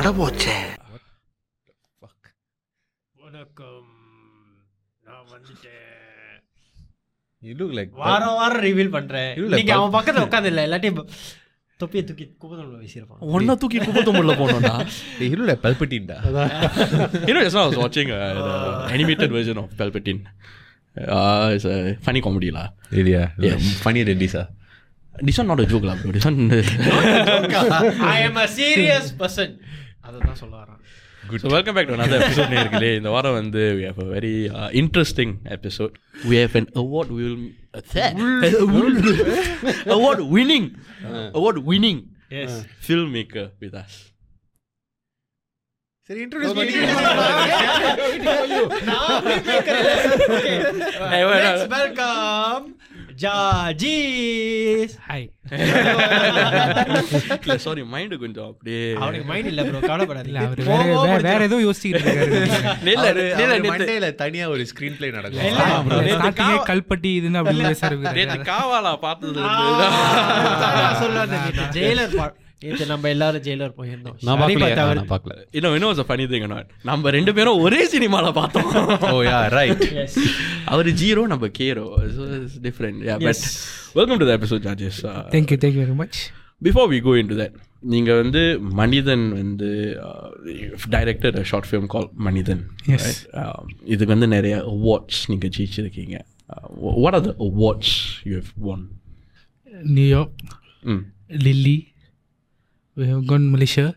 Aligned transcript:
அடபோச்சே 0.00 0.54
வணக்கம் 3.14 3.88
நான் 5.04 5.26
வந்துட்டேன் 5.32 5.86
You 7.42 7.54
look 7.58 7.72
like 7.78 7.90
வாரம் 8.00 8.36
வாரம் 8.38 8.62
ரிவீல் 8.66 8.92
பண்றேன் 8.94 9.28
இல்ல, 9.38 9.48
இன்னைக்கு 9.48 9.72
அவன் 9.76 9.94
பக்கத்துல 9.96 10.24
உட்காந்து 10.26 10.50
இல்ல 10.52 10.62
இல்லாட்டி 10.66 10.88
தொப்பியை 11.80 12.02
தூக்கி 12.08 12.24
குப்பத்தொழில் 12.42 12.80
வீசியிருப்பான் 12.82 13.20
ஒன்னா 13.36 13.54
தூக்கி 13.62 13.78
குப்பத்தொம்புல 13.80 14.36
போனோம்டா 14.40 14.74
Hey, 15.18 15.28
you 15.30 15.36
look 15.40 15.50
like 15.50 15.62
Palpatine 15.66 16.06
da. 16.10 16.18
you 17.28 17.34
know 17.34 17.42
just 17.46 17.58
now 17.58 17.64
I 17.64 17.72
was 17.72 17.80
watching 17.84 18.10
uh, 18.12 18.30
the 18.40 18.54
animated 18.96 19.32
version 19.38 19.58
of 19.62 19.68
Palpatine 19.80 20.20
uh, 21.16 21.54
it's 21.56 21.66
a 21.66 21.78
funny 22.06 22.22
comedy 22.28 22.50
lah 22.58 22.66
Really? 22.90 23.14
Yeah. 23.14 23.28
Yes. 23.48 23.62
Funnier 23.86 24.06
than 24.10 24.20
this, 24.24 24.36
ah. 24.36 24.46
this 25.14 25.38
one 25.38 25.48
not 25.48 25.60
a 25.60 25.70
joke 25.72 25.86
lah 25.90 25.96
bro 26.00 26.12
this 26.18 26.26
one 26.26 26.40
I 28.10 28.18
am 28.28 28.40
a 28.44 28.48
serious 28.58 29.10
person 29.22 29.52
அதை 30.10 30.20
தான் 30.28 30.40
சொல்ல 30.42 30.56
வரேன் 30.62 30.80
So 31.40 31.48
welcome 31.54 31.74
back 31.76 31.86
to 31.88 31.94
another 31.96 32.18
episode 32.18 32.52
நேர்களே 32.54 32.90
இந்த 32.98 33.10
வாரம் 33.14 33.36
வந்து 33.38 33.62
we 33.78 33.82
have 33.88 33.98
a 33.98 34.10
very 34.14 34.36
uh, 34.50 34.68
interesting 34.80 35.30
episode 35.56 35.94
we 36.30 36.36
have 36.42 36.54
an 36.60 36.66
award 36.82 37.08
we 37.16 37.22
will 37.26 37.42
award 39.96 40.20
winning 40.36 40.66
award 41.38 41.58
winning 41.70 42.00
as 42.42 42.56
filmmaker 42.86 43.46
with 43.64 43.74
us 43.82 43.92
சரி 46.08 46.22
introduce 46.26 46.54
Hey, 51.12 51.22
wait, 51.24 51.42
Let's 51.44 51.68
welcome 51.68 52.64
ஜாஜீஸ். 53.20 54.94
Hi 55.08 55.26
இல்ல 57.42 57.58
sorry 57.58 57.84
mind 57.84 58.14
கொஞ்சம் 58.18 58.46
அப்படியே 58.46 58.94
அவனுக்கு 58.94 59.26
மைண்ட் 59.26 59.46
இல்ல 59.46 59.62
ப்ரோ 59.64 59.80
கவலைப்படாதீங்க. 59.86 60.26
இல்ல 60.26 60.42
அவரு 60.42 60.64
வேற 61.08 61.16
வேற- 61.22 61.44
ஏதோ 61.44 61.56
யோசிச்சுட்டு 61.58 62.00
இருக்காரு. 62.00 62.36
இல்ல 62.86 63.06
இல்ல 63.08 63.58
மண்டையில 63.70 64.14
தனியா 64.14 64.48
ஒரு 64.48 64.66
ஸ்கிரீன் 64.70 64.96
பிளே 64.96 65.10
நடக்கும். 65.10 65.44
இல்ல. 65.44 65.64
bro. 65.86 65.98
நேத்து 66.00 66.14
ஸ்டார்டிங்கே 66.16 66.34
காவ- 66.42 66.66
கல்பட்டி 66.66 67.10
இதுன்னு 67.18 67.40
அப்படி 67.40 67.58
பேசுறாரு 67.62 68.14
நேத்து 68.14 68.38
காவாலா 68.50 68.96
பார்த்தது 68.96 69.40
சொல்லுவாங்க 70.98 71.36
ஜெயிலர் 71.70 72.14
நேற்று 72.62 72.86
நம்ம 72.86 73.08
எல்லாரும் 73.12 73.42
ஜெயிலர் 73.44 73.74
போயிருந்தோம். 73.76 74.16
நான் 74.18 74.24
சரி, 74.32 74.40
பார்க்கல 74.54 74.64
பார்த்தா 74.64 74.82
அவர் 74.86 74.98
நான் 74.98 75.10
பார்க்கல 75.12 75.34
இன்னும் 75.56 75.74
இன்னும் 75.76 75.90
was 75.92 76.00
a 76.02 76.08
funny 76.08 76.26
thing 76.32 76.42
or 76.46 76.50
not? 76.50 76.66
நம்ம 76.88 77.10
ரெண்டு 77.16 77.32
பேரும் 77.36 77.60
ஒரே 77.64 77.80
சினிமால 77.92 78.32
பார்த்தோம். 78.38 78.68
Oh 79.10 79.22
ya 79.26 79.38
right 79.54 79.84
Yes. 79.94 80.14
அவர் 80.72 80.88
ஜீரோ 81.02 81.22
நம்ம 81.32 81.48
கேரோ 81.58 81.86
different 82.66 83.00
ya 83.08 83.16
but 83.24 83.40
Yes. 83.40 83.54
Welcome 83.98 84.20
to 84.22 84.28
the 84.30 84.36
episode 84.38 84.62
Georges 84.66 85.00
thank you 85.34 85.58
thank you 85.62 85.82
very 85.84 85.96
much 86.02 86.18
before 86.62 86.88
we 86.92 86.98
go 87.06 87.14
into 87.30 87.38
that 87.40 87.56
நீங்கள் 87.92 88.18
வந்து 88.22 88.42
மனிதன் 88.80 89.24
வந்து 89.38 89.70
டைரக்டர் 90.96 91.38
ஷார்ட் 91.50 91.68
ஃபிலிம் 91.68 91.90
கால் 91.94 92.08
மனிதன் 92.28 92.62
Yes. 92.92 93.04
right? 93.04 93.22
Um, 93.42 93.64
இதுக்கு 93.92 94.12
வந்து 94.14 94.28
நிறைய 94.36 94.56
அவார்ட்ஸ் 94.74 95.22
நீங்கள் 95.32 95.52
ஜெயிச்சிருக்கீங்க. 95.56 96.16
What 96.98 97.16
are 97.18 97.26
the 97.28 97.34
awards 97.46 97.94
you 98.28 98.34
have 98.40 98.52
won 98.74 98.84
New York 99.96 100.42
hmm 100.84 101.02
lily 101.46 101.76
we 102.97 103.05
have 103.11 103.23
gone 103.31 103.45
Malaysia 103.55 103.87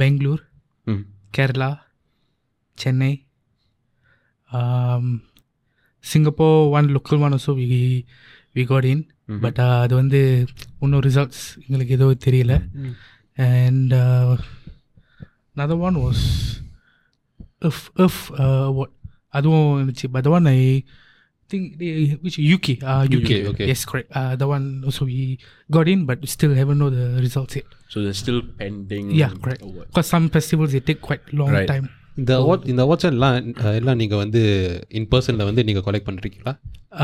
Bangalore 0.00 0.42
ம் 0.86 1.04
Kerala 1.36 1.70
Chennai 2.78 3.14
um, 4.50 5.06
Singapore 6.04 6.60
one 6.78 6.88
local 6.96 7.18
one 7.26 7.34
also 7.36 7.52
we 7.60 7.80
we 8.56 8.64
got 8.72 8.84
in 8.92 9.00
but 9.44 9.58
அது 9.82 9.94
வந்து 9.94 10.20
இன்னும் 10.84 11.04
results 11.08 11.42
எங்களுக்கு 11.64 11.96
ஏதோ 11.98 12.06
தெரியல 12.26 12.54
and 13.48 13.92
another 15.56 15.78
one 15.86 15.96
was 16.04 16.20
if 17.68 17.78
if 18.06 18.16
uh, 18.44 18.68
what 18.76 18.90
அதுவும் 19.38 19.66
இருந்துச்சு 19.76 20.06
but 20.16 20.28
one 20.36 20.46
I 20.56 20.60
Think 21.52 21.68
which 22.24 22.36
UK 22.56 22.66
uh, 22.84 23.02
UK, 23.08 23.20
UK, 23.20 23.36
okay. 23.50 23.66
yes 23.70 23.82
correct 23.90 24.08
uh, 24.12 24.32
the 24.40 24.48
one 24.54 24.64
also 24.88 25.02
we 25.10 25.20
got 25.70 25.86
in 25.92 26.00
but 26.08 26.18
still 26.34 26.52
haven't 26.60 26.80
know 26.82 26.90
the 26.96 27.06
results 27.26 27.54
yet 27.60 27.68
so 27.92 28.00
still 28.18 28.42
pending 28.58 29.08
yeah 29.20 29.32
correct 29.44 29.62
because 29.86 30.08
some 30.14 30.26
festivals 30.36 30.72
they 30.76 30.82
take 30.90 31.00
quite 31.08 31.24
long 31.40 31.52
Right. 31.56 31.70
time 31.72 31.86
இந்த 32.20 32.32
award 32.42 32.64
இந்த 32.70 32.80
awards 32.84 33.08
எல்லாம் 33.10 33.34
அஹ், 33.62 33.74
எல்லாம் 33.80 33.98
நீங்கள் 34.00 34.20
வந்து 34.22 34.40
இன் 34.98 35.08
பர்சனில் 35.12 35.48
வந்து 35.48 35.62
நீங்கள் 35.68 35.84
collect 35.88 36.08
பண்ணுறீங்களா 36.08 36.52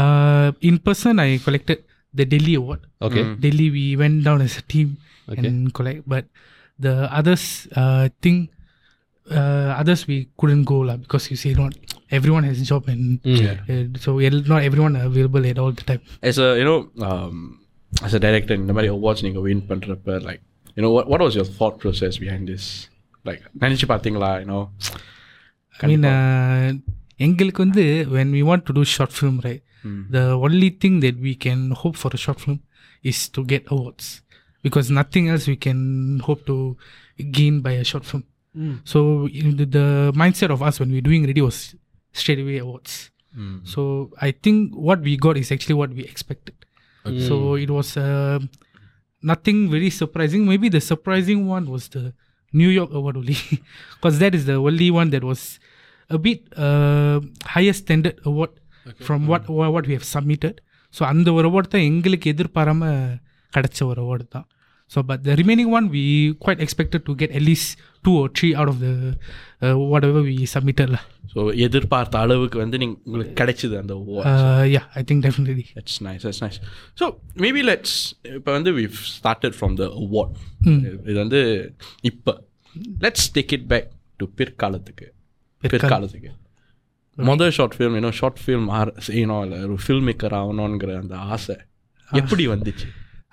uh, 0.01 0.49
in 0.69 0.77
person 0.89 1.15
I 1.27 1.39
collected 1.45 1.79
the 2.15 2.27
Delhi 2.33 2.55
award 2.61 2.83
okay 3.07 3.23
Delhi 3.45 3.69
we 3.77 3.87
went 4.03 4.19
down 4.29 4.41
as 4.49 4.57
a 4.63 4.67
team 4.75 4.89
Okay. 5.29 5.45
and 5.49 5.61
collect 5.79 6.01
but 6.13 6.25
the 6.79 6.95
others 7.19 7.45
uh, 7.81 8.05
thing 8.25 8.39
uh, 9.27 9.71
others 9.81 10.01
we 10.07 10.29
couldn't 10.37 10.65
go 10.65 10.79
lah 10.89 10.97
because 10.97 11.27
you 11.31 11.37
say 11.37 11.53
not 11.55 11.73
everyone 12.17 12.45
has 12.49 12.59
a 12.65 12.67
job 12.71 12.85
and 12.93 13.05
uh, 13.73 13.85
so 14.05 14.11
el- 14.29 14.45
not 14.53 14.63
everyone 14.69 14.95
are 15.01 15.07
available 15.13 15.45
at 15.53 15.59
all 15.63 15.73
the 15.81 15.87
time 15.91 16.03
as 16.31 16.39
a 16.47 16.51
you 16.61 16.67
know 16.69 16.79
um, 17.09 17.37
as 18.07 18.15
a 18.19 18.23
director 18.27 18.55
இந்த 18.63 18.75
மாதிரி 18.77 18.91
awards 18.97 19.23
நீங்கள் 19.27 19.45
win 19.49 19.65
பண்ணுறப்ப 19.71 20.19
like 20.29 20.43
you 20.77 20.83
know 20.85 20.93
what 20.97 21.07
what 21.13 21.21
was 21.27 21.35
your 21.39 21.49
thought 21.59 21.77
process 21.85 22.15
behind 22.25 22.45
this 22.53 22.65
like 23.31 23.43
நினச்சி 23.65 23.89
பார்த்தீங்களா 23.93 24.31
you 24.43 24.49
know 24.53 24.63
I 25.83 25.89
mean 25.93 26.05
uh, 26.15 26.67
எங்களுக்கு 27.27 27.61
வந்து 27.67 27.85
when 28.17 28.29
we 28.37 28.43
want 28.51 28.63
to 28.69 28.73
do 28.79 28.85
short 28.97 29.13
film 29.21 29.37
right 29.47 29.63
the 30.17 30.25
only 30.47 30.69
thing 30.83 30.95
that 31.05 31.17
we 31.27 31.33
can 31.45 31.61
hope 31.81 31.97
for 32.03 32.11
a 32.19 32.21
short 32.25 32.39
film 32.45 32.59
is 33.11 33.19
to 33.37 33.41
get 33.53 33.63
awards 33.75 34.05
because 34.67 34.87
nothing 35.01 35.25
else 35.33 35.45
we 35.53 35.57
can 35.67 35.81
hope 36.27 36.43
to 36.51 36.57
gain 37.39 37.55
by 37.67 37.73
a 37.83 37.87
short 37.91 38.05
film 38.11 38.23
so 38.93 38.99
in 39.41 39.47
the, 39.59 39.67
the 39.77 39.87
mindset 40.23 40.51
of 40.57 40.61
us 40.69 40.75
when 40.81 40.89
we 40.93 40.99
were 41.01 41.09
doing 41.11 41.25
ready 41.31 41.43
was 41.49 41.59
straight 42.15 42.41
away 42.41 42.59
awards 42.59 42.95
so 43.65 43.81
i 44.21 44.31
think 44.45 44.59
what 44.89 45.01
we 45.01 45.15
got 45.19 45.37
is 45.37 45.49
actually 45.51 45.79
what 45.79 45.93
we 45.93 46.05
expected 46.05 46.57
so 47.27 47.35
it 47.57 47.71
was 47.71 47.89
uh, 47.99 48.39
nothing 49.23 49.59
very 49.71 49.91
surprising 49.93 50.43
maybe 50.47 50.69
the 50.69 50.83
surprising 50.83 51.41
one 51.49 51.65
was 51.67 51.85
the 51.89 52.03
new 52.53 52.71
york 52.71 52.93
award 52.93 53.17
only 53.17 53.37
because 53.95 54.17
that 54.19 54.35
is 54.35 54.45
the 54.45 54.57
only 54.69 54.89
one 54.91 55.09
that 55.11 55.25
was 55.25 55.43
a 56.11 56.19
bit 56.19 56.41
uh, 56.59 57.17
higher 57.55 57.75
standard 57.75 58.17
award 58.25 58.53
from 59.07 59.21
what 59.27 59.43
wha- 59.59 59.71
what 59.71 59.87
we 59.87 59.97
have 59.99 60.09
submitted 60.17 60.55
so 60.95 61.03
அந்த 61.13 61.29
ஒரு 61.33 61.47
award 61.51 61.71
தான் 61.71 61.87
எங்களுக்கு 61.91 62.27
எதிர்பாராம 62.35 62.89
கிடைச்ச 63.53 63.79
ஒரு 63.91 64.01
award 64.05 64.27
தான் 64.35 64.45
so 64.94 65.00
but 65.10 65.22
the 65.28 65.36
remaining 65.42 65.72
one 65.80 65.88
we 65.96 66.04
quite 66.44 66.62
expected 66.66 67.06
to 67.10 67.14
get 67.22 67.34
at least 67.40 67.72
two 68.06 68.12
or 68.22 68.28
three 68.40 68.50
out 68.60 68.72
of 68.74 68.82
the 68.86 68.90
whatever 70.10 70.26
we 70.32 70.36
சப்மிட்டட்ல 70.56 71.00
so 71.34 71.40
எதிர்பார்த்த 71.66 72.24
அளவுக்கு 72.26 72.58
வந்து 72.64 72.78
நீங்கள் 72.84 73.00
உங்களுக்கு 73.08 73.36
கிடைச்சிது 73.42 73.76
அந்த 73.82 73.94
award. 74.00 74.26
Ya 74.76 74.84
I 75.00 75.04
think 75.10 75.24
definitely 75.28 75.66
That's 75.78 75.98
nice. 76.08 76.22
That's 76.28 76.42
nice. 76.46 76.58
So 77.02 77.06
maybe 77.46 77.64
let's 77.72 77.94
இப்போ 78.38 78.52
வந்து 78.58 78.74
we've 78.80 79.00
started 79.20 79.56
from 79.62 79.74
the 79.82 79.90
award. 80.04 80.32
இது 81.10 81.18
வந்து 81.24 81.42
இப்போ. 82.12 82.34
Let's 83.06 83.24
take 83.38 83.54
it 83.58 83.66
back 83.74 83.86
to 84.20 84.26
பிற்காலத்துக்கு. 84.40 85.08
பிற்காலத்துக்கு. 85.64 86.32
மொதல் 87.18 87.54
ஷார்ட் 87.56 87.76
ஃபிலிம் 87.76 87.96
இன்னும் 88.00 88.18
ஷார்ட் 88.20 88.40
ஃபிலிம் 88.44 88.68
ஆர் 88.80 88.90
செய்யணும் 89.08 89.42
இல்லை 89.46 89.58
ஒரு 89.66 89.78
ஃபில்ம் 89.86 90.06
மேக்கர் 90.10 90.36
ஆகணுங்கிற 90.40 90.92
அந்த 91.04 91.16
ஆசை 91.36 91.56
எப்படி 92.10 92.44
வந்துச்சு? 92.54 92.88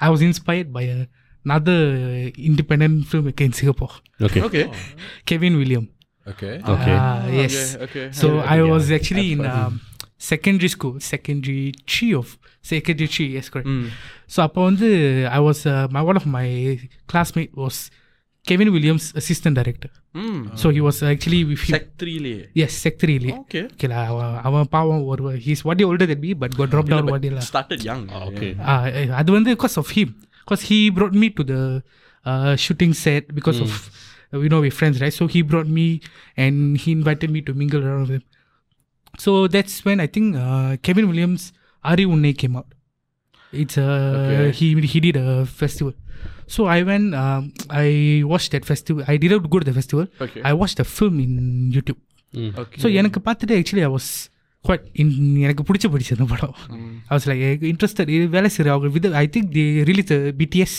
I 0.06 0.10
was 0.14 0.22
inspired 0.28 0.68
by 0.76 0.82
a, 0.94 0.96
another 1.45 1.79
independent 2.49 2.95
filmmaker 3.11 3.45
in 3.49 3.53
Singapore, 3.59 3.93
okay 4.27 4.41
okay 4.47 4.63
Kevin 5.29 5.55
William. 5.61 5.85
Okay 6.31 6.49
Okay. 6.73 6.95
Ah, 7.03 7.21
yes. 7.39 7.55
okay. 7.85 8.05
So 8.19 8.27
I 8.55 8.61
was 8.71 8.85
actually 8.97 9.27
in 9.35 9.41
um, 9.53 9.73
secondary 10.31 10.69
school, 10.75 10.95
secondary 11.13 11.63
three 11.91 12.13
of 12.19 12.27
secondary 12.71 13.07
three, 13.15 13.29
yes, 13.37 13.47
correct. 13.53 13.69
So 14.33 14.37
அப்போ 14.47 14.61
வந்து 14.69 14.89
I 15.37 15.41
was 15.47 15.59
uh, 15.73 15.85
my 15.95 16.03
one 16.09 16.17
of 16.21 16.27
my 16.37 16.47
classmate 17.11 17.53
was 17.63 17.77
Kevin 18.45 18.69
Williams, 18.75 19.05
assistant 19.21 19.55
director. 19.59 19.89
ம் 20.21 20.43
So 20.61 20.67
he 20.75 20.81
was 20.87 20.97
actually 21.11 21.41
with 21.49 21.61
him. 21.65 21.73
Sec 21.75 21.89
த்ரீலேயே 22.01 22.39
yes, 22.61 22.71
sec 22.83 22.95
three 23.03 23.17
Leh. 23.25 23.31
Okay 23.41 23.61
Okay 23.73 23.89
lah, 23.91 24.03
அவன் 24.11 24.33
அவன் 24.47 24.69
பாவம் 24.75 25.03
ஒரு 25.11 25.33
he's 25.45 25.61
one 25.71 25.79
year 25.81 25.89
older 25.91 26.07
than 26.11 26.21
me, 26.25 26.31
but 26.43 26.51
got 26.59 26.69
dropped 26.73 26.91
down 26.95 27.07
one 27.15 27.23
year 27.27 27.35
lah. 27.37 27.45
Started 27.51 27.85
young 27.89 28.05
okay 28.29 28.49
Ah, 28.73 28.81
eh, 28.99 29.05
அது 29.21 29.31
வந்து 29.37 29.51
because 29.57 29.77
of 29.83 29.89
him 29.97 30.09
because 30.45 30.61
he 30.69 30.79
brought 30.97 31.15
me 31.23 31.29
to 31.37 31.43
the 31.51 31.61
uh, 32.25 32.55
shooting 32.65 32.93
set 33.03 33.23
because 33.37 33.59
of 33.65 33.71
uh, 34.33 34.39
you 34.43 34.49
know 34.53 34.61
we're 34.65 34.77
friends 34.81 34.97
right 35.03 35.15
so 35.19 35.25
he 35.35 35.41
brought 35.51 35.69
me 35.79 35.87
and 36.43 36.55
he 36.83 36.89
invited 36.99 37.29
me 37.35 37.41
to 37.47 37.53
mingle 37.61 37.83
around 37.87 38.01
with 38.07 38.15
him 38.17 38.25
so 39.25 39.31
that's 39.55 39.75
when 39.87 39.99
I 39.99 40.09
think 40.15 40.27
uh, 40.45 40.71
Kevin 40.87 41.07
Williams 41.11 41.43
Ari 41.91 42.05
Unne 42.13 42.31
came 42.43 42.55
out 42.61 42.69
it's 43.61 43.77
uh, 43.77 43.87
Okay. 44.19 44.51
he 44.59 44.67
he 44.93 44.99
did 45.07 45.17
a 45.17 45.45
festival 45.61 45.93
so 46.55 46.61
I 46.75 46.83
went 46.89 47.07
um, 47.23 47.43
I 47.83 47.87
watched 48.33 48.51
that 48.55 48.65
festival 48.71 49.01
I 49.13 49.17
didn't 49.23 49.49
go 49.55 49.59
to 49.63 49.67
the 49.71 49.75
festival 49.79 50.05
Okay. 50.25 50.41
I 50.49 50.53
watched 50.61 50.79
the 50.83 50.87
film 50.97 51.17
in 51.27 51.33
YouTube 51.77 52.01
okay 52.61 52.77
so 52.81 52.87
எனக்கு 52.99 53.19
பார்த்துட்டு 53.25 53.55
actually 53.61 53.81
I 53.87 53.89
was 53.95 54.11
quite 54.66 54.86
in 55.02 55.12
எனக்கு 55.46 55.64
பிடிச்ச 55.68 55.86
பிடிச்ச 55.94 56.16
அந்த 56.16 56.26
படம் 56.34 56.54
I 57.08 57.12
was 57.16 57.26
like 57.32 57.64
interested 57.72 58.12
இது 58.16 58.24
வேலை 58.36 58.50
செய்கிற 58.54 58.72
அவங்க 58.74 58.88
with 58.96 59.08
I 59.24 59.26
think 59.34 59.50
the 59.58 59.66
release 59.90 60.12
BTS 60.40 60.78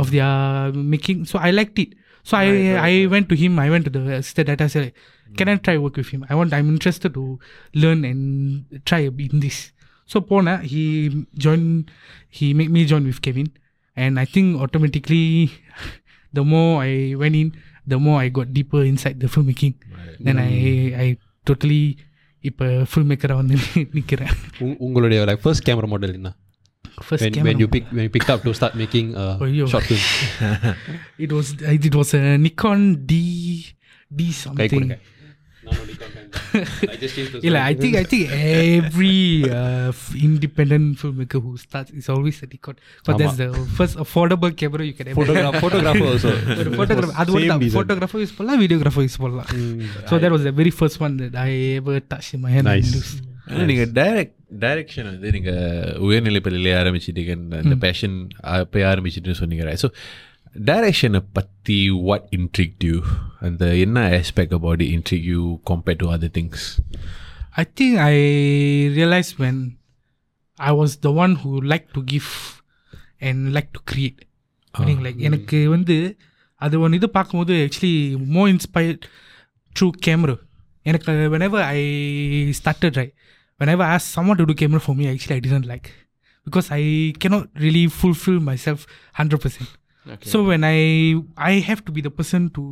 of 0.00 0.12
their 0.16 0.76
making 0.94 1.22
so 1.32 1.38
I 1.48 1.52
like 1.60 1.80
it 1.84 1.94
So 2.26 2.36
I 2.36 2.48
I 2.76 2.94
went 3.12 3.26
to 3.30 3.36
him. 3.42 3.58
I 3.58 3.70
went 3.72 3.84
to 3.86 3.90
the 3.90 4.00
assistant 4.16 4.46
director. 4.48 4.64
I 4.64 4.72
said, 4.72 4.86
"Can 5.38 5.48
I 5.48 5.56
try 5.66 5.74
work 5.84 5.96
with 6.00 6.08
him? 6.14 6.24
I 6.28 6.34
want. 6.38 6.52
I'm 6.56 6.68
interested 6.72 7.14
to 7.14 7.22
learn 7.82 8.00
and 8.08 8.24
try 8.90 8.98
a 9.00 9.12
bit 9.18 9.32
in 9.32 9.40
this." 9.40 9.58
So 10.10 10.20
Pona 10.30 10.54
he 10.72 10.82
joined. 11.44 11.88
He 12.38 12.48
made 12.52 12.70
me 12.70 12.82
join 12.84 13.06
with 13.10 13.20
Kevin, 13.26 13.48
and 13.96 14.20
I 14.24 14.26
think 14.34 14.60
automatically, 14.66 15.22
the 16.32 16.44
more 16.52 16.70
I 16.82 16.92
went 17.22 17.40
in, 17.42 17.48
the 17.86 17.98
more 17.98 18.18
I 18.20 18.28
got 18.40 18.52
deeper 18.58 18.82
inside 18.84 19.18
the 19.24 19.30
filmmaking. 19.36 19.74
Then 20.20 20.42
I 20.44 20.52
I 21.04 21.08
totally 21.46 21.82
இப்போ 22.44 22.66
film 22.90 23.10
மேக்கராக 23.10 23.36
வந்து 23.36 23.56
நிற்கிறேன் 23.92 24.34
உங்- 24.60 24.78
உங்களுடைய 24.78 25.24
like 25.24 25.42
first 25.42 25.66
camera 25.68 25.88
model 25.88 26.14
என்ன 26.14 26.30
first 27.08 27.24
when, 27.26 27.44
when 27.46 27.58
you 27.58 27.68
pick 27.68 27.84
when 27.92 28.02
you 28.02 28.10
picked 28.10 28.30
up 28.30 28.42
to 28.42 28.52
start 28.52 28.74
making 28.74 29.08
uh, 29.14 29.34
ஐயோ. 29.40 29.66
short 29.66 29.84
film 29.84 30.02
It 31.18 31.32
was 31.32 31.48
it 31.80 31.94
was 31.94 32.10
a 32.14 32.38
Nikon 32.38 32.80
D 33.06 33.14
D 34.10 34.20
கை 34.20 34.32
something. 34.34 34.88
கொடுங்க 35.70 35.94
I 36.92 36.96
just 36.96 37.14
changed 37.16 37.32
the 37.34 37.40
Yeah, 37.46 37.58
I 37.62 37.74
think 37.74 37.94
I 37.94 38.04
think 38.04 38.22
every 38.76 39.16
uh, 39.50 39.88
f- 39.96 40.14
independent 40.20 40.86
filmmaker 41.00 41.40
who 41.44 41.52
starts 41.56 41.90
is 41.92 42.08
always 42.08 42.36
a 42.42 42.48
Nikon. 42.52 42.76
But 43.06 43.14
that's 43.20 43.36
the 43.36 43.48
first 43.78 43.96
affordable 43.96 44.52
camera 44.62 44.84
you 44.84 44.94
can 44.94 45.08
ever. 45.10 45.18
photograph 45.20 45.56
photographer 45.64 46.06
also 46.12 46.32
ஒரு 46.60 46.72
photograph 46.80 47.12
அது 47.22 47.32
ஒரு 47.36 47.44
Same 47.44 47.62
design. 47.64 47.76
photographer 47.78 48.20
use 48.24 48.36
பண்ணலாம் 48.38 48.60
videographer 48.64 49.06
use 49.08 49.20
பண்ணலாம் 49.24 49.50
so 50.10 50.18
that 50.24 50.32
was 50.36 50.44
the 50.48 50.54
very 50.60 50.74
first 50.80 50.98
one 51.06 51.16
that 51.22 51.36
I 51.46 51.52
ever 51.80 51.96
touched 52.12 52.32
in 52.36 52.42
my 52.46 52.52
hand 52.56 52.68
Nice. 52.72 52.92
and 52.92 53.00
used. 53.00 53.18
ஆனா 53.50 53.64
நீங்க 53.70 53.84
direct 54.00 54.34
direction 54.64 55.06
வந்து 55.10 55.28
நீங்க 55.36 55.52
உயர்நிலை 56.06 56.40
பள்ளியிலே 56.46 56.72
ஆரம்பிச்சிட்டீங்க 56.80 57.32
அந்த 57.62 57.76
பேஷன் 57.84 58.16
அப்போ 58.56 58.82
ஆரம்பிச்சிட்டுன்னு 58.92 59.40
சொன்னீங்க 59.42 59.74
ஸோ 59.84 59.88
டைரக்ஷனை 60.68 61.20
பற்றி 61.36 61.78
வாட் 62.08 62.28
இன்ட்ரிக் 62.38 62.84
யூ 62.88 62.96
அந்த 63.48 63.64
என்ன 63.84 63.98
aspect 64.20 64.54
about 64.58 64.84
intrigue 64.94 65.26
you 65.34 65.42
compared 65.72 66.02
to 66.04 66.10
other 66.16 66.34
things 66.38 66.66
I 67.60 67.64
think 67.78 67.94
I 68.10 68.16
realized 68.96 69.32
when 69.42 69.56
I 70.58 70.72
was 70.80 70.90
the 71.06 71.12
one 71.24 71.32
who 71.40 71.60
liked 71.72 71.90
to 71.96 72.02
give 72.12 72.28
and 73.20 73.38
like 73.56 73.70
to 73.76 73.80
create. 73.90 74.18
Meaning 74.74 75.00
like 75.06 75.18
எனக்கு 75.28 75.58
வந்து 75.74 75.96
அது 76.60 76.76
ஒன்று 76.84 76.98
இது 77.00 77.08
பார்க்கும்போது 77.16 77.54
actually 77.66 77.94
more 78.36 78.42
inspired 78.52 79.04
through 79.76 79.88
camera 80.06 80.36
எனக்கு 80.90 81.14
whenever 81.34 81.60
I 81.76 81.80
started 82.60 82.92
right 83.00 83.12
whenever 83.60 83.82
I 83.88 83.94
asked 83.96 84.12
someone 84.18 84.38
to 84.40 84.46
do 84.50 84.56
camera 84.62 84.82
for 84.86 84.94
me 85.00 85.06
actually 85.12 85.36
I 85.38 85.44
didn't 85.46 85.68
like 85.72 85.88
because 86.46 86.68
I 86.80 86.84
cannot 87.22 87.46
really 87.64 87.84
fulfill 88.00 88.38
myself 88.50 88.80
100%. 89.18 89.66
Okay. 90.13 90.29
So 90.31 90.37
when 90.49 90.63
I 90.67 90.77
I 91.49 91.53
have 91.67 91.81
to 91.87 91.91
be 91.97 92.01
the 92.07 92.13
person 92.19 92.49
to 92.57 92.63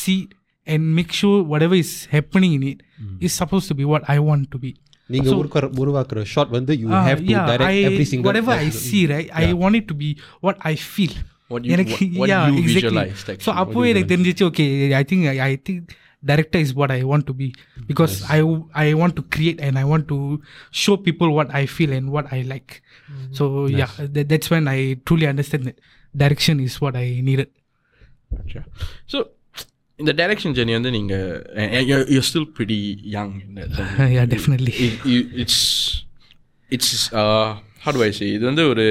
see 0.00 0.18
and 0.66 0.82
make 0.98 1.10
sure 1.20 1.36
whatever 1.52 1.76
is 1.84 1.90
happening 2.14 2.52
in 2.58 2.62
it 2.72 2.78
is 3.26 3.32
supposed 3.40 3.68
to 3.72 3.76
be 3.80 3.86
what 3.92 4.04
I 4.14 4.18
want 4.28 4.46
to 4.54 4.60
be. 4.64 4.70
நீங்க 5.14 5.28
உருவாக்குற 5.40 5.66
உருவாக்குற 5.82 6.22
shot 6.32 6.50
வந்து 6.56 6.72
you 6.80 6.88
Ah, 6.96 7.02
have 7.10 7.20
to 7.26 7.30
yeah, 7.34 7.44
direct 7.50 7.70
I, 7.74 7.84
every 7.90 8.06
single 8.10 8.26
whatever 8.28 8.52
I 8.64 8.68
see, 8.86 9.02
right? 9.12 9.28
I 9.42 9.52
want 9.62 9.76
it 9.80 9.86
to 9.92 9.96
be 10.02 10.08
what 10.46 10.56
I 10.70 10.76
feel. 10.94 11.14
What 11.52 11.62
you- 11.66 11.72
எனக்கு- 11.74 11.96
what- 12.08 12.18
what 12.22 12.28
yeah, 12.32 12.42
you 12.48 12.56
exactly. 12.62 12.74
visualized, 12.74 13.22
So 13.26 13.32
actually. 13.34 13.56
அப்போவே 13.62 13.86
எனக்கு 13.92 14.10
தெரிஞ்சிச்சு 14.12 14.44
okay 14.50 14.66
I 15.00 15.04
think 15.12 15.26
I 15.48 15.54
think 15.68 15.88
director 16.30 16.60
is 16.66 16.70
what 16.78 16.90
I 16.90 17.02
want 17.10 17.24
to 17.30 17.34
be 17.40 17.46
because 17.90 18.14
I 18.36 18.38
I 18.84 18.94
want 19.00 19.12
to 19.18 19.22
create 19.34 19.58
and 19.66 19.74
I 19.82 19.86
want 19.90 20.04
to 20.12 20.16
show 20.82 20.94
people 21.08 21.28
what 21.38 21.48
I 21.60 21.64
feel 21.74 21.92
and 21.98 22.06
what 22.14 22.26
I 22.36 22.42
like. 22.52 22.72
So 23.38 23.44
yeah, 23.80 23.92
that, 24.14 24.24
that's 24.32 24.48
when 24.54 24.64
I 24.76 24.80
truly 25.08 25.28
understand 25.32 25.64
that 25.68 25.78
direction 26.15 26.59
is 26.59 26.75
what 26.81 26.95
I 26.95 27.21
needed. 27.21 27.49
Gotcha. 28.31 28.61
So 29.07 29.19
இந்த 29.99 30.11
direction 30.19 30.55
journey 30.57 30.73
வந்து 30.73 30.91
நீங்க 30.91 31.15
you 32.13 32.21
still 32.29 32.47
pretty 32.55 32.79
young 33.15 33.33
yeah, 34.15 34.25
definitely. 34.25 34.73
It's 35.43 35.63
it's 36.71 37.03
hard 37.79 37.99
why 38.01 38.09
say 38.11 38.27
இது 38.33 38.43
வந்து 38.45 38.63
ஒரு 38.67 38.85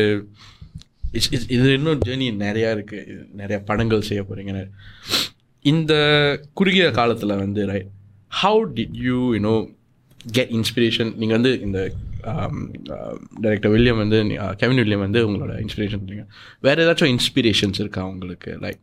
it's 1.13 1.31
இது 1.57 1.67
இன்னும் 1.79 2.05
journey 2.07 2.29
நிறையா 2.45 2.69
இருக்கு 2.77 2.99
இது 3.13 3.23
நிறைய 3.35 3.59
படங்கள் 3.71 4.09
செய்ய 4.11 4.23
போறீங்க 4.29 4.53
இந்த 5.65 5.93
குறுகிய 6.55 6.87
காலத்தில் 7.01 7.41
வந்து 7.45 7.65
right 7.73 7.91
how 8.43 8.63
did 8.79 8.97
you 9.09 9.19
you know 9.37 9.57
get 10.35 10.53
inspiration 10.61 11.11
நீங்கள் 11.21 11.39
வந்து 11.39 11.53
இந்த 11.61 11.79
டைரக்டர் 13.44 13.72
வில்லியம் 13.74 14.00
வந்து 14.04 14.18
கெவின் 14.62 14.82
வில்லியம் 14.84 15.04
வந்து 15.06 15.20
உங்களோட 15.28 15.54
இன்ஸ்பிரேஷன் 15.66 16.02
சொன்னீங்க 16.04 16.26
வேறு 16.68 16.84
ஏதாச்சும் 16.86 17.14
இன்ஸ்பிரேஷன்ஸ் 17.16 17.80
இருக்கா 17.84 18.04
உங்களுக்கு 18.14 18.52
like 18.66 18.82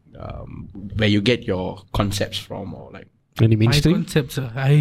way 1.02 1.08
you 1.16 1.22
get 1.30 1.44
your 1.54 1.72
concepts 2.00 2.42
from 2.46 2.72
like 2.96 3.10
any 3.36 3.56
my 3.60 3.60
mainstream 3.60 3.94
concepts 3.94 4.36
uh, 4.40 4.50
I 4.72 4.74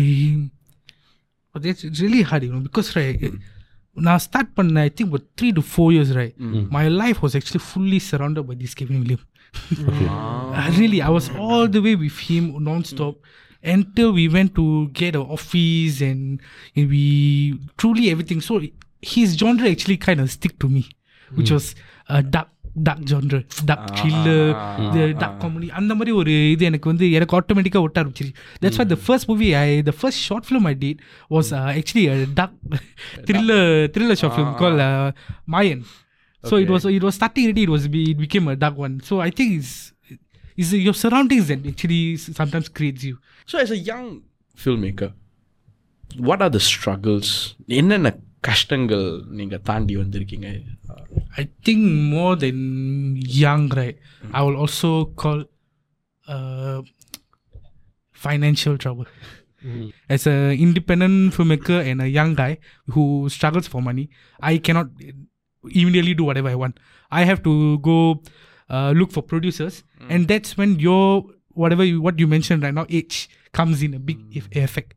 but 1.55 1.63
it's 1.69 1.83
it's 1.87 2.01
really 2.05 2.23
hard 2.29 2.41
you 2.45 2.51
know 2.53 2.59
because 2.67 2.89
right 2.99 3.21
now 3.95 4.17
start 4.27 4.49
பண்ண 4.57 4.83
I 4.87 4.91
think 4.97 5.07
about 5.11 5.25
three 5.39 5.53
to 5.57 5.63
four 5.75 5.87
years 5.95 6.09
right 6.19 6.35
my 6.77 6.85
life 7.01 7.19
was 7.25 7.35
actually 7.39 7.63
fully 7.71 7.99
surrounded 8.09 8.45
by 8.49 8.57
this 8.61 8.75
Kevin 8.81 8.99
William 9.03 9.23
Uh, 10.59 10.69
really 10.77 10.99
I 11.07 11.11
was 11.17 11.25
all 11.43 11.65
the 11.75 11.81
way 11.85 11.95
with 12.03 12.19
him 12.27 12.45
non-stop 12.67 13.15
Until 13.64 14.12
we 14.12 14.28
went 14.28 14.54
to 14.54 14.64
get 15.00 15.14
an 15.14 15.26
office 15.38 16.00
and, 16.00 16.40
and 16.76 16.88
we 16.88 17.04
truly 17.76 18.10
everything. 18.10 18.40
So 18.40 18.60
his 19.02 19.36
genre 19.36 19.68
actually 19.70 19.96
kind 19.96 20.20
of 20.20 20.30
stick 20.30 20.58
to 20.60 20.68
me 20.68 20.84
which 21.30 21.50
was 21.50 21.74
a 22.08 22.22
dark 22.22 22.48
dark 22.86 23.00
genre. 23.10 23.42
Dark 23.64 23.82
thriller 23.98 24.40
the 24.94 25.04
dark 25.22 25.34
comedy. 25.44 25.68
அந்த 25.78 25.92
மாதிரி 25.98 26.12
ஒரு 26.20 26.32
இது 26.54 26.64
எனக்கு 26.70 26.88
வந்து 26.92 27.06
எனக்கு 27.18 27.36
ஆட்டோமேட்டிக்காக 27.38 27.86
ஒட்ட 27.86 28.02
ஆரம்பிச்சிருச்சு. 28.02 28.34
That's 28.62 28.78
why 28.80 28.86
the 28.92 28.98
first 29.06 29.28
movie 29.30 29.48
I 29.62 29.66
the 29.88 29.94
first 30.00 30.22
short 30.28 30.46
film 30.48 30.66
I 30.72 30.74
did 30.84 31.00
was 31.36 31.50
actually 31.80 32.04
dark 32.38 32.56
thriller 33.30 33.66
thriller 33.94 34.20
short 34.22 34.36
film 34.36 34.54
call 34.62 34.78
Maayan 35.56 35.82
so 36.44 36.60
it 36.64 36.72
was 36.74 36.86
it 36.96 37.06
was 37.08 37.18
starting 37.20 37.48
ready 37.52 37.64
it 37.66 37.72
was 37.76 37.86
it 38.04 38.20
became 38.24 38.48
a 38.54 38.56
dark 38.64 38.80
one 38.86 38.94
so 39.10 39.16
I 39.28 39.30
think 39.40 39.54
is 39.62 39.74
Is 40.63 40.73
your 40.85 40.99
surroundings 41.05 41.49
that 41.51 41.65
actually 41.73 42.03
sometimes 42.41 42.71
creates 42.79 43.05
you 43.09 43.15
so 43.51 43.57
as 43.65 43.71
a 43.77 43.81
young 43.91 44.07
filmmaker 44.57 45.09
what 46.29 46.39
are 46.45 46.51
the 46.57 46.63
struggles 46.71 47.29
என்னென்ன 47.81 48.09
கஷ்டங்கள் 48.49 49.07
நீங்கள் 49.39 49.65
தாண்டி 49.71 49.95
வந்திருக்கீங்க 50.03 50.49
I 51.41 51.43
think 51.65 51.81
more 52.13 52.33
than 52.41 52.57
young, 53.43 53.61
right? 53.79 53.97
I 54.37 54.43
will 54.45 54.57
also 54.63 54.89
call 55.21 55.39
uh, 56.27 56.77
financial 58.25 58.75
trouble. 58.83 59.07
As 60.15 60.23
an 60.27 60.51
independent 60.65 61.33
filmmaker 61.35 61.79
and 61.89 62.01
a 62.01 62.09
young 62.17 62.31
guy 62.41 62.51
who 62.87 63.03
struggles 63.29 63.67
for 63.73 63.81
money, 63.81 64.05
I 64.51 64.57
cannot 64.57 64.89
immediately 65.63 66.13
do 66.13 66.25
whatever 66.29 66.49
I 66.49 66.57
want. 66.63 66.75
I 67.11 67.23
have 67.23 67.41
to 67.43 67.55
go 67.89 67.97
uh, 68.69 68.91
look 68.93 69.11
for 69.11 69.23
producers, 69.25 69.75
and 70.09 70.27
that's 70.27 70.51
when 70.57 70.73
your 70.79 71.05
whatever 71.55 71.85
you, 71.85 71.97
what 72.01 72.17
you 72.17 72.27
mentioned 72.27 72.61
right 72.63 72.73
now, 72.73 72.85
age 72.91 73.17
comes 73.51 73.79
in 73.81 73.93
a 73.93 74.03
big 74.09 74.19
if- 74.31 74.51
effect. 74.59 74.91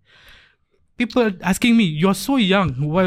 People 0.99 1.25
asking 1.42 1.75
me, 1.76 1.85
"You're 2.02 2.18
so 2.18 2.35
young. 2.46 2.68
Why? 2.92 3.02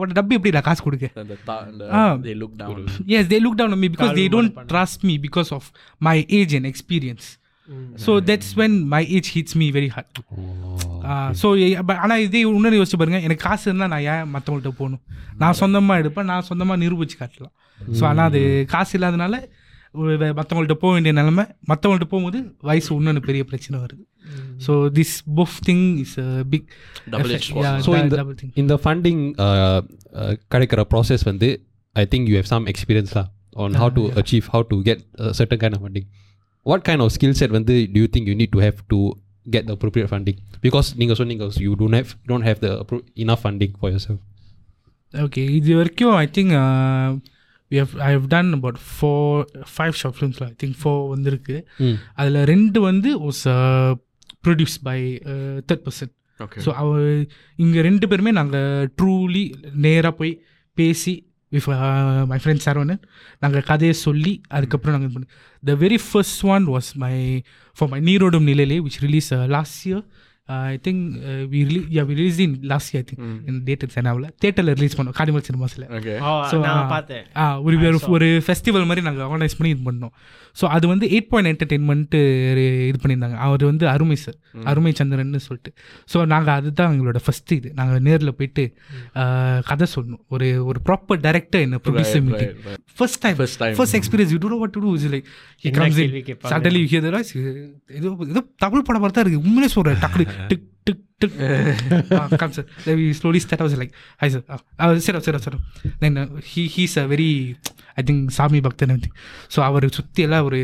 What 0.00 0.10
டப்பு 0.16 0.34
எப்படி 0.38 0.50
நான் 0.50 0.66
காசு 0.66 0.82
கொடுக்க?" 0.82 1.06
அந்த 1.22 1.36
தா- 1.46 1.62
அந்த 1.66 1.84
Ah. 2.00 2.10
they 2.26 2.34
look 2.34 2.54
down 2.54 2.80
Yes, 3.14 3.24
they 3.26 3.40
look 3.44 3.56
down 3.60 3.70
on 3.72 3.80
me 3.84 3.88
because 3.94 4.12
they 4.14 4.26
don't 4.28 4.52
trust 4.72 5.00
me 5.02 5.14
because 5.26 5.50
of 5.58 5.64
my 6.00 6.16
age 6.38 6.54
and 6.58 6.66
experience. 6.66 7.26
So 8.04 8.10
that's 8.28 8.48
when 8.60 8.72
my 8.94 9.00
age 9.16 9.28
hits 9.34 9.52
me 9.60 9.66
very 9.70 9.90
hard. 9.96 10.14
Uh, 11.10 11.30
so 11.40 11.48
ஆனால் 12.02 12.22
இதே 12.26 12.40
இன்னொரு 12.48 12.78
யோசிச்சு 12.80 12.98
பாருங்க 13.02 13.20
எனக்கு 13.20 13.44
காசு 13.48 13.64
இருந்தால் 13.70 13.92
நான் 13.94 14.06
ஏன் 14.12 14.28
மற்றவங்கள்ட்ட 14.34 14.72
போகணும் 14.80 15.02
நான் 15.38 15.58
சொந்தமாக 15.60 16.00
எடுப்பேன் 16.02 16.28
நான் 16.32 16.46
சொந்தமாக 16.50 16.80
நிரூபிச்சு 16.84 17.16
காட்டலாம் 17.20 17.54
ஸோ 17.98 18.04
ஆனால் 18.10 18.28
அது 18.30 18.40
காசு 18.68 18.92
இல்லாதனால 18.98 19.36
மற்றவங்கள்ட்ட 20.39 20.75
போக 20.81 20.91
வேண்டிய 20.93 21.13
நிலைமை 21.13 21.43
மற்றவங்கள்ட்ட 21.69 22.07
போகும்போது 22.11 22.39
வயசு 22.61 22.89
இன்னொன்று 22.95 23.23
பெரிய 23.27 23.43
பிரச்சனை 23.43 23.77
வருது. 23.83 24.03
So 24.65 24.73
this 24.97 25.15
both 25.37 25.57
thing 25.67 25.83
is 26.03 26.15
big 26.53 26.67
Double-edged 27.13 27.47
sword. 27.49 27.67
So 27.85 27.93
in 27.99 28.07
the- 28.07 28.19
double 28.21 28.37
thing 28.39 28.51
இந்த 28.61 28.75
ஃபண்டிங் 28.83 29.21
கிடைக்கிற 30.53 30.83
ப்ராசஸ் 30.93 31.25
வந்து 31.31 31.49
I 31.95 32.05
think 32.13 32.29
you 32.29 32.37
have 32.39 32.51
some 32.53 32.65
experience 32.73 33.13
தான் 33.17 33.29
on 33.63 33.77
how 33.81 33.93
to 33.97 34.05
achieve 34.21 34.47
how 34.53 34.65
to 34.71 34.77
get 34.87 35.03
certain 35.39 35.61
kind 35.63 35.77
of 35.77 35.83
funding 35.85 36.07
what 36.65 36.85
kind 36.87 37.03
of 37.05 37.13
skill 37.17 37.37
set 37.41 37.55
வந்து 37.57 37.75
do you 37.95 38.07
think 38.15 38.29
you 38.31 38.37
need 38.41 38.53
to 38.55 38.61
have 38.65 38.79
to 38.93 38.99
get 39.45 39.67
the 39.69 39.75
appropriate 39.77 40.09
funding 40.11 40.39
because 40.63 40.87
நீங்கள் 41.01 41.19
சொன்னீங்க 41.21 41.47
you 41.65 41.73
don't 41.81 41.97
have 41.99 42.11
don't 42.31 42.47
have 42.49 42.59
the 42.65 42.69
enough 43.23 43.43
funding 43.45 43.75
for 43.79 43.93
your 43.93 44.05
self 44.07 44.23
okay 45.13 45.43
இது 45.59 45.71
வரைக்கும் 45.75 46.15
I 46.17 46.27
think 46.37 46.53
we 47.71 47.77
have 47.83 47.93
I 48.01 48.09
have 48.13 48.27
done 48.27 48.53
about 48.53 48.79
four 48.91 49.39
five 49.75 49.91
short 49.91 50.17
ஃபிலிம்ஸில் 50.17 50.47
I 50.47 50.55
think 50.63 50.77
four 50.81 51.07
வந்திருக்கு. 51.09 51.55
அதில் 52.13 52.43
ரெண்டு 52.45 52.81
வந்து 52.81 53.11
was 53.25 53.43
produce 54.45 54.77
by 54.83 54.99
third 55.69 55.85
person 55.87 56.13
so 56.65 56.69
அவ 56.73 56.89
இங்கே 57.55 57.81
ரெண்டு 57.81 58.07
பேருமே 58.07 58.31
நாங்கள் 58.31 58.89
ட்ரூலி 59.01 59.43
நேராக 59.85 60.13
போய் 60.15 60.33
பேசி 60.77 61.13
வித் 61.51 61.67
மை 62.31 62.37
ஃப்ரெண்ட் 62.43 62.63
சரவணன் 62.65 63.01
நாங்கள் 63.39 63.63
கதையை 63.63 63.93
சொல்லி 64.05 64.41
அதுக்கப்புறம் 64.47 64.95
நாங்கள் 64.95 65.13
பண்ணி. 65.13 65.27
The 65.63 65.75
very 65.85 65.99
first 66.07 66.45
one 66.45 66.65
was 66.73 66.89
my 67.03 67.13
for 67.77 67.89
my 67.89 67.99
நீரோடும் 68.01 68.47
நிலையிலே 68.51 68.79
which 68.79 68.99
release 68.99 69.29
last 69.55 69.79
year 69.87 70.03
I 70.49 70.75
think 70.85 71.03
we 71.51 71.59
release 71.67 71.85
yeah 71.93 72.01
we 72.07 72.15
release 72.17 72.39
in 72.43 72.55
last 72.71 72.89
year 72.89 73.01
I 73.01 73.07
think 73.09 73.21
in 73.49 73.59
dated 73.69 73.93
செனாவில் 73.95 74.27
தேட்டரில் 74.43 74.75
ரிலீஸ் 74.77 74.95
பண்ணோம். 74.97 75.15
கார்னிவல் 75.17 75.45
சினிமாஸில் 75.47 75.85
நான் 76.65 76.81
ஆ, 76.81 76.83
பார்த்தேன். 76.87 77.23
ஆ 77.35 77.45
ஒரு 77.65 77.77
ஒரு 78.15 78.27
ஃபெஸ்டிவல் 78.47 78.85
மாதிரி 78.89 79.03
நாங்கள் 79.07 79.25
ஆர்கனைஸ் 79.27 79.57
பண்ணி 79.59 79.71
இது 79.75 79.83
பண்ணோம். 79.87 80.13
ஸோ 80.57 80.65
அது 80.75 80.85
வந்து 80.87 81.05
எயிட் 81.09 81.29
பாயிண்ட் 81.31 81.51
என்டர்டெயின்மெண்ட்டு 81.51 82.19
இது 82.89 82.97
பண்ணியிருந்தாங்க. 83.01 83.37
அவர் 83.45 83.63
வந்து 83.65 83.85
அருமை 83.93 84.17
சார் 84.17 84.37
அருமை 84.65 84.93
சந்திரன்னு 84.99 85.41
சொல்லிட்டு. 85.47 85.71
ஸோ 86.13 86.25
நாங்கள் 86.33 86.55
அதுதான் 86.57 86.93
எங்களோட 86.93 87.21
ஃபஸ்ட்டு 87.25 87.57
இது. 87.59 87.71
நாங்கள் 87.79 88.03
நேரில் 88.07 88.35
போயிட்டு 88.37 88.65
கதை 89.69 89.87
சொல்லணும். 89.95 90.23
ஒரு 90.29 90.47
ஒரு 90.69 90.81
ப்ராப்பர் 90.87 91.21
டைரக்டர் 91.25 91.65
என்ன 91.65 91.79
producer 91.85 92.25
meeting. 92.27 92.53
First 92.99 93.21
time 93.23 93.37
First 93.41 93.57
time. 93.61 93.75
First 93.77 93.97
experience 93.99 94.33
you 94.33 94.39
do 94.45 94.59
what 94.61 94.75
to 94.75 94.83
do 94.85 94.93
is 94.99 95.07
like 95.15 95.27
he 95.63 95.67
என்ன 95.69 95.77
கம்ஸ் 95.79 95.97
இன் 95.97 96.05
கேள்வி 96.05 96.23
கேட்பாங்க? 96.29 96.51
சடன்லி 96.53 96.81
யூ 96.83 96.89
ஹியர் 96.93 97.05
த 100.35 100.43
ஏதோ 100.43 100.47
ஏதோ 100.47 100.47
Tamil 100.47 100.49
tick 100.49 100.65
tick 100.83 101.03
tick 101.21 101.35
come 102.37 102.51
sir 102.51 102.67
we 102.99 103.05
slowly 103.11 103.37
start 103.37 103.63
was 103.65 103.77
like 103.77 103.93
hi 104.17 104.29
sir 104.29 104.43
சரி 104.99 105.19
சரி 105.19 105.39
sir 105.39 105.57
then 105.99 106.17
he 106.53 106.63
he's 106.75 106.99
a 106.99 107.07
very 107.07 107.29
I 107.95 108.03
think 108.03 108.25
சாமி 108.29 108.61
பக்தன் 108.61 108.95
thing 108.97 109.15
so 109.55 109.61
அவர் 109.61 109.87
சுற்றி 109.89 110.23
எல்லாம் 110.23 110.43
ஒரு 110.43 110.59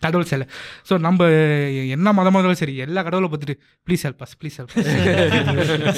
கடவுள் 0.00 0.24
சிலை. 0.24 0.46
ஸோ 0.88 0.98
நம்ம 0.98 1.26
என்ன 1.88 2.12
மதமாக 2.12 2.38
இருந்தாலும் 2.38 2.56
சரி 2.56 2.74
எல்லா 2.76 3.02
கடவுளை 3.02 3.28
பார்த்துட்டு 3.28 3.54
please 3.86 4.02
help 4.06 4.22
us 4.22 4.34
please 4.40 4.56
help 4.60 4.74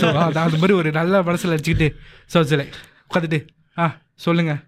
so 0.02 0.08
அது 0.18 0.38
அது 0.38 0.58
மாதிரி 0.58 0.72
ஒரு 0.72 0.92
நல்ல 0.92 1.22
மனசில் 1.22 1.50
வச்சுக்கிட்டு 1.50 1.88
ஸோ 2.34 2.40
சிலை 2.42 2.66
உட்காந்துட்டு 3.08 3.40
ஆ 3.78 3.86
சொல்லுங்கள் 4.16 4.60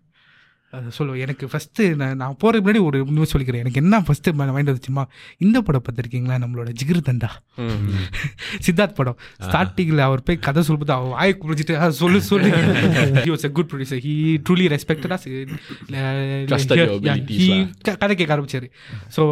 சொல்லுவோம் 0.88 1.20
எனக்கு 1.20 1.46
ஃபஸ்ட்டு 1.46 1.94
நான் 1.94 2.16
நான் 2.16 2.36
போகிறதுக்கு 2.42 2.66
முன்னாடி 2.66 2.82
ஒரு 2.82 3.04
நியூஸ் 3.04 3.36
சொல்லிக்கிறேன். 3.36 3.62
எனக்கு 3.62 3.80
என்ன 3.80 4.00
ஃபஸ்ட்டு 4.00 4.34
மைண்ட் 4.34 4.70
வந்துச்சுமா 4.70 5.04
இந்த 5.38 5.60
படம் 5.60 5.82
பார்த்துருக்கீங்களா? 5.82 6.36
நம்மளோட 6.44 6.74
ஜிகிர் 6.82 7.06
தண்டா. 7.08 7.30
சித்தார்த் 8.66 8.94
படம். 8.94 9.16
ஸ்டார்டிங்கில் 9.42 9.98
அவர் 9.98 10.22
போய் 10.22 10.38
கதை 10.38 10.62
சொல்லும்போது 10.62 10.98
அவர் 10.98 11.10
வாயை 11.10 11.36
குடிச்சிட்டு 11.40 11.76
"ஆ, 11.76 11.90
சொல்லு 11.90 12.22
சொல்லு. 12.22 12.48
He 12.48 13.30
was 13.32 13.44
a 13.44 13.50
good 13.50 13.70
producer 13.72 14.02
he 14.06 14.14
truly 14.48 14.66
respected 14.74 15.12
lah. 15.12 15.20
கதை 17.98 18.16
கேட்க 18.16 18.36
ஆரம்பிச்சாரு. 18.36 18.70
So 19.16 19.22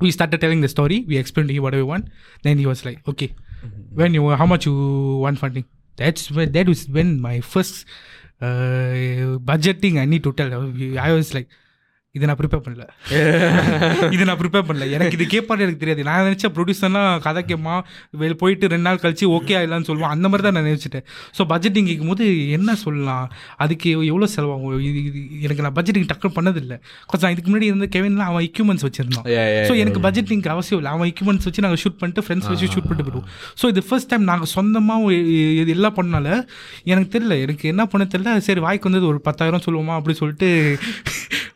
we 0.00 0.10
started 0.10 0.40
telling 0.40 0.60
the 0.60 0.68
story. 0.68 1.04
We 1.08 1.16
explained 1.16 1.48
to 1.48 1.54
him 1.54 1.62
what 1.66 1.74
we 1.74 1.84
want. 1.84 2.04
Then 2.44 2.58
he 2.58 2.66
was 2.66 2.82
like 2.84 3.00
okay. 3.06 3.30
When 3.96 4.12
you 4.12 4.34
how 4.34 4.46
much 4.46 4.66
you 4.66 4.74
want 5.24 5.38
funding? 5.38 5.66
That's 5.98 6.24
when 6.30 6.52
that 6.52 6.66
was 6.66 6.80
when 6.90 7.18
my 7.20 7.40
first 7.52 7.76
uh, 8.40 9.38
budgeting 9.50 9.98
i 9.98 10.04
need 10.04 10.22
to 10.22 10.32
tell. 10.32 10.52
I 10.98 11.12
was 11.12 11.34
like 11.34 11.48
இதை 12.16 12.24
நான் 12.28 12.38
prepare 12.40 12.62
பண்ணல. 12.66 12.84
இதை 14.14 14.24
நான் 14.28 14.38
prepare 14.42 14.66
பண்ணல. 14.68 14.84
எனக்கு 14.96 15.16
இது 15.18 15.26
கேட்பாரு 15.34 15.64
எனக்கு 15.66 15.80
தெரியாது. 15.82 16.02
நான் 16.08 16.24
நினச்ச 16.28 16.50
ப்ரொடியூசர்னா 16.56 17.02
கதை 17.26 17.42
கேட்மா 17.50 17.74
வெளில 18.20 18.36
போயிட்டு 18.42 18.70
ரெண்டு 18.72 18.86
நாள் 18.88 19.00
கழிச்சு 19.04 19.26
ஓகே 19.36 19.56
ஆகலான்னு 19.60 19.88
சொல்லுவான். 19.90 20.14
அந்த 20.16 20.26
மாதிரி 20.28 20.44
தான் 20.46 20.56
நான் 20.58 20.68
நினச்சிட்டேன். 20.70 21.04
ஸோ 21.38 21.44
பட்ஜெட்டிங் 21.52 21.88
கேட்கும்போது 21.90 22.24
என்ன 22.56 22.76
சொல்லலாம்? 22.84 23.26
அதுக்கு 23.64 23.90
எவ்வளோ 24.12 24.28
செலவாகும்? 24.36 24.76
இது 24.88 25.02
இது 25.08 25.20
எனக்கு 25.48 25.64
நான் 25.66 25.76
பட்ஜெட்டிங் 25.78 26.08
டக்குனு 26.12 26.36
பண்ணதில்லை. 26.38 26.78
கொஞ்சம் 27.12 27.34
இதுக்கு 27.36 27.50
முன்னாடி 27.50 27.70
இருந்த 27.72 27.88
கெவின்லாம் 27.96 28.30
அவன் 28.32 28.46
எக்யூப்மெண்ட்ஸ் 28.48 28.86
வச்சிருந்தான். 28.88 29.26
ஸோ 29.70 29.74
எனக்கு 29.84 30.02
பட்ஜெட்டிங்க்கு 30.06 30.52
அவசியம் 30.54 30.80
இல்லை. 30.80 30.92
அவன் 30.96 31.10
எக்யூப்மெண்ட்ஸ் 31.12 31.48
வச்சு 31.50 31.64
நாங்கள் 31.66 31.82
ஷூட் 31.84 31.98
பண்ணிட்டு 32.02 32.24
ஃப்ரெண்ட்ஸ் 32.26 32.50
வச்சு 32.52 32.70
ஷூட் 32.74 32.88
பண்ணிட்டு 32.88 33.08
போயிடுவோம். 33.08 33.28
ஸோ 33.62 33.66
இது 33.74 33.82
ஃபர்ஸ்ட் 33.88 34.10
டைம் 34.12 34.26
நாங்கள் 34.32 34.52
சொந்தமாக 34.56 35.12
இது 35.62 35.70
எல்லாம் 35.76 35.96
பண்ணனால 36.00 36.28
எனக்கு 36.92 37.10
தெரியல. 37.16 37.36
எனக்கு 37.46 37.64
என்ன 37.74 37.82
பண்ண 37.92 38.06
தெரியல? 38.14 38.32
சரி 38.48 38.60
வாய்க்கு 38.66 38.88
வந்தது 38.90 39.06
ஒரு 39.12 39.20
பத்தாயிரம் 39.28 39.64
சொல்லுவோமா? 39.66 39.94
அப்படி 40.00 40.16
சொல்லிட்டு 40.22 40.48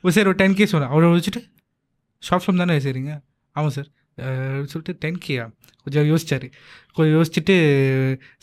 ஓ 0.05 0.11
சரி 0.17 0.29
ஒரு 0.33 0.39
டென் 0.43 0.59
கே 0.59 0.67
சொன்னேன் 0.73 0.93
அவரை 0.93 1.09
வச்சுட்டு 1.15 1.41
ஷார்ட் 2.23 2.45
ஃபிலிம் 2.45 2.61
தானே 2.63 2.77
சரிங்க 2.85 3.15
ஆமாம் 3.57 3.75
சார் 3.79 3.89
சொல்லிட்டு 4.71 4.93
டென் 5.03 5.19
கேயா 5.25 5.45
கொஞ்சம் 5.85 6.07
யோசிச்சார் 6.11 6.47
கொஞ்சம் 6.97 7.15
யோசிச்சுட்டு 7.17 7.55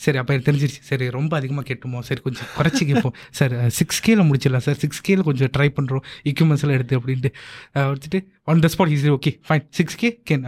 சரி 0.03 0.17
அப்போ 0.19 0.31
எனக்கு 0.33 0.47
தெரிஞ்சிருச்சு। 0.49 0.79
சரி 0.89 1.05
ரொம்ப 1.15 1.33
அதிகமாக 1.39 1.65
கேட்டுமோ? 1.69 1.99
சரி 2.07 2.21
கொஞ்சம் 2.25 2.47
குறைச்சி 2.57 2.83
கேட்போம் 2.89 3.15
சார் 3.39 3.53
சிக்ஸ் 3.79 3.99
கேல 4.05 4.23
முடிச்சிடலாம் 4.29 4.65
சார் 4.67 4.79
சிக்ஸ் 4.83 5.01
கேல 5.07 5.25
கொஞ்சம் 5.27 5.51
ட்ரை 5.57 5.67
பண்ணுறோம் 5.77 6.03
எக்யூப்மெண்ட்ஸ்லாம் 6.31 6.67
எல்லாம் 6.67 6.79
எடுத்து 6.79 6.97
அப்படின்ட்டு. 6.99 7.31
வச்சுட்டு 7.91 8.21
on 8.51 8.63
the 8.65 8.69
spot 8.75 8.93
easy 8.95 9.11
okay 9.17 9.33
fine 9.49 9.65
six 9.79 9.99
K 10.03 10.09
can 10.29 10.45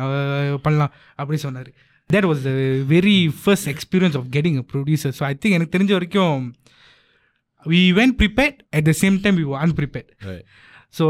பண்ணலாம் 0.65 0.91
அப்படின்னு 1.19 1.43
சொன்னார். 1.47 1.69
That 2.09 2.27
was 2.31 2.41
the 2.47 2.53
very 2.93 3.17
first 3.43 3.69
experience 3.73 4.17
of 4.21 4.27
getting 4.37 4.57
a 4.61 4.65
producer 4.73 5.15
so 5.19 5.25
I 5.31 5.33
think 5.41 5.57
எனக்கு 5.59 5.75
தெரிஞ்ச 5.77 5.93
வரைக்கும் 5.97 6.41
we 7.65 7.83
when 7.99 8.15
prepared 8.21 8.59
at 8.77 8.87
the 8.89 8.95
same 9.03 9.19
time 9.25 9.37
we 9.41 9.45
unprepared 9.65 10.11
so 10.93 11.05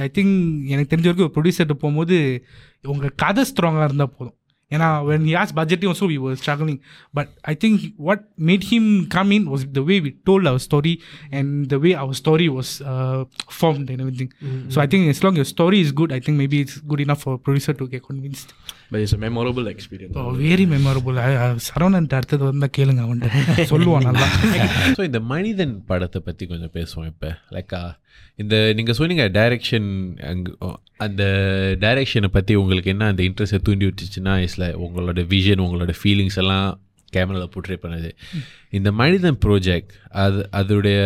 I 0.00 0.10
think 0.18 0.34
எனக்கு 0.72 0.90
தெரிஞ்ச 0.92 1.06
வரைக்கும் 1.08 1.26
ஒரு 1.28 1.34
ப்ரொடியூசர்கிட்ட 1.36 1.76
போகும்போது 1.82 2.16
உங்கள் 2.94 3.14
கதை 3.16 3.44
ஸ்ட்ராங்காக 3.50 3.84
இருந்தால் 3.84 4.14
போதும். 4.18 4.36
ஏன்னா 4.70 4.86
when 5.08 5.24
he 5.28 5.32
as 5.40 5.52
budgeting 5.56 5.90
also 5.90 6.06
we 6.10 6.16
were 6.24 6.36
struggling 6.42 6.78
but 7.14 7.30
I 7.42 7.54
think 7.64 7.80
what 7.98 8.22
made 8.50 8.64
him 8.70 8.86
come 9.06 9.30
in 9.30 9.46
was 9.52 9.64
the 9.72 9.82
way 9.90 9.96
we 10.06 10.10
told 10.28 10.48
our 10.50 10.62
story 10.68 10.94
and 11.30 11.52
the 11.66 11.78
way 11.78 11.90
our 11.94 12.16
story 12.22 12.46
was 12.56 12.72
formed 13.58 13.90
and 13.92 14.02
everything 14.20 14.32
so 14.74 14.80
I 14.84 14.88
think 14.94 15.08
as 15.12 15.22
long 15.26 15.40
your 15.40 15.50
story 15.54 15.80
is 15.86 15.92
good 15.92 16.12
I 16.12 16.20
think 16.26 16.40
maybe 16.44 16.60
it's 16.64 16.78
good 16.86 17.02
enough 17.06 17.24
for 17.24 17.38
producer 17.46 17.78
to 17.82 17.88
get 17.88 18.06
convinced 18.10 18.52
But 18.92 19.00
it's 19.00 19.14
a 19.16 19.20
memorable 19.24 19.66
experience. 19.72 20.14
Very 20.42 20.64
memorable 20.72 21.18
Saravanan 21.66 22.08
அடுத்தது 22.18 22.44
வந்தால் 22.48 22.74
கேளுங்க 22.78 23.02
அவன்கிட்ட 23.04 23.64
சொல்லுவான் 23.72 24.06
நல்லா. 24.08 24.26
So 24.98 25.02
இந்த 25.08 25.20
மனிதன் 25.32 25.74
படத்தை 25.90 26.20
பற்றி 26.20 26.46
கொஞ்சம் 26.46 26.74
பேசுவோம் 26.74 27.08
இப்போ. 27.12 27.30
லைக்கா 27.56 27.80
இந்த 28.42 28.54
நீங்கள் 28.74 28.98
சொன்னீங்க 29.00 29.24
டைரக்ஷன் 29.38 29.88
அங்கே 30.30 30.52
அந்த 31.06 31.22
டைரக்ஷனை 31.80 32.30
பற்றி 32.36 32.54
உங்களுக்கு 32.54 32.92
என்ன 32.94 33.08
அந்த 33.12 33.22
இன்ட்ரெஸ்ட்டை 33.28 33.60
தூண்டி 33.68 33.86
விட்டுச்சுன்னா 33.88 34.34
இஸ்ல 34.46 34.66
உங்களோட 34.84 35.22
விஷன் 35.34 35.64
உங்களோட 35.66 35.94
ஃபீலிங்ஸ் 36.00 36.40
எல்லாம் 36.44 36.68
கேமராவில் 37.12 37.52
போர்ட்ரே 37.54 37.76
பண்ணுது. 37.82 38.10
இந்த 38.70 38.92
மனிதன் 39.00 39.38
ப்ரோஜெக்ட் 39.44 39.90
அது 40.22 40.48
அதோடைய 40.60 40.98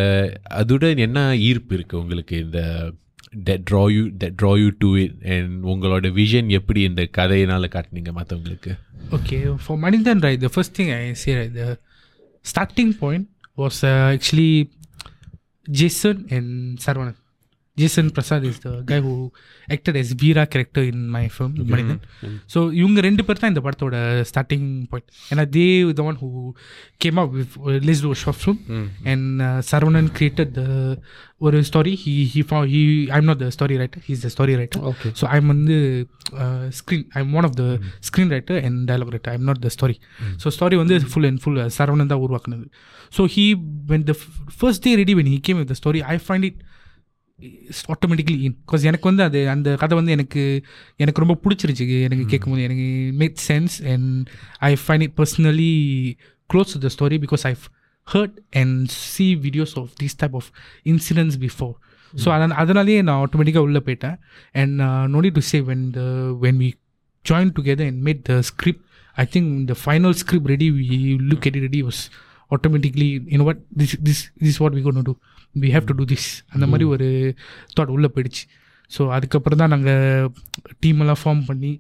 அதுடன் 0.61 1.03
என்ன 1.07 1.21
ஈர்ப்பு 1.49 1.75
இருக்குது 1.79 2.03
உங்களுக்கு 2.03 2.37
இந்த 2.39 2.61
that 3.33 3.65
draw 3.65 3.87
you 3.89 4.11
that 4.23 4.37
draw 4.37 4.55
you 4.55 4.71
to 4.83 4.91
it 4.97 5.13
and 5.35 5.65
உங்களோட 5.73 6.11
விஷன் 6.21 6.49
எப்படி 6.59 6.83
இந்த 6.91 7.05
கதையினால 7.19 7.69
காட்டுனீங்க 7.77 8.13
மற்றவங்களுக்கு 8.19 8.75
Okay, 9.11 9.41
for 9.65 9.75
Manindhan, 9.79 10.21
right, 10.21 10.41
the 10.41 10.49
first 10.49 10.75
thing 10.75 10.89
I 10.93 11.13
say, 11.15 11.33
right, 11.39 11.53
the 11.55 11.69
starting 12.45 12.93
point 12.95 13.25
was 13.57 13.85
uh, 13.85 14.15
actually 14.17 14.51
Jason 15.69 16.27
and 16.31 16.49
Sarvanan. 16.79 17.15
Jason 17.77 18.11
Prasad 18.11 18.43
is 18.45 18.59
the 18.59 18.81
guy 18.83 18.99
who 19.01 19.13
acted 19.69 19.97
as 19.97 20.15
Veera 20.15 20.45
character 20.47 20.83
in 20.83 21.09
my 21.09 21.25
film, 21.29 21.53
Manindhan. 21.73 21.99
So 22.53 22.59
இவங்க 22.81 23.01
ரெண்டு 23.07 23.23
பேர் 23.27 23.41
தான் 23.41 23.53
இந்த 23.53 23.63
படத்தோட 23.67 23.97
starting 24.31 24.69
point 24.93 25.11
ஏன்னா 25.33 25.45
they 25.57 25.65
the 25.99 26.05
one 26.11 26.19
who 26.23 26.29
came 27.05 27.21
up 27.23 27.35
with 27.39 27.57
Liz 27.89 28.03
to 28.07 28.13
short 28.23 28.41
film 28.43 28.61
and 29.13 29.43
Saravanan 29.71 30.11
created 30.19 30.53
the 30.61 30.65
ஒரு 31.41 31.59
story 31.69 31.93
he 32.03 32.13
he 32.33 32.41
ஃபா 32.51 32.59
he 32.71 32.81
I'm 33.17 33.25
not 33.25 33.39
the 33.39 33.49
story 33.57 33.75
writer 33.81 34.03
he's 34.07 34.23
the 34.25 34.31
story 34.35 34.55
writer 34.61 34.85
Okay. 34.91 35.11
So 35.21 35.25
I'm 35.27 35.47
வந்து 35.47 35.77
screen 36.79 37.05
I'm 37.13 37.33
one 37.33 37.45
of 37.45 37.57
the 37.57 37.65
screen 38.01 38.31
writer 38.35 38.59
and 38.65 38.79
dialogue 38.91 39.13
writer 39.15 39.33
I'm 39.33 39.45
not 39.45 39.59
the 39.59 39.69
story 39.69 39.97
so 40.43 40.49
story 40.57 40.77
வந்து 40.77 40.97
full 41.13 41.25
and 41.25 41.41
full 41.43 41.61
Saravanan 41.79 42.07
தான் 42.07 42.23
உருவாக்குனது. 42.27 42.65
So 43.17 43.25
he 43.35 43.45
when 43.87 44.03
the 44.03 44.15
first 44.59 44.83
day 44.83 44.95
ready 44.95 45.15
when 45.15 45.31
he 45.35 45.41
came 45.41 45.59
with 45.59 45.69
the 45.69 45.77
story 45.83 46.03
I 46.15 46.17
find 46.27 46.45
it 46.45 46.61
automatically 47.95 48.37
in 48.41 48.57
because 48.63 48.83
எனக்கு 48.83 49.09
வந்து 49.11 49.23
அது 49.23 49.49
அந்த 49.49 49.77
கதை 49.77 49.97
வந்து 49.97 50.13
எனக்கு 50.13 50.43
எனக்கு 50.97 51.21
ரொம்ப 51.21 51.39
பிடிச்சிருச்சு. 51.45 51.87
எனக்கு 52.01 52.25
கேட்கும்போது 52.25 52.63
எனக்கு 52.63 52.87
made 53.23 53.39
sense 53.49 53.75
and 53.93 54.31
I 54.61 54.77
find 54.87 55.03
it 55.03 55.17
personally 55.21 55.73
close 56.51 56.79
the 56.79 56.91
story 56.97 57.19
because 57.27 57.45
I 57.45 57.55
heard 58.09 58.37
and 58.63 58.87
see 59.13 59.27
videos 59.47 59.75
of 59.83 59.91
these 60.01 60.17
type 60.23 60.37
of 60.41 60.49
incidents 60.93 61.39
before 61.45 61.75
so 62.13 62.29
அதனால் 62.35 62.59
அதனாலேயே 62.63 63.01
நான் 63.09 63.23
ஆட்டோமேட்டிக்காக 63.27 63.69
உள்ளே 63.69 63.81
போயிட்டேன் 63.87 64.17
and 64.61 64.77
நோடி 65.15 65.31
to 65.39 65.43
say 65.53 65.61
when 65.71 65.87
the 65.99 66.03
when 66.45 66.61
we 66.65 66.71
joined 67.25 67.55
together 67.55 67.85
and 67.85 68.03
made 68.03 68.25
the 68.25 68.43
script. 68.43 68.83
I 69.17 69.25
think 69.25 69.47
the 69.67 69.77
final 69.77 70.13
script 70.15 70.49
ready, 70.49 70.71
we 70.71 70.97
look 71.31 71.47
at 71.47 71.57
it 71.57 71.63
ready 71.63 71.83
was 71.83 71.99
automatically, 72.51 73.09
you 73.27 73.39
know 73.39 73.45
what, 73.45 73.59
this 73.73 73.93
this 74.01 74.19
this 74.41 74.51
is 74.51 74.61
what 74.61 74.73
we're 74.73 74.83
going 74.83 74.97
to 74.97 75.03
do. 75.03 75.15
We 75.55 75.71
have 75.71 75.87
to 75.87 75.95
do 75.95 76.05
this. 76.13 76.25
அந்த 76.55 76.67
மாதிரி 76.67 76.85
ஒரு 76.95 77.07
thought 77.77 77.93
உள்ளே 77.95 78.11
போயிடுச்சு 78.15 78.45
so 78.91 79.03
அதுக்கப்புறம் 79.17 79.61
தான் 79.63 79.73
நாங்கள் 79.75 80.29
team 80.85 81.01
எல்லாம் 81.05 81.21
form 81.23 81.43
பண்ணி 81.51 81.73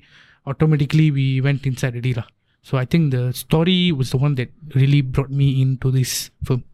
automatically 0.46 1.06
we 1.18 1.26
went 1.46 1.66
inside 1.70 1.96
ரெடிலா 1.98 2.24
so 2.66 2.74
I 2.82 2.86
think 2.94 3.08
the 3.14 3.20
story 3.42 3.78
was 3.98 4.12
the 4.14 4.18
one 4.26 4.36
that 4.40 4.54
really 4.80 5.00
brought 5.12 5.32
me 5.40 5.48
in 5.62 5.74
to 5.84 5.90
this 5.98 6.16
film 6.46 6.64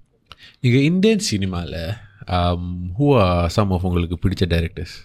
நீங்கள் 0.65 0.85
இந்தியன் 0.91 1.25
சினிமாவில் 1.31 1.79
ஹூ 2.99 3.09
ஆர் 3.21 3.49
சம் 3.57 3.73
ஆஃப் 3.77 3.87
உங்களுக்கு 3.89 4.19
பிடிச்ச 4.25 4.47
டைரக்டர்ஸ் 4.55 4.97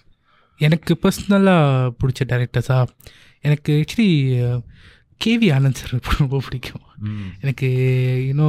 எனக்கு 0.60 0.92
பர்சனலாக 1.02 1.92
பிடிச்ச 2.00 2.22
டேரக்டர்ஸா 2.30 2.78
எனக்கு 3.44 3.72
ஆக்சுவலி 3.80 4.12
கேவி 5.20 5.46
ஆனந்த் 5.56 5.78
சார் 5.80 5.92
ரொம்ப 6.20 6.36
பிடிக்கும். 6.46 6.84
எனக்கு 7.40 7.68
you know 8.28 8.48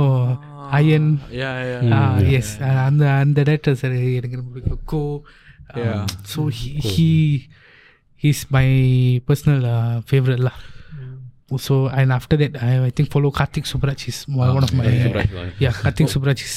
Ayan 0.77 1.09
Yeah, 1.39 1.55
yeah. 1.67 2.33
Yes 2.37 2.51
அந்த 2.85 3.03
அந்த 3.21 3.39
டேரக்டர் 3.49 3.79
சார் 3.81 3.95
எனக்கு 4.19 4.39
ரொம்ப 4.41 4.51
பிடிக்கும். 4.55 4.81
Ko 4.91 5.01
so 6.33 6.41
he 6.89 7.07
he's 8.21 8.43
my 8.55 8.67
personal 9.27 9.65
favourite 10.09 10.43
lah 10.47 10.57
so 11.66 11.74
and 11.98 12.10
after 12.12 12.36
that 12.36 12.52
I, 12.66 12.86
I 12.86 12.90
think 12.90 13.08
follow 13.14 13.30
Karthik 13.30 13.66
Subraj 13.70 14.00
is 14.08 14.18
one, 14.40 14.52
one 14.56 14.64
of 14.66 14.72
my 14.78 14.84
yeah 15.64 15.74
Karthik 15.82 16.08
Subraj 16.14 16.40
is 16.48 16.54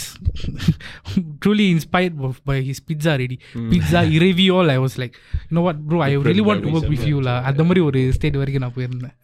truly 1.43 1.71
inspired 1.71 2.15
of- 2.27 2.41
by 2.45 2.57
his 2.61 2.79
pizza 2.79 3.11
already 3.15 3.37
pizza 3.71 3.99
iravi 4.17 4.47
all 4.57 4.69
I 4.75 4.79
was 4.85 4.97
like 4.97 5.15
you 5.49 5.53
know 5.55 5.65
what 5.67 5.77
bro 5.87 5.99
I 6.01 6.13
really 6.27 6.45
want 6.49 6.63
to 6.63 6.71
work 6.75 6.87
with 6.93 7.05
you 7.11 7.19
lah 7.27 7.37
அந்த 7.49 7.63
மாதிரி 7.69 7.83
ஒரு 7.89 8.01
state 8.17 8.39
வரைக்கும் 8.41 8.65
நான் 8.65 8.75
போயிருந்தேன் 8.77 9.15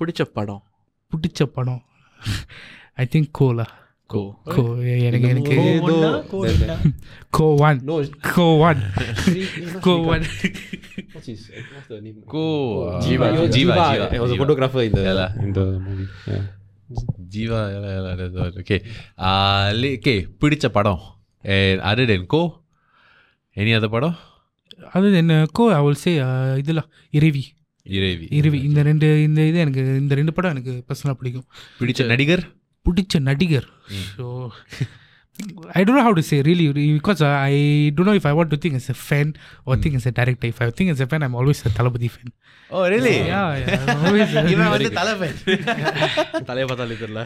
பிடிச்ச 0.00 0.22
படம் 0.38 0.62
பிடிச்ச 1.12 1.42
படம் 1.56 1.82
ஐ 3.02 3.06
திங்க் 3.14 3.30
கோலா 3.30 3.66
கோ 4.11 4.21
கோ 4.53 4.61
எனக்கு 5.07 5.27
எனக்கு 5.33 5.55
go 7.37 7.45
on 7.67 7.79
No, 7.89 7.95
go 8.35 8.45
on 8.69 8.81
go 9.85 9.93
on 10.13 10.23
what's 11.13 11.27
his, 11.27 11.41
what's 11.73 11.87
the 11.89 11.99
name? 12.05 12.17
Go. 12.33 12.43
uh, 12.83 13.01
Jiva. 13.03 13.27
Jiva. 13.33 13.47
Jiva. 13.55 13.77
He 14.13 14.19
was 14.23 14.31
a 14.31 14.39
photographer 14.41 14.81
in 14.87 14.93
the 14.93 15.03
Yeah 15.07 15.15
lah. 15.19 15.29
in 15.45 15.51
the 15.53 15.65
movie. 15.85 16.07
Yeah. 16.27 16.43
Jiva. 17.33 17.59
Yeah, 17.73 17.85
yeah, 17.85 18.01
yeah, 18.07 18.15
that's 18.21 18.37
all. 18.37 18.53
Okay. 18.63 18.79
Uh, 19.27 19.65
le- 19.81 19.95
okay. 19.99 20.17
பிடிச்ச 20.41 20.67
படம் 20.77 21.01
And 21.43 21.79
other 21.91 22.05
than 22.05 22.23
Go, 22.33 22.41
any 23.57 23.73
other 23.77 23.91
படம் 23.95 24.17
அது 24.93 25.07
என்ன 25.21 25.33
கோ 25.57 25.63
I 25.73 25.81
will 25.85 26.01
say 26.03 26.11
இதெல்லாம் 26.61 26.87
இரவி 27.13 27.43
இறைவி 27.85 28.25
இரவி 28.39 28.59
இந்த 28.67 28.79
ரெண்டு 28.87 29.07
இந்த 29.25 29.41
இது 29.49 29.57
எனக்கு 29.65 29.83
இந்த 30.01 30.13
ரெண்டு 30.19 30.33
படம் 30.37 30.53
எனக்கு 30.55 30.73
பர்சனலாக 30.89 31.17
பிடிக்கும் 31.19 31.45
பிடிச்ச 31.79 32.05
நடிகர் 32.11 32.43
பிடிச்ச 32.85 33.19
நடிகர். 33.23 33.67
So 34.09 34.25
I 35.73 35.81
don't 35.83 36.03
how 36.05 36.15
to 36.15 36.23
say 36.27 36.37
really 36.47 36.65
because 36.95 37.19
I 37.43 37.53
don't 37.95 38.09
know 38.09 38.15
if 38.17 38.27
I 38.27 38.33
want 38.37 38.51
to 38.53 38.59
think 38.63 38.77
as 38.79 38.89
a 38.91 38.97
fan 39.01 39.31
or 39.65 39.75
think 39.83 39.97
as 39.99 40.07
a 40.07 40.13
director 40.17 40.49
if 40.49 40.59
I 40.61 40.69
think 40.77 40.91
as 40.93 41.03
a 41.05 41.09
fan 41.09 41.23
I'm 41.27 41.35
always 41.39 41.61
Thalapathy 41.77 42.09
fan 42.13 42.31
oh 42.69 42.81
really 42.91 43.13
இவன் 44.53 44.69
வந்து 44.73 44.89
தலைவன். 44.91 45.33
தலையை 46.49 46.65
பார்த்தாலே 46.67 46.95
தெரியல. 47.01 47.21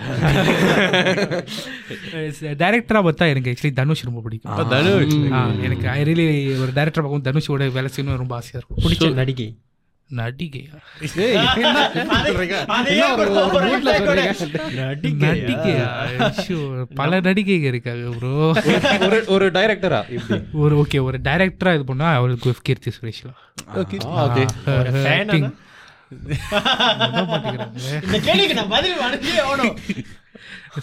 டேரக்டராக 2.61 3.03
பார்த்தா 3.03 3.29
எனக்கு 3.33 3.51
actually 3.51 3.73
Dhanush 3.73 4.03
ரொம்ப 4.03 4.21
பிடிக்கும். 4.21 4.55
தனுஷ். 4.71 5.17
ஆ, 5.33 5.41
எனக்கு 5.63 5.87
ஐ 5.89 6.01
ரியலி 6.03 6.25
ஒரு 6.59 6.71
டேரக்டர் 6.73 7.03
பார்க்கும் 7.03 7.27
தனுஷோட 7.29 7.69
வேலை 7.71 7.91
செய்யணும் 7.91 8.21
ரொம்ப 8.23 8.35
ஆசையாக 8.35 8.59
இருக்கும். 8.59 8.81
பிடிச்ச 8.85 9.13
நடிகை. 9.15 9.47
நடிகையா? 10.09 10.77
நடிகை 14.79 15.21
நடிகையா? 15.25 15.87
பல 16.99 17.19
நடிகைகள் 17.19 17.69
இருக்காங்க 17.69 18.11
ப்ரோ 18.17 18.33
ஒரு 19.07 19.19
ஒரு 19.27 19.47
டைரக்டரா 19.51 20.01
ஒரு 20.57 20.75
ஓகே 20.81 20.99
ஒரு 21.07 21.19
டைரக்டரா 21.23 21.73
இது 21.73 21.85
பண்ணா 21.85 22.09
அவருக்கு 22.15 22.53
கீர்த்தி 22.61 22.93
சுரேஷ்லாம் 22.97 23.39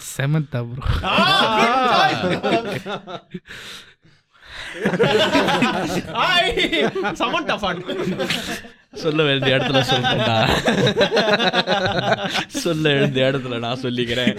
செமந்தா 0.09 0.61
ப்ரோ 0.67 0.81
சமண்டா 7.19 7.55
ஃபான் 7.55 7.81
சொல்ல 8.93 9.23
வேண்டிய 9.23 9.57
இடத்துல 9.57 9.79
சொல்லிட்டேன்டா 9.89 10.37
சொல்ல 12.47 12.93
வேண்டிய 12.93 13.31
இடத்துல 13.31 13.59
நான் 13.59 13.81
சொல்லிக்கிறேன். 13.81 14.33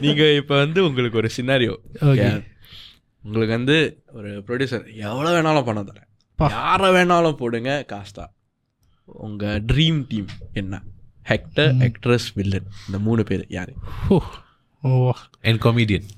நீங்க 0.00 0.22
இப்ப 0.32 0.56
வந்து 0.56 0.80
உங்களுக்கு 0.84 1.20
ஒரு 1.22 1.30
சினாரியோ 1.36 1.74
Okay. 2.10 2.30
உங்களுக்கு 3.24 3.56
வந்து 3.56 3.76
ஒரு 4.12 4.30
ப்ரொடியூசர் 4.46 4.84
எவ்வளோ 5.08 5.30
வேணாலும் 5.36 5.64
பணம் 5.64 5.88
தரேன். 5.88 6.08
யாரை 6.38 6.90
வேணாலும் 6.90 7.38
போடுங்க 7.42 7.70
காஸ்டா. 7.92 8.24
உங்க 9.04 9.44
ட்ரீம் 9.72 10.00
டீம் 10.08 10.30
என்ன? 10.52 10.82
ஹெக்டர் 11.28 11.74
ஆக்ட்ரஸ் 11.86 12.28
வில்லன் 12.34 12.68
இந்த 12.86 12.98
மூணு 13.08 13.24
பேர் 13.24 13.44
யாரு? 13.48 13.74
Oh. 14.08 14.20
O 14.82 15.12
and 15.42 15.62
comedian 15.66 16.08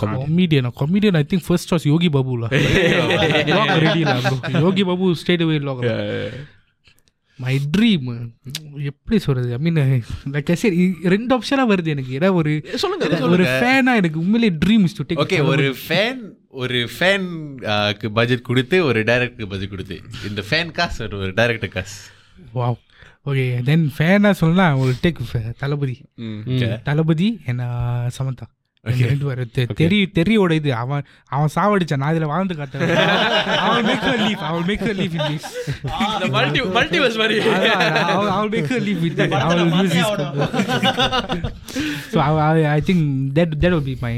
comedian. 0.00 0.64
Comedian 0.80 1.14
I 1.20 1.24
think 1.30 1.42
first 1.48 1.66
choice 1.70 1.84
Yogi 1.92 2.08
Babu 2.08 2.32
lah 2.40 2.50
lock 3.56 3.70
ready 3.84 4.02
lah 4.08 4.18
bro. 4.26 4.36
Yogi 4.64 4.84
Babu 4.84 5.06
away 5.44 5.58
lock. 5.68 5.80
My 7.42 7.54
dream 7.74 8.08
எப்படி 8.90 9.16
சொல்றது? 9.26 9.48
ஐ 9.56 9.58
மீன் 9.66 9.78
லைக் 10.34 10.50
ஐ 10.54 10.56
சரி 10.62 10.78
ரெண்டு 11.14 11.30
ஆப்ஷனாக 11.36 11.70
வருது 11.72 11.92
எனக்கு. 11.94 12.12
ஏன்னா 12.18 12.30
ஒரு 12.40 12.52
சொல்லுங்க 12.82 13.30
ஒரு 13.36 13.46
ஃபேனா 13.58 13.92
எனக்கு 14.00 14.22
உண்மையிலே 14.24 14.50
dream 14.64 14.84
is 14.88 14.96
to 14.98 15.06
take 15.08 15.22
okay 15.24 15.40
ஒரு 15.52 15.66
ஃபேன் 15.84 16.22
ஒரு 16.62 16.80
ஃபேன் 16.96 17.28
பட்ஜெட் 18.18 18.48
கொடுத்து 18.48 18.76
ஒரு 18.88 19.00
டைரக்டருக்கு 19.10 19.52
பட்ஜெட் 19.52 19.74
கொடுத்து. 19.74 19.96
இந்த 20.30 20.44
ஃபேன் 20.50 20.72
காசு 20.78 21.00
ஒரு 21.06 21.16
ஒரு 21.24 21.32
டைரக்டர் 21.40 21.74
காசு 21.76 21.96
வாவ் 22.58 22.78
ஓகே 23.30 23.46
தென் 23.70 23.86
ஃபேனாக 23.96 24.34
சொல்லலாம் 24.42 24.80
ஒரு 24.84 24.92
டேக் 25.04 25.22
தளபதி. 25.62 25.96
தளபதி 26.88 27.28
என்ன 27.50 27.62
சமந்தா. 28.18 28.46
ரெண்டு- 28.86 29.08
ரெண்டு 29.10 29.26
பேரும் 29.26 29.50
தெ- 29.56 29.66
தெரி 29.78 29.98
தெரியோட 30.16 30.52
இது 30.52 30.70
அவன் 30.74 31.02
அவன் 31.32 31.52
சாவடிச்சான் 31.54 32.02
நான் 32.02 32.12
இதில் 32.14 32.30
வாழ்ந்து 32.32 32.54
காட்டேன் 32.54 32.82
அவன் 33.64 33.86
மேக் 33.86 34.06
லீவ் 34.22 34.42
அவன் 34.48 34.66
make 34.70 34.84
live 35.00 35.14
in 35.18 35.28
this 35.30 35.48
multi 36.36 36.62
multiverse 36.76 37.18
மாதிரி 37.22 37.38
I'll 38.34 38.50
make 38.50 38.68
her 38.68 38.80
live 38.80 39.00
with 39.02 39.16
that. 39.20 39.32
I 39.38 39.54
will 39.54 39.72
use 39.78 39.94
this. 39.94 40.10
so 42.10 42.18
I, 42.20 42.30
I, 42.46 42.74
I 42.74 42.80
think 42.80 43.00
that 43.34 43.50
that 43.60 43.70
will 43.70 43.80
be 43.82 43.96
my 44.00 44.16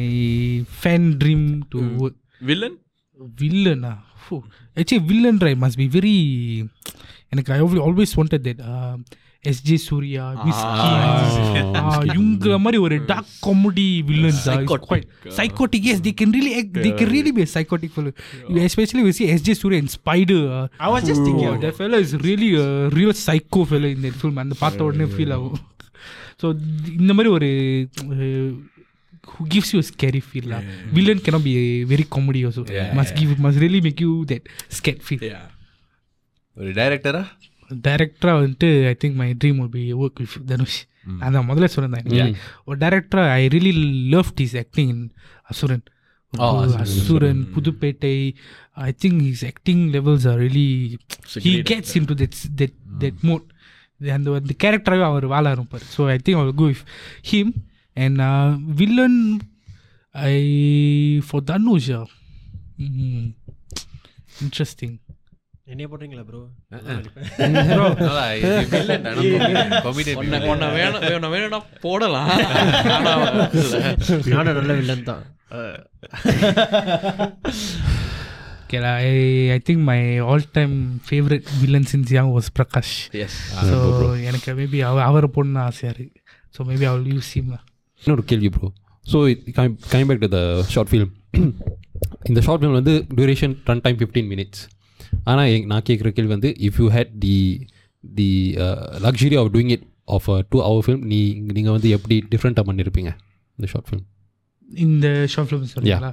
fan 0.82 1.18
dream 1.18 1.42
to 1.72 1.80
work. 2.02 2.16
Villain 2.42 2.76
Villain 3.40 3.82
ah. 3.84 3.96
Phew. 4.24 4.38
Actually, 4.76 5.04
villain 5.10 5.36
right 5.40 5.58
must 5.58 5.76
be 5.76 5.86
very. 5.88 6.16
எனக்கு 7.32 7.50
I 7.52 7.60
always- 7.60 7.82
always 7.82 8.10
wanted 8.16 8.42
that. 8.44 8.58
Uh, 8.70 8.94
SJ 9.49 9.75
Surya 9.85 10.23
மிஸ்கி 10.47 10.89
இவங்கள 12.15 12.57
மாதிரி 12.65 12.79
ஒரு 12.85 12.95
dark 13.11 13.31
comedy 13.45 13.85
villains 14.09 14.41
psychotic 15.39 15.87
as 15.93 16.03
they 16.07 16.11
can 16.19 16.33
really 16.37 16.51
they 16.85 16.89
can 16.99 17.11
really 17.15 17.31
be 17.37 17.45
psychotic 17.55 17.93
fellow 17.95 18.11
especially 18.67 19.03
we 19.07 19.13
see 19.19 19.25
SJ 19.35 19.55
Suryah 19.61 19.79
in 19.83 19.91
Spyder 19.97 20.45
I 20.87 20.91
was 20.95 21.03
just 21.09 21.21
thinking 21.27 21.49
Oh, 21.53 21.57
that 21.65 21.75
fellow 21.81 22.01
is 22.05 22.13
really 22.27 22.51
a 22.65 22.69
real 22.99 23.13
psycho 23.25 23.63
fellow 23.71 23.91
in 23.95 24.01
that 24.07 24.17
film 24.23 24.37
அந்த 24.43 24.57
பார்த்த 24.63 24.87
உடனே 24.89 25.07
feel 25.15 25.33
ஆகும் 25.37 25.57
so 26.43 26.49
இந்த 26.99 27.11
மாதிரி 27.17 27.31
ஒரு 27.37 27.49
who 29.31 29.43
gives 29.53 29.69
you 29.73 29.79
a 29.83 29.87
scary 29.91 30.21
feel 30.29 30.45
lah 30.51 30.61
villain 30.97 31.19
cannot 31.25 31.43
be 31.47 31.53
a 31.63 31.67
very 31.91 32.05
comedy 32.15 32.41
also 32.47 32.61
must 32.99 33.13
give 33.19 33.31
must 33.45 33.59
really 33.65 33.81
make 33.87 33.99
you 34.05 34.13
that 34.31 34.43
scared 34.79 35.01
feel 35.09 35.23
ஒரு 36.57 36.71
டைரக்டரா 36.79 37.23
டேரக்டராக 37.70 38.36
வந்துட்டு 38.40 38.86
I 38.86 38.94
think 39.04 39.14
my 39.14 39.34
dream 39.44 39.58
will 39.60 39.72
be 39.76 39.84
work 39.94 40.18
with 40.18 40.46
Dhanush 40.46 40.78
அதான் 41.20 41.48
முதல்ல 41.48 41.64
சொன்னேன் 41.64 42.36
ஒரு 42.64 42.78
டேரக்டராக 42.78 43.30
I 43.30 43.46
really 43.46 43.72
love 44.08 44.30
is 44.36 44.56
acting 44.56 44.88
in 44.88 45.12
Asuran 45.42 45.82
Asuran 46.32 47.48
Pudhupettai. 47.54 48.34
I 48.72 48.92
think 49.02 49.20
his 49.22 49.44
acting 49.46 49.92
levels 49.92 50.28
are 50.28 50.40
really 50.40 50.96
he 51.34 51.52
gets 51.70 51.94
in 51.94 52.04
to 52.04 52.14
that 52.14 52.38
that 52.56 52.74
that 53.00 53.20
mode 53.20 53.44
அந்த 53.98 54.32
அந்த 54.32 54.54
கேரக்டராகவே 54.64 55.02
அவர் 55.02 55.26
வாழ 55.26 55.54
ஆரம்பிப்பார் 55.54 55.86
so 55.96 56.06
I 56.06 56.18
think 56.24 56.34
our 56.34 56.54
go 56.54 56.66
with 56.66 56.84
him 57.32 57.52
and 57.94 58.20
villain 58.76 59.40
I 60.10 60.36
for 61.28 61.42
Dhanush 61.42 61.90
interesting 64.42 64.96
என்னைய 65.66 65.86
போடுறீங்களா 65.92 66.24
bro 66.26 66.36
வேணும் 70.76 71.32
வேணும்னா 71.34 71.60
போடலாம். 71.84 72.28
நானும் 74.34 74.56
நல்ல 74.58 74.72
வில்லன் 74.80 75.08
தான். 75.10 75.24
Okay, 78.68 78.78
I, 78.82 79.10
I 79.56 79.60
think 79.66 79.78
my 79.90 80.18
all-time 80.28 80.72
favorite 81.10 81.46
villain 81.60 81.84
since 81.84 82.10
young 82.10 82.30
was 82.36 82.46
Prakash. 82.56 82.92
Yes. 83.20 83.34
So 83.68 83.76
எனக்கு 84.28 84.54
மேபி 84.60 84.78
அவ 84.88 85.02
அவரை 85.08 85.28
போடணும்னு 85.36 85.62
ஆசையாக 85.66 85.92
இருக்கு 85.94 86.18
ஸோ 86.54 86.66
மேபி 86.70 86.86
அவள் 86.90 87.04
யூஸ் 87.12 87.30
ஹிம் 87.36 87.52
இன்னொரு 88.02 88.24
கேள்வி 88.32 88.50
bro 88.56 88.68
so 89.04 89.18
coming 89.90 90.08
back 90.10 90.24
to 90.24 90.30
the 90.36 90.40
short 90.74 90.90
film 90.92 91.12
இந்த 92.30 92.40
ஷார்ட் 92.46 92.60
ஃபிலிம் 92.62 92.76
வந்து 92.80 92.94
duration 93.18 93.54
run 93.70 93.84
time 93.86 93.98
fifteen 94.00 94.28
minutes 94.32 94.62
ஆனால் 95.24 95.66
நான் 95.66 95.86
கேட்குற 95.88 96.10
கேள்வி 96.10 96.32
வந்து 96.32 96.50
if 96.60 96.78
you 96.80 96.88
had 96.90 97.12
the 97.18 97.36
the 98.04 98.30
luxury 98.98 99.36
of 99.36 99.50
doing 99.54 99.70
it 99.70 99.86
of 100.08 100.28
two 100.48 100.58
hour 100.60 100.84
film 100.84 101.04
நீ 101.04 101.20
நீங்கள் 101.52 101.72
வந்து 101.72 101.90
எப்படி 101.90 102.18
டிஃப்ரெண்ட்டாக 102.30 102.66
பண்ணியிருப்பீங்க 102.68 103.12
இந்த 103.58 103.66
ஷார்ட் 103.66 103.88
ஃபிலிம் 103.88 104.06
இந்த 104.68 105.26
ஷார்ட் 105.26 105.50
ஃபிலிம் 105.50 105.72
சொல்லுங்களா 105.74 106.12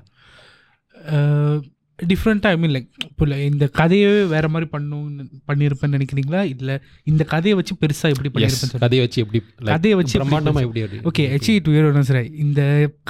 டிஃப்ரெண்ட்டாக 1.99 2.53
ஐ 2.53 2.57
மீன் 2.57 2.73
லைக் 2.75 2.87
இப்போ 3.03 3.23
இல்லை 3.25 3.37
இந்த 3.45 3.65
கதையே 3.71 4.07
வேற 4.31 4.45
மாதிரி 4.49 4.67
பண்ணும் 4.69 5.09
பண்ணியிருப்பேன்னு 5.49 5.95
நினைக்கிறீங்களா? 5.97 6.41
இல்லை 6.53 6.75
இந்த 7.07 7.23
கதையை 7.25 7.55
வச்சு 7.59 7.73
பெருசா 7.81 8.07
எப்படி 8.13 8.29
பண்ணியிருப்பேன் 8.33 8.81
கதையை 8.83 9.01
வச்சு 9.05 9.19
எப்படி 9.23 9.39
like, 9.59 9.71
கதையை 9.73 9.95
வச்சு 9.99 10.13
எப்படி 10.13 10.23
பிரம்மாண்டமா 10.25 10.61
பேச- 10.61 10.67
எப்படி 10.83 11.01
okay 11.11 11.25
actually 11.35 11.61
two 11.65 11.73
year 11.75 11.89
once 11.91 12.11
right 12.17 12.33
இந்த 12.43 12.61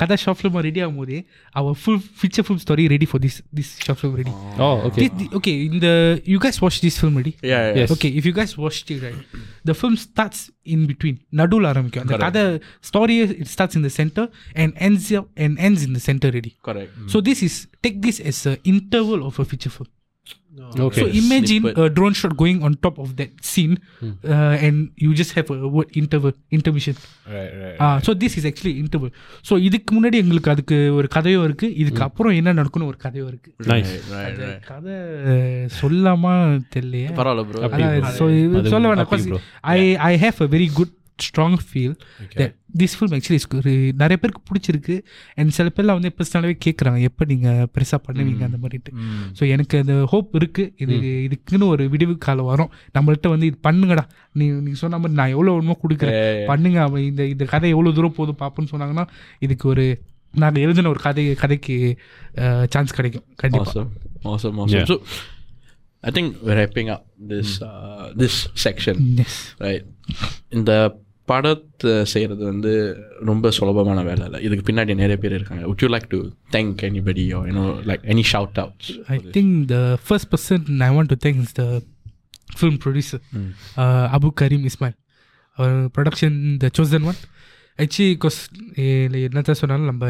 கதை 0.01 0.17
ஷார்ட் 0.23 0.39
ஃபிலிம் 0.39 0.59
ரெடி 0.67 0.81
ஆகும் 0.85 0.99
போதே 1.01 1.19
அவர் 1.55 1.77
full 1.81 2.01
feature 2.19 2.45
film 2.47 2.61
story 2.65 2.85
ready 2.93 3.09
for 3.11 3.23
this 3.25 3.39
this 3.59 3.71
short 3.85 4.01
film 4.01 4.17
ready 4.21 4.33
okay 4.89 5.07
okay 5.39 5.53
இந்த 5.69 5.87
you 6.33 6.39
guys 6.39 6.59
watch 6.59 6.79
this 6.81 6.97
film 7.01 7.15
ready? 7.15 7.33
Yeah, 7.43 7.61
yeah. 7.61 7.79
Yes. 7.79 7.91
okay 7.91 8.11
if 8.13 8.25
you 8.25 8.33
guys 8.33 8.53
watched 8.57 8.89
it 8.89 9.01
right 9.01 9.21
the 9.63 9.75
film 9.75 9.95
starts 9.99 10.41
in 10.67 10.81
between 10.85 11.15
நடுவில் 11.39 11.67
ஆரம்பிக்கும். 11.69 12.03
அந்த 12.03 12.17
கதை 12.19 12.43
story 12.83 13.15
it 13.35 13.47
starts 13.47 13.75
in 13.75 13.83
the 13.83 13.93
center 13.93 14.25
and 14.55 14.69
ends 14.81 15.07
up 15.13 15.27
and 15.37 15.53
ends 15.59 15.81
in 15.83 15.93
the 15.93 16.01
center 16.01 16.29
ready. 16.31 16.53
Correct. 16.61 16.91
so 17.07 17.19
this 17.21 17.39
is 17.43 17.55
take 17.83 17.97
this 18.01 18.17
as 18.23 18.39
a 18.45 18.53
interval 18.72 19.22
of 19.28 19.37
a 19.38 19.48
feature 19.52 19.74
film 19.76 19.90
okay 20.84 21.00
so 21.00 21.06
imagine 21.20 21.62
Snippet. 21.64 21.76
a 21.82 21.94
drone 21.96 22.14
shot 22.20 22.32
going 22.40 22.58
on 22.66 22.72
top 22.84 22.96
of 23.02 23.08
that 23.18 23.30
scene 23.50 23.74
uh, 24.26 24.64
and 24.66 24.76
you 25.02 25.11
just 25.20 25.32
have 25.37 25.48
a 25.56 25.68
word 25.76 25.88
interval 26.00 26.32
intermission 26.56 26.94
Right, 27.34 27.52
right. 27.61 27.76
Ah 27.82 27.88
so 28.06 28.12
this 28.22 28.37
is 28.38 28.46
actually 28.50 28.72
interval 28.82 29.12
so 29.48 29.56
இதுக்கு 29.68 29.92
முன்னாடி 29.96 30.18
எங்களுக்கு 30.22 30.52
அதுக்கு 30.54 30.78
ஒரு 30.98 31.08
கதையும் 31.16 31.44
இருக்கு 31.48 31.68
இதுக்கு 31.82 32.02
அப்புறம் 32.08 32.34
என்ன 32.40 32.56
நடக்கும்னு 32.61 32.90
ஒரு 32.92 33.00
கதையும் 33.06 33.30
இருக்கு 33.32 33.50
நைஸ் 33.72 33.94
Right, 34.11 34.26
அது 34.26 34.44
right. 34.46 34.61
கதை 34.70 34.96
சொல்லாமா 35.80 36.34
தெரியலையே 36.76 37.11
பரவாயில்ல 37.20 37.46
ப்ரோ 37.50 37.64
அப்படி 37.68 37.84
அதான் 37.88 38.06
bro. 38.08 38.14
so 38.20 38.26
இது 38.38 38.58
அது 38.62 38.74
சொல்ல 38.74 38.94
அப்படி 39.04 39.22
வேணாம் 39.24 39.34
bro. 39.37 39.42
I 39.76 39.80
I 40.11 40.14
have 40.24 40.40
a 40.46 40.50
very 40.56 40.68
good 40.80 40.94
strong 41.23 41.58
feel 41.67 41.93
this 42.82 42.95
film 42.97 43.13
actually 43.17 43.39
ஒரு 43.60 43.73
நிறைய 44.02 44.17
பேருக்கு 44.21 44.41
பிடிச்சிருக்கு. 44.49 44.95
அண்ட் 45.36 45.54
சில 45.58 45.71
பேர்லாம் 45.76 45.97
வந்து 45.99 46.12
பர்சனலாகவே 46.19 46.56
கேட்குறாங்க 46.65 46.99
எப்போ 47.10 47.26
நீங்கள் 47.32 47.67
பெருசாக 47.76 47.99
பண்ணுவீங்க 48.08 48.43
அந்த 48.49 48.60
மாதிரிட்டு 48.63 48.93
ஸோ 49.39 49.49
எனக்கு 49.56 49.78
அந்த 49.84 49.95
ஹோப் 50.13 50.32
இருக்குது 50.39 50.71
இது 50.86 50.95
இதுக்குன்னு 51.28 51.69
ஒரு 51.73 51.86
விடிவு 51.95 52.15
காலம் 52.28 52.49
வரும். 52.52 52.71
நம்மள்ட்ட 52.97 53.34
வந்து 53.36 53.49
இது 53.52 53.60
பண்ணுங்கடா. 53.69 54.06
நீ 54.39 54.47
நீ 54.65 54.73
சொன்ன 54.84 55.02
மாதிரி 55.04 55.19
நான் 55.21 55.36
எவ்வளோ 55.36 55.58
ஒன்றுமோ 55.60 55.78
கொடுக்குறேன். 55.84 56.45
பண்ணுங்க. 56.52 56.80
அவன் 56.88 57.06
இந்த 57.12 57.26
இந்த 57.34 57.45
கதை 57.54 57.69
எவ்வளோ 57.76 57.93
தூரம் 57.99 58.17
போதும் 58.21 58.41
பார்ப்போன்னு 58.41 58.73
சொன்னாங்கன்னா 58.73 59.06
இதுக்கு 59.47 59.67
ஒரு 59.73 59.86
நாங்கள் 60.41 60.63
எழுதின 60.65 60.89
ஒரு 60.95 60.99
கதை 61.06 61.23
கதைக்கு 61.43 61.78
சான்ஸ் 62.76 62.97
கிடைக்கும். 62.99 63.28
கண்டிப்பாக 63.43 63.71
Awesome. 63.73 63.89
Awesome. 64.32 64.56
Awesome. 64.60 64.80
Yeah. 64.80 64.86
So, 64.89 64.95
I 66.04 66.12
think 66.15 66.28
we're 66.45 66.56
wrapping 66.58 66.89
up 66.93 67.04
this 67.32 67.49
uh, 67.67 68.06
this 68.21 68.36
section, 68.65 68.95
yes 69.23 69.38
right? 69.65 69.84
இந்த 70.58 70.71
படத்தை 71.27 71.91
செய்கிறது 72.13 72.43
வந்து 72.51 72.71
ரொம்ப 73.29 73.51
சுலபமான 73.57 73.99
வேலை 74.03 74.23
இல்லை 74.27 74.39
இதுக்கு 74.45 74.65
பின்னாடி 74.69 74.95
நிறைய 75.01 75.17
பேர் 75.17 75.36
இருக்காங்க 75.38 75.63
would 75.63 75.83
you 75.83 75.89
like 75.95 76.07
to 76.09 76.19
thank 76.51 76.83
anybody 76.83 77.25
or 77.38 77.41
you 77.49 77.55
know 77.57 77.69
like 77.91 78.01
any 78.05 78.25
shout 78.31 78.57
outs 78.63 78.88
I 79.15 79.19
think 79.36 79.51
the 79.67 79.83
first 80.09 80.27
person 80.33 80.81
I 80.81 80.91
want 80.97 81.09
to 81.09 81.19
thank 81.25 81.38
is 81.45 81.53
the 81.62 81.69
film 82.59 82.75
producer, 82.77 83.19
uh, 83.77 84.15
Abu 84.17 84.29
Karim 84.31 84.63
Ismail. 84.65 84.93
Our 85.57 85.89
production, 85.89 86.33
The 86.59 86.69
Chosen 86.69 87.03
One. 87.03 87.21
Actually 87.79 88.09
because 88.15 88.38
என்னத்த 89.27 89.53
சொன்னாலும் 89.59 89.88
நம்ம 89.91 90.09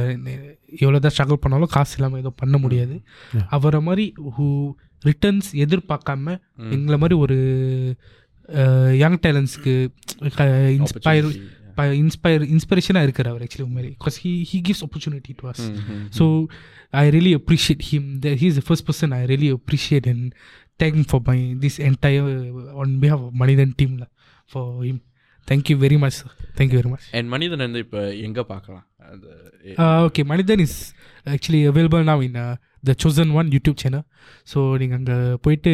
எவ்வளோ 0.80 1.00
தான் 1.00 1.14
struggle 1.16 1.40
பண்ணாலும் 1.44 1.72
காசு 1.76 1.94
இல்லாமல் 1.98 2.20
எதுவும் 2.22 2.40
பண்ண 2.42 2.58
முடியாது 2.58 2.96
அவரை 3.58 3.80
மாதிரி 3.82 4.06
ஹூ 4.38 4.48
ரிட்டர்ன்ஸ் 5.04 5.50
எதிர்பார்க்காம 5.64 6.36
எங்களை 6.76 6.98
மாதிரி 6.98 7.16
ஒரு 7.16 7.38
யங் 9.04 9.20
டேலண்ட்ஸ்க்கு 9.26 9.74
இன்ஸ்பயர் 10.80 11.28
இன்ஸ்பயர் 12.04 12.44
இன்ஸ்பிரேஷனாக 12.56 13.08
இருக்கார் 13.08 13.30
அவர் 13.32 13.44
ஆக்சுவலி 13.46 13.66
உண்மையிலே 13.70 13.96
because 14.00 14.18
he 14.24 14.32
he 14.52 14.58
gives 14.68 14.84
opportunity 14.84 15.34
to 15.40 15.48
us 15.52 15.62
so 16.12 16.26
I 16.94 17.10
really 17.10 17.34
appreciate 17.34 17.82
him. 17.82 18.20
That 18.20 18.36
he's 18.38 18.56
the 18.56 18.62
first 18.62 18.86
person 18.86 19.14
I 19.14 19.26
really 19.26 19.50
appreciate 19.50 20.06
and 20.06 20.36
thank 20.78 21.08
for 21.08 21.20
my 21.26 21.56
this 21.64 21.80
entire 21.80 22.26
on 22.82 23.00
behalf 23.00 23.20
of 23.20 23.34
Manidan 23.34 23.72
team 23.80 23.98
lah, 23.98 24.10
for 24.48 24.84
him. 24.86 25.02
Thank 25.48 25.70
you 25.70 25.78
very 25.78 25.98
much. 25.98 26.14
Sir. 26.14 26.30
Thank 26.58 26.72
you 26.72 26.80
very 26.82 26.92
much. 26.94 27.06
And 27.18 27.30
Manidhan 27.30 27.60
வந்து 27.60 27.80
இப்போ 27.80 28.02
எங்கே 28.28 28.44
பார்க்கலாம் 28.54 28.86
அது 29.14 29.32
Uh, 29.84 30.00
okay, 30.08 30.24
Manidan 30.24 30.60
is 30.60 30.94
actually 31.26 31.62
available 31.66 32.02
the 32.88 32.96
Chosen 33.02 33.30
One 33.40 33.48
YouTube 33.56 33.78
channel. 33.82 34.04
So 34.52 34.60
நீங்கள் 34.82 34.98
அங்கே 35.00 35.16
போயிட்டு 35.46 35.72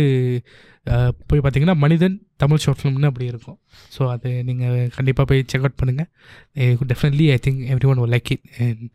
போய் 1.29 1.41
பார்த்தீங்கன்னா 1.45 1.75
மனிதன் 1.83 2.15
தமிழ் 2.41 2.61
ஷார்ட் 2.63 2.79
ஃபிலிம்னு 2.81 3.09
அப்படி 3.09 3.25
இருக்கும். 3.31 3.57
ஸோ 3.95 4.01
அது 4.13 4.29
நீங்கள் 4.49 4.75
கண்டிப்பாக 4.97 5.25
போய் 5.29 5.41
செக் 5.51 5.65
அவுட் 5.65 5.79
பண்ணுங்கள் 5.81 6.89
definitely 6.91 7.27
I 7.35 7.37
think 7.47 7.59
everyone 7.93 8.01
like 8.15 8.29
it 8.35 8.45
and 8.65 8.85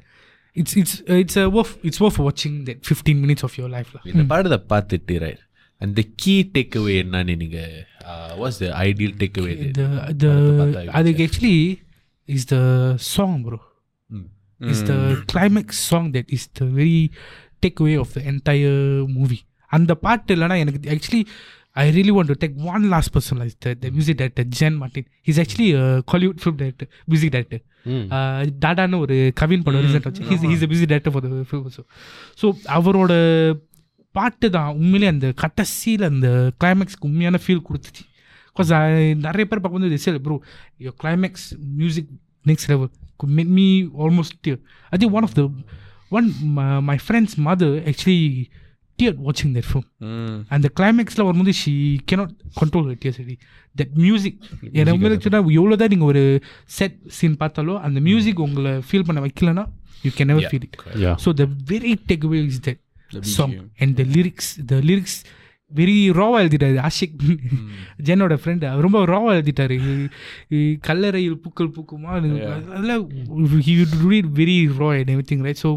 it's 0.63 0.77
it's 0.83 0.97
it's 1.23 1.39
worth 1.59 1.75
it's 1.89 2.03
worth 2.07 2.21
வாட்சிங் 2.27 2.57
that 2.71 2.83
fifteen 2.91 3.21
minutes 3.25 3.47
of 3.49 3.59
your 3.61 3.73
லைஃப்ல 3.77 4.01
இந்த 4.15 4.25
படத்தை 4.33 4.61
பார்த்துட்டு 4.75 5.19
ரைட் 5.27 5.45
அந்த 5.81 6.03
கீ 6.23 6.37
டேக் 6.57 6.77
அவே 6.81 6.97
என்னன்னு 7.05 7.37
நீங்க 7.45 7.61
what's 8.41 8.61
the 8.65 8.73
ideal 8.89 9.15
takeaway 9.43 9.55
the 9.83 9.87
the 10.25 10.33
அதுக்கு 10.99 11.25
actually 11.29 11.57
is 12.29 12.45
the 12.55 12.65
song 13.15 13.33
bro. 13.47 13.61
is 14.73 14.81
the 14.89 14.99
climax 15.31 15.69
song 15.89 16.05
that 16.15 16.27
is 16.35 16.43
the 16.59 16.67
very 16.77 17.01
takeaway 17.65 17.97
of 18.05 18.09
the 18.17 18.23
entire 18.33 18.79
movie. 19.19 19.43
அந்த 19.71 19.93
பாட்டு 20.05 20.33
இல்லைனா 20.37 20.57
எனக்கு 20.63 20.81
actually 20.95 21.21
I 21.83 21.85
really 21.97 22.13
want 22.17 22.31
to 22.33 22.37
take 22.43 22.57
one 22.73 22.85
last 22.93 23.13
person 23.15 23.39
lies 23.43 23.55
the 23.65 23.75
the 23.83 23.91
music 23.97 24.19
director 24.21 24.49
Jen 24.59 24.77
Martin 24.83 25.07
is 25.31 25.41
actually 25.43 25.69
Kollywood 26.13 26.41
film 26.43 26.59
director 26.63 26.89
music 27.13 27.33
director 27.37 27.63
hmm 27.95 28.05
டாடான்னு 28.65 29.01
ஒரு 29.05 29.17
கவின் 29.41 29.65
படம் 29.69 29.85
recent 29.87 30.09
வச்சு 30.09 30.27
he's 30.31 30.45
he's 30.53 30.67
music 30.73 30.91
director 30.93 31.15
for 31.15 31.25
the 31.27 31.45
film 31.51 31.69
so 31.77 31.85
so 32.43 32.49
அவரோட 32.77 33.13
பாட்டு 34.19 34.49
தான் 34.57 34.71
உண்மையிலே 34.81 35.07
அந்த 35.15 35.29
கடைசியில் 35.43 36.05
அந்த 36.11 36.29
கிளைமேக்ஸ்க்கு 36.63 37.09
உண்மையான 37.11 37.41
ஃபீல் 37.45 37.65
கொடுத்துச்சு. 37.69 38.05
பிகாஸ் 38.53 38.71
நிறைய 39.27 39.45
பேர் 39.51 39.63
பார்க்கும்போது 39.63 39.95
this 39.95 40.21
bro 40.27 40.37
your 40.87 40.97
climax 41.05 41.49
music 41.81 42.13
next 42.51 42.71
level 42.75 42.93
could 43.21 43.33
make 43.39 43.51
me 43.59 43.67
almost 44.05 44.33
tear. 44.45 44.57
I 44.93 44.97
think 45.01 45.11
one 46.11 46.29
one 46.29 46.29
my, 46.57 46.81
my 46.91 46.99
friend's 46.99 47.35
mother 47.39 47.71
actually 47.91 48.51
teared 48.99 49.19
watching 49.27 49.53
that 49.55 49.65
film. 49.65 49.85
And 50.53 50.61
the 50.67 50.73
climax 50.79 51.17
ல 51.19 51.25
வரும்போது 51.29 51.53
she 51.63 51.75
cannot 52.11 52.33
control 52.61 52.85
her 52.91 52.97
tears 53.03 53.19
already. 53.21 53.39
That 53.77 53.91
music 54.07 54.35
எனக்கு 54.81 55.25
சொன்னால் 55.27 55.51
எவ்வளோ 55.61 55.77
தான் 55.83 55.93
நீங்கள் 55.95 56.11
ஒரு 56.13 56.25
set 56.79 56.99
scene 57.19 57.39
பார்த்தாலும் 57.43 57.81
அந்த 57.89 58.01
மியூசிக் 58.09 58.43
உங்களை 58.47 58.75
ஃபீல் 58.89 59.07
பண்ண 59.11 59.23
வைக்கலனா 59.27 59.65
you 60.07 60.13
can 60.19 60.31
never 60.33 60.45
feel 60.53 60.65
it. 60.69 60.77
Yeah. 61.05 61.17
So 61.25 61.31
the 61.43 61.49
very 61.73 61.95
takeaway 62.11 62.43
is 62.53 62.61
that 62.69 62.81
The 63.11 63.31
song 63.39 63.51
BGM. 63.51 63.67
and 63.83 63.91
the 64.01 64.05
lyrics. 64.17 64.47
The 64.71 64.79
lyrics 64.91 65.17
very 65.71 65.95
ராவா 66.19 66.39
எழுதிட்டாரு 66.43 66.77
ஆஷிக் 66.89 67.15
ஜென்னோட 68.07 68.35
ஃப்ரெண்டு 68.41 68.71
ரொம்ப 68.85 68.99
ராவா 69.13 69.31
எழுதிட்டாரு 69.39 69.77
கல்லறையில் 70.89 71.39
பூக்கள் 71.45 71.71
பூக்குமா 71.77 72.11
அதெல்லாம் 72.19 73.05
he 73.67 73.75
read 74.11 74.31
very 74.41 74.57
raw 74.81 74.91
and 74.99 75.13
everything 75.31 75.45
right 75.47 75.63
so 75.65 75.71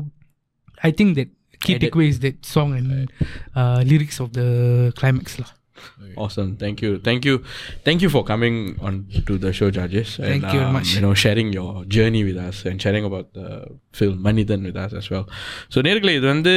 I 0.82 0.92
think 0.98 1.14
that 1.18 1.32
key 1.60 1.72
Edit. 1.72 1.82
Take 1.86 1.98
is 2.06 2.20
that 2.22 2.40
song 2.50 2.72
and 2.78 2.94
lyrics 3.90 4.20
of 4.24 4.32
the 4.34 4.44
கிளைமேக்ஸ்லாம் 5.00 5.52
Awesome. 6.16 6.48
Thank 6.56 6.78
you. 6.80 6.90
Thank 7.00 7.22
you. 7.24 7.36
Thank 7.86 8.02
you 8.02 8.08
for 8.08 8.22
coming 8.24 8.56
on 8.80 8.94
to 9.28 9.34
the 9.36 9.52
show, 9.52 9.68
judges. 9.70 10.10
And, 10.18 10.26
Thank 10.26 10.44
you 10.46 10.58
very 10.58 10.66
um, 10.66 10.74
much. 10.74 10.90
You 10.94 11.00
know, 11.00 11.14
sharing 11.16 11.48
your 11.52 11.70
journey 11.86 12.22
with 12.24 12.38
us 12.38 12.58
and 12.64 12.76
sharing 12.78 13.04
about 13.04 13.32
the 13.32 13.48
film 13.92 14.14
Manithan 14.22 14.62
with 14.62 14.76
us 14.76 14.92
as 14.92 15.06
well. 15.10 15.24
So, 15.70 15.82
நேர்களே 15.82 16.14
இது 16.14 16.26
வந்து 16.26 16.54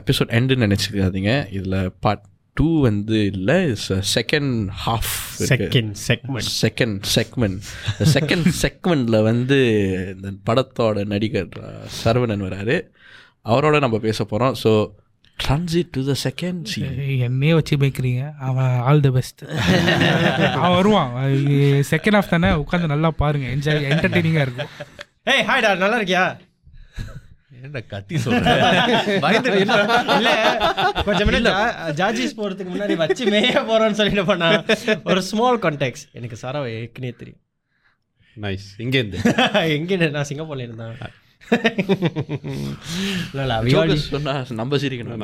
episode 0.00 0.32
எண்டுன்னு 0.38 0.66
நினச்சிக்காதீங்க 0.66 1.34
இதில் 1.58 1.76
part 2.00 2.24
two 2.56 2.68
வந்து 2.82 3.18
இல்லை 3.32 3.58
it's 3.66 3.86
second 4.14 4.54
half 4.84 5.12
second 5.44 5.92
segment 6.04 6.50
second 6.62 6.98
segment 7.14 7.60
second 8.14 8.48
செக்மெண்ட்டில் 8.62 9.20
வந்து 9.22 9.58
இந்த 10.12 10.30
படத்தோட 10.48 11.04
நடிகர் 11.14 11.50
அஹ், 11.64 11.88
சரவணன் 12.00 12.46
வராரு 12.48 12.78
அவரோட 13.45 13.79
நம்ம 13.79 13.99
பேச 13.99 14.23
போகிறோம் 14.23 14.55
so 14.63 14.71
transit 15.39 15.91
to 15.91 16.01
the 16.05 16.15
second 16.23 16.63
C 16.71 16.81
என்னையே 17.27 17.53
வச்சு 17.53 17.75
மேய்க்கிறீங்க 17.77 18.23
அவன் 18.47 18.73
ஆல் 18.87 18.99
த 18.99 19.09
பெஸ்ட் 19.09 19.41
அவன் 20.57 20.75
வருவான். 20.75 21.11
செகண்ட் 21.91 22.17
ஹாஃப் 22.17 22.29
தானே? 22.29 22.49
உட்காந்து 22.63 22.93
நல்லா 22.93 23.11
பாருங்க. 23.21 23.47
என்ஜாய் 23.55 23.87
என்டர்டெய்னிங்காக 23.91 24.45
இருக்கும். 24.47 24.71
ஏய் 25.33 25.45
ஹாய்டா 25.49 25.71
நல்லா 25.83 25.99
இருக்கியா? 25.99 26.25
ஏன்டா 27.59 27.81
கத்தி 27.87 28.17
சொல்றேன் 28.17 28.59
ஜார்ஜிஸ் 31.99 32.37
போறதுக்கு 32.39 32.73
முன்னாடி 32.73 32.95
வச்சு 33.03 33.25
மேய 33.33 33.63
போறோம்னு 33.69 33.97
சொல்லிட்டு 33.99 34.99
ஒரு 35.11 35.23
ஸ்மால் 35.29 35.61
கான்டெக்ட் 35.65 36.05
எனக்கு 36.19 36.37
சரவை 36.43 36.69
ஏற்கனவே 36.81 37.13
தெரியும். 37.21 37.41
நைஸ் 38.37 38.67
இங்கேருந்து? 38.83 39.17
எங்க 39.77 40.09
நான் 40.17 40.29
சிங்கப்பூர்ல 40.29 40.65
இருந்தேன் 40.67 40.93
we 43.63 43.71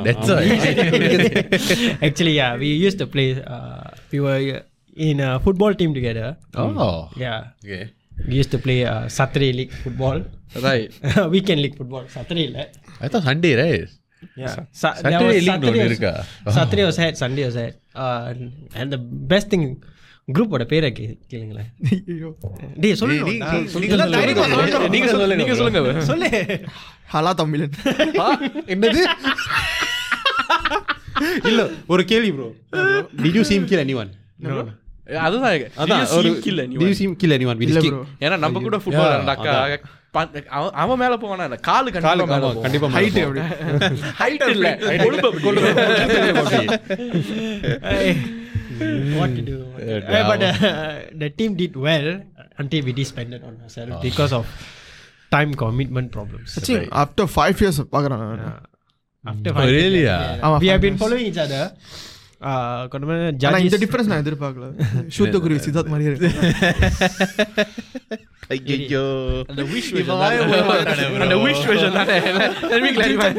That's 0.04 0.28
right. 0.28 2.02
Actually, 2.02 2.32
yeah, 2.32 2.56
we 2.56 2.66
used 2.66 2.98
to 2.98 3.06
play. 3.06 3.42
Uh, 3.42 3.90
we 4.10 4.20
were 4.20 4.62
in 4.96 5.20
a 5.20 5.38
football 5.40 5.74
team 5.74 5.94
together. 5.94 6.36
Oh. 6.54 7.10
Yeah. 7.16 7.50
Okay. 7.64 7.92
We 8.26 8.34
used 8.34 8.50
to 8.50 8.58
play 8.58 8.84
uh, 8.84 9.08
Saturday 9.08 9.52
league 9.52 9.72
football. 9.72 10.24
Right. 10.60 10.90
Weekend 11.30 11.60
league 11.62 11.76
football. 11.76 12.08
Saturday, 12.08 12.52
right? 12.52 12.74
I 13.00 13.08
thought 13.08 13.22
Sunday, 13.22 13.54
right? 13.54 13.88
Yeah. 14.34 14.64
Sa- 14.72 14.94
Saturday, 14.94 15.40
league 15.40 15.44
Saturday, 15.44 15.88
was, 15.88 16.00
no, 16.00 16.10
was, 16.10 16.26
oh. 16.46 16.50
Saturday 16.50 16.84
was 16.84 16.96
Sunday 17.18 17.44
was 17.44 17.54
had. 17.54 17.76
Uh, 17.94 18.34
and 18.74 18.92
the 18.92 18.98
best 18.98 19.48
thing 19.50 19.82
குரூப்போட 20.28 20.64
பேரை 20.64 20.92
K 20.92 21.04
கேளுங்களேன். 21.30 21.68
டேய் 22.76 22.92
சொல்லணும். 22.92 23.28
நீங்க 24.90 25.06
சொல்லுங்க. 25.06 25.36
நீங்க 25.36 25.54
சொல்லுங்க. 25.54 26.00
சொல்லு. 26.00 26.28
ஹலா 27.12 27.34
தமிழன். 27.34 27.74
என்னது? 28.66 29.02
இல்ல 31.44 31.60
ஒரு 31.86 32.04
கேள்வி 32.04 32.32
bro 32.32 32.48
did 33.16 33.34
you 33.34 33.42
seem 33.42 33.64
kill 33.64 33.78
anyone 33.78 34.10
அதுதான் 35.20 35.54
அதான் 35.76 36.10
ஒரு 36.10 36.30
see 36.30 36.40
kill 36.40 36.58
anyone? 36.60 36.78
Did 36.78 36.86
you 36.86 36.92
seem 36.92 37.16
kill 37.16 37.30
anyone 37.30 37.62
ஏன்னா 38.20 38.38
நம்ம 38.38 38.60
கூட 38.60 38.76
ஃபுட்பால் 38.76 39.78
பா- 40.14 40.46
அவன் 40.48 40.70
அவன் 40.74 40.98
மேல 40.98 41.14
போவானா 41.16 41.46
காலு 41.62 41.88
காலு 42.00 42.22
கண்டிப்பா 42.26 42.50
கண்டிப்பா 42.60 42.88
ஹைட் 42.90 43.16
ஹைட் 44.20 44.44
இல்ல. 44.48 44.68
கொழுப்பு 44.96 45.28
அப்படி. 45.28 45.62
what 49.17 49.31
to 49.37 49.43
do 49.43 49.57
Uh, 49.57 50.23
but 50.29 50.41
uh, 50.43 50.91
the 51.21 51.29
team 51.31 51.51
did 51.55 51.73
well 51.87 52.07
until 52.57 52.81
we 52.87 52.93
disbanded 52.93 53.41
on 53.43 53.55
ourselves 53.63 53.95
because 54.01 54.33
of 54.39 54.45
time 55.31 55.51
commitment 55.55 56.09
problems 56.17 56.49
after 57.03 57.31
five 57.35 57.57
years 57.63 57.81
பார்க்குறேன் 57.95 58.25
after 59.23 59.49
Oh, 59.51 59.57
five 59.57 59.67
years, 59.67 59.79
really? 59.79 60.03
yeah, 60.03 60.19
ah? 60.19 60.29
yeah. 60.29 60.45
ஆமா, 60.45 60.55
we 60.55 60.67
have 60.67 60.75
five 60.75 60.83
been 60.85 60.93
years. 60.93 61.01
following 61.03 61.25
each 61.29 61.41
other 61.43 61.63
uh, 62.49 62.79
கொஞ்சம் 62.91 63.09
ஆனால் 63.11 63.35
judges 63.43 63.65
இந்த 63.67 63.77
difference 63.83 64.09
நான் 64.11 64.23
எதிர்பார்க்கல 64.23 64.67
சுத்த 65.17 65.39
குருவி 65.43 65.61
சித்தார்த் 65.65 65.91
மாதிரியே 65.93 66.11
இருக்கு 66.11 66.29
ஐயோ 68.53 69.03
அந்த 69.51 69.63
wish 69.73 69.89
version 69.95 70.17
தானே. 70.21 70.39
அந்த 71.25 71.35
wish 71.43 71.61
version 71.69 71.91
தானே. 71.97 72.17
Let 72.71 72.81
me 72.85 72.91
clarify. 72.97 73.29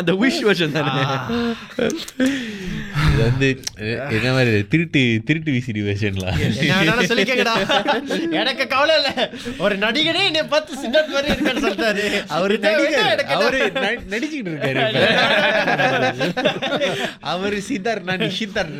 அந்த 0.00 0.12
wish 0.22 0.38
version 0.48 0.70
தானே. 0.76 0.92
இது 3.11 3.21
வந்து 3.23 3.47
என்ன 4.09 4.31
மாதிரி 4.31 4.67
திருட்டு 4.67 5.01
திருட்டு 5.25 5.51
வேணாலும் 5.51 7.09
சொல்லிக்கங்கடா. 7.11 7.55
எனக்கு 8.41 8.67
கவலை 8.67 8.95
இல்ல. 8.95 9.09
ஒரு 9.57 9.77
நடிகனே 9.77 10.23
என்னை 10.25 10.43
பார்த்து 10.43 10.75
சித்தார்த் 10.75 11.13
மாதிரி 11.13 11.33
இருக்கான்னு 11.33 11.63
சொல்லிட்டாரு. 11.65 12.05
அவரு 12.27 12.57
நடிகர். 12.59 13.25
அவரு 13.37 13.59
நடிச்சுக்கிட்டு 14.09 14.51
இருக்காரு. 14.53 14.83
அவரு 17.31 17.61
சித்தார் 17.61 18.03
நான் 18.03 18.19
நிஷித்தார் 18.19 18.71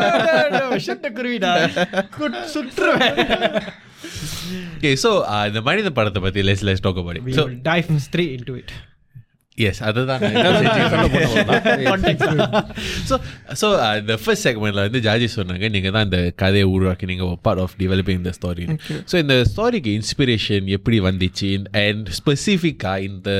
விஷத்த 0.76 1.06
குருவிடா. 1.12 1.52
குட்- 2.18 2.42
சுற்றுவேன். 2.54 3.18
ஓகே 4.76 4.90
ஸோ 5.02 5.10
இந்த 5.46 5.60
மனித 5.60 5.90
படத்தை 5.90 6.22
பத்தி 6.22 6.40
less 6.42 6.62
less 6.62 6.82
talk 6.82 6.96
about 6.96 7.20
so 7.30 7.44
dive 7.64 7.90
straight 8.06 8.32
into 8.38 8.54
it. 8.58 8.70
Yes 9.58 9.80
அதுதான் 9.82 10.22
ஸோ 13.08 13.14
ஸோ 13.60 13.66
இந்த 13.98 14.14
ஃபர்ஸ்ட் 14.22 14.44
செக்மெண்ட்ல 14.46 14.82
வந்து 14.86 15.00
ஜாஜி 15.00 15.28
சொன்னாங்க 15.36 15.70
நீங்கள் 15.70 15.94
தான் 15.96 16.04
இந்த 16.04 16.20
கதையை 16.36 16.66
உருவாக்கி 16.74 17.06
நீங்கள் 17.06 17.32
பார்ட் 17.42 17.60
ஆஃப் 17.60 17.74
டெவலப்பிங் 17.78 18.20
இந்த 18.22 18.32
ஸ்டோரி 18.38 18.64
ஸோ 19.12 19.16
இந்த 19.18 19.36
ஸ்டோரிக்கு 19.50 19.92
இன்ஸ்பிரேஷன் 19.98 20.66
எப்படி 20.76 21.00
வந்துச்சு? 21.00 21.50
அண்ட் 21.84 22.08
ஸ்பெசிஃபிக்காக 22.18 23.02
இந்த 23.08 23.30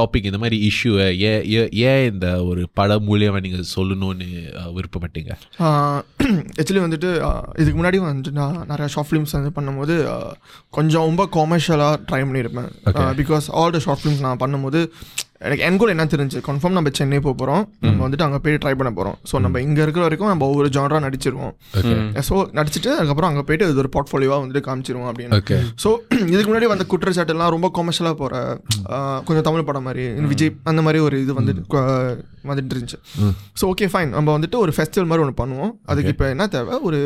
டாபிக் 0.00 0.28
இந்த 0.30 0.38
மாதிரி 0.38 0.58
இஷ்யூவை 0.70 1.06
ஏன் 1.30 1.70
ஏன் 1.84 2.04
இந்த 2.12 2.28
ஒரு 2.44 2.64
படம் 2.74 3.06
மூலியமாக 3.08 3.44
நீங்கள் 3.46 3.70
சொல்லணும்னு 3.76 4.28
விருப்பப்பட்டீங்க? 4.78 5.32
ஆக்சுவலி 6.60 6.82
வந்துட்டு 6.86 7.10
இதுக்கு 7.60 7.78
முன்னாடி 7.80 7.98
வந்துட்டு 8.08 8.32
நான் 8.32 8.60
நிறைய 8.68 8.88
ஷார்ட் 8.88 9.10
ஃபிலிம்ஸ் 9.10 9.36
வந்து 9.38 9.54
பண்ணும்போது 9.60 9.94
கொஞ்சம் 10.70 11.06
ரொம்ப 11.08 11.22
காமர்ஷியலாக 11.38 11.96
ட்ரை 12.10 12.22
பண்ணியிருப்பேன். 12.28 12.70
Because 13.20 13.48
all 13.60 13.74
the 13.76 13.78
short 13.78 14.02
films 14.04 14.24
நான் 14.26 14.42
பண்ணும்போது 14.44 14.80
எனக்கு 15.46 15.62
என் 15.66 15.78
கூட 15.80 15.90
என்ன 15.94 16.04
தெரிஞ்சு 16.12 16.38
கன்ஃபார்ம் 16.46 16.74
நம்ம 16.76 16.90
சென்னை 16.98 17.18
போக 17.26 17.34
போகிறோம் 17.42 17.62
நம்ம 17.84 18.00
வந்துட்டு 18.06 18.24
அங்கே 18.26 18.40
போய் 18.44 18.58
ட்ரை 18.62 18.72
பண்ண 18.80 18.90
போகிறோம் 18.98 19.16
ஸோ 19.30 19.40
நம்ம 19.44 19.60
இங்கே 19.66 19.80
இருக்கிற 19.84 20.02
வரைக்கும் 20.06 20.30
நம்ம 20.32 20.46
ஒவ்வொரு 20.50 20.68
ஜானராக 20.76 21.00
நடிச்சிருவோம். 21.06 21.54
ஸோ 22.28 22.34
நடிச்சிட்டு 22.58 22.90
அதுக்கப்புறம் 22.96 23.30
அங்கே 23.30 23.44
போயிட்டு 23.48 23.68
இது 23.70 23.82
ஒரு 23.84 23.90
போர்ட்ஃபோலியோவாக 23.96 24.42
வந்துட்டு 24.42 24.64
காமிச்சிருவோம் 24.68 25.08
அப்படின்னு. 25.10 25.38
ஸோ 25.84 25.90
இதுக்கு 26.32 26.48
முன்னாடி 26.50 26.70
வந்த 26.74 26.86
குற்றச்சாட்டுலாம் 26.92 27.52
ரொம்ப 27.56 27.70
கொமர்ஷியலாக 27.78 28.18
போகிற 28.22 28.42
கொஞ்சம் 29.28 29.46
தமிழ் 29.48 29.66
படம் 29.70 29.86
மாதிரி 29.90 30.06
விஜய் 30.32 30.54
அந்த 30.72 30.82
மாதிரி 30.88 31.00
ஒரு 31.08 31.18
இது 31.24 31.38
வந்துட்டு 31.40 31.84
வந்துட்டு 32.50 32.74
இருந்துச்சு. 32.74 33.00
ஸோ 33.60 33.66
ஓகே 33.72 33.88
ஃபைன் 33.94 34.12
நம்ம 34.18 34.28
வந்துட்டு 34.38 34.58
ஒரு 34.64 34.74
ஃபெஸ்டிவல் 34.78 35.10
மாதிரி 35.12 35.24
ஒன்று 35.26 35.40
பண்ணுவோம். 35.42 35.72
அதுக்கு 35.92 36.12
இப்போ 36.16 36.28
என்ன 36.34 36.46
தேவை? 36.56 36.76
ஒரு 36.90 37.00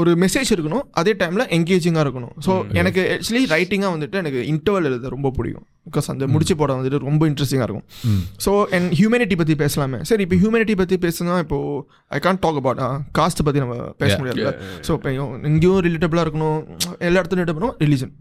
ஒரு 0.00 0.10
மெசேஜ் 0.22 0.50
இருக்கணும் 0.54 0.84
அதே 1.00 1.12
டைமில் 1.20 1.44
என்கேஜிங்காக 1.56 2.02
இருக்கணும். 2.06 2.34
ஸோ 2.46 2.52
எனக்கு 2.80 3.00
ஆக்சுவலி 3.14 3.42
ரைட்டிங்காக 3.54 3.90
வந்துட்டு 3.94 4.18
எனக்கு 4.22 4.40
இன்டர்வல் 4.52 4.86
எழுத 4.90 5.10
ரொம்ப 5.14 5.30
பிடிக்கும். 5.38 5.64
பிகாஸ் 5.88 6.08
அந்த 6.12 6.24
முடிச்சு 6.34 6.54
படம் 6.60 6.78
வந்துட்டு 6.80 7.00
ரொம்ப 7.08 7.22
இன்ட்ரெஸ்டிங்காக 7.30 7.66
இருக்கும். 7.68 7.86
ஸோ 8.44 8.52
என் 8.78 8.88
ஹியூமனிட்டி 8.98 9.36
பற்றி 9.40 9.56
பேசலாமே. 9.64 9.98
சரி 10.10 10.24
இப்போ 10.26 10.36
ஹியூமனிட்டி 10.42 10.76
பற்றி 10.82 10.98
பேசுனா 11.06 11.36
இப்போ 11.44 11.58
I 12.18 12.20
can't 12.26 12.42
talk 12.44 12.60
about 12.60 12.82
caste 13.18 13.42
பற்றி 13.48 13.62
நம்ம 13.64 13.76
பேச 14.02 14.18
முடியாது 14.20 14.54
ஸோ 14.88 14.92
இப்போ 14.98 15.12
இங்கேயும் 15.52 15.82
ரிலேட்டபிளாக 15.88 16.26
இருக்கணும். 16.28 16.60
எல்லா 17.08 17.18
இடத்துலையும் 17.20 17.42
ரிலேட்டபிளும் 17.42 17.74
ரிலீஜன் 17.84 18.14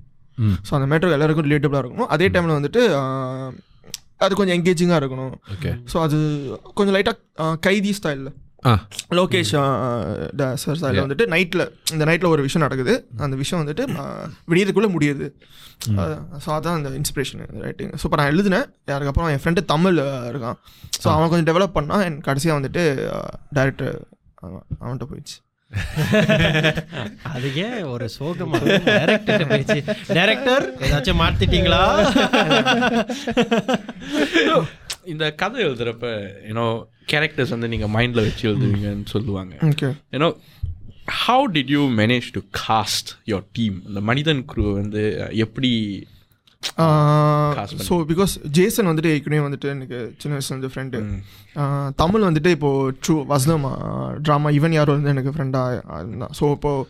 ஸோ 0.67 0.71
அந்த 0.79 0.87
மேட்டர் 0.93 1.15
எல்லாருக்கும் 1.17 1.47
ரிலேட்டபிளாக 1.49 1.83
இருக்கணும். 1.85 2.09
அதே 2.15 2.29
டைமில் 2.35 2.57
வந்துட்டு 2.59 2.81
அது 4.25 4.33
கொஞ்சம் 4.39 4.55
என்கேஜிங்காக 4.57 4.99
இருக்கணும். 5.01 5.33
ஓகே 5.53 5.71
ஸோ 5.91 5.95
அது 6.07 6.17
கொஞ்சம் 6.79 6.95
லைட்டாக 6.97 7.53
கைதி 7.67 7.93
ஸ்டைலில் 7.99 8.31
லோகேஷ் 9.17 9.51
சார் 10.61 10.77
ஸ்டைலில் 10.77 11.03
வந்துட்டு 11.03 11.25
நைட்டில் 11.33 11.63
இந்த 11.93 12.03
நைட்டில் 12.09 12.31
ஒரு 12.31 12.43
விஷயம் 12.45 12.65
நடக்குது. 12.65 12.93
அந்த 13.21 13.35
விஷயம் 13.41 13.61
வந்துட்டு 13.61 13.83
ஆஹ், 13.99 14.27
விடியறதுக்குள்ளே 14.49 14.91
முடியுது. 14.93 15.27
ஸோ 16.43 16.49
அதான் 16.55 16.77
அந்த 16.77 16.89
இன்ஸ்பிரேஷன் 16.99 17.41
ரைட்டிங் 17.63 17.93
ஸோ 17.93 18.05
இப்போ 18.07 18.19
நான் 18.19 18.31
எழுதினேன். 18.31 18.67
யாருக்கப்புறம் 18.87 19.31
என் 19.31 19.43
ஃப்ரெண்டு 19.43 19.63
தமிழ் 19.71 19.97
இருக்கான். 20.29 20.59
ஸோ 20.99 21.09
அவன் 21.13 21.31
கொஞ்சம் 21.31 21.49
டெவலப் 21.49 21.77
பண்ணால் 21.77 22.05
என் 22.07 22.19
கடைசியாக 22.27 22.59
வந்துட்டு 22.59 22.83
டேரக்டர் 23.57 23.97
அவன்கிட்ட 24.79 25.07
போயிடுச்சு. 25.07 25.37
அதுக்கே 27.31 27.63
ஒரு 27.91 28.05
சோகமா 28.13 28.57
டைரக்டர் 28.87 29.43
பேச்சு 29.49 29.77
டைரக்டர் 30.09 30.65
ஏதாச்சும் 30.83 31.21
மாத்திட்டீங்களா? 31.21 31.81
இந்த 35.05 35.25
கதை 35.33 35.63
எழுதுறப்ப 35.65 36.07
யூனோ 36.49 36.65
கேரக்டர்ஸ் 37.11 37.49
வந்து 37.49 37.67
நீங்க 37.67 37.87
மைண்ட்ல 37.87 38.21
வச்சு 38.23 38.43
எழுதுவீங்கன்னு 38.49 39.05
சொல்லுவாங்க. 39.05 39.53
You know 40.13 40.29
how 41.21 41.45
did 41.53 41.71
you 41.75 41.81
manage 41.97 42.27
to 42.33 42.41
cast 42.61 43.09
your 43.27 43.45
team 43.51 43.81
இந்த 43.87 44.01
மனிதன் 44.01 44.45
குரு 44.45 44.65
வந்து 44.73 45.03
எப்படி 45.37 45.71
ஸோ 47.87 47.95
பிகாஸ் 48.07 48.33
ஜேசன் 48.49 48.87
வந்துட்டு 48.87 49.11
ஏற்கனவே 49.15 49.43
வந்துட்டு 49.47 49.67
எனக்கு 49.69 49.97
சின்ன 50.17 50.37
வயசுல 50.37 50.55
வந்து 50.57 50.71
ஃப்ரெண்டு 50.73 50.99
தமிழ் 51.95 52.25
வந்துட்டு 52.27 52.47
இப்போது 52.47 52.95
ட்ரூ 53.03 53.25
வசனம் 53.25 53.67
ட்ராமா 54.23 54.51
ஈவன் 54.57 54.71
யாரும் 54.71 54.97
வந்து 54.97 55.09
எனக்கு 55.09 55.33
ஃப்ரெண்டாக 55.33 55.99
இருந்தான் 55.99 56.33
ஸோ 56.39 56.51
இப்போது 56.51 56.87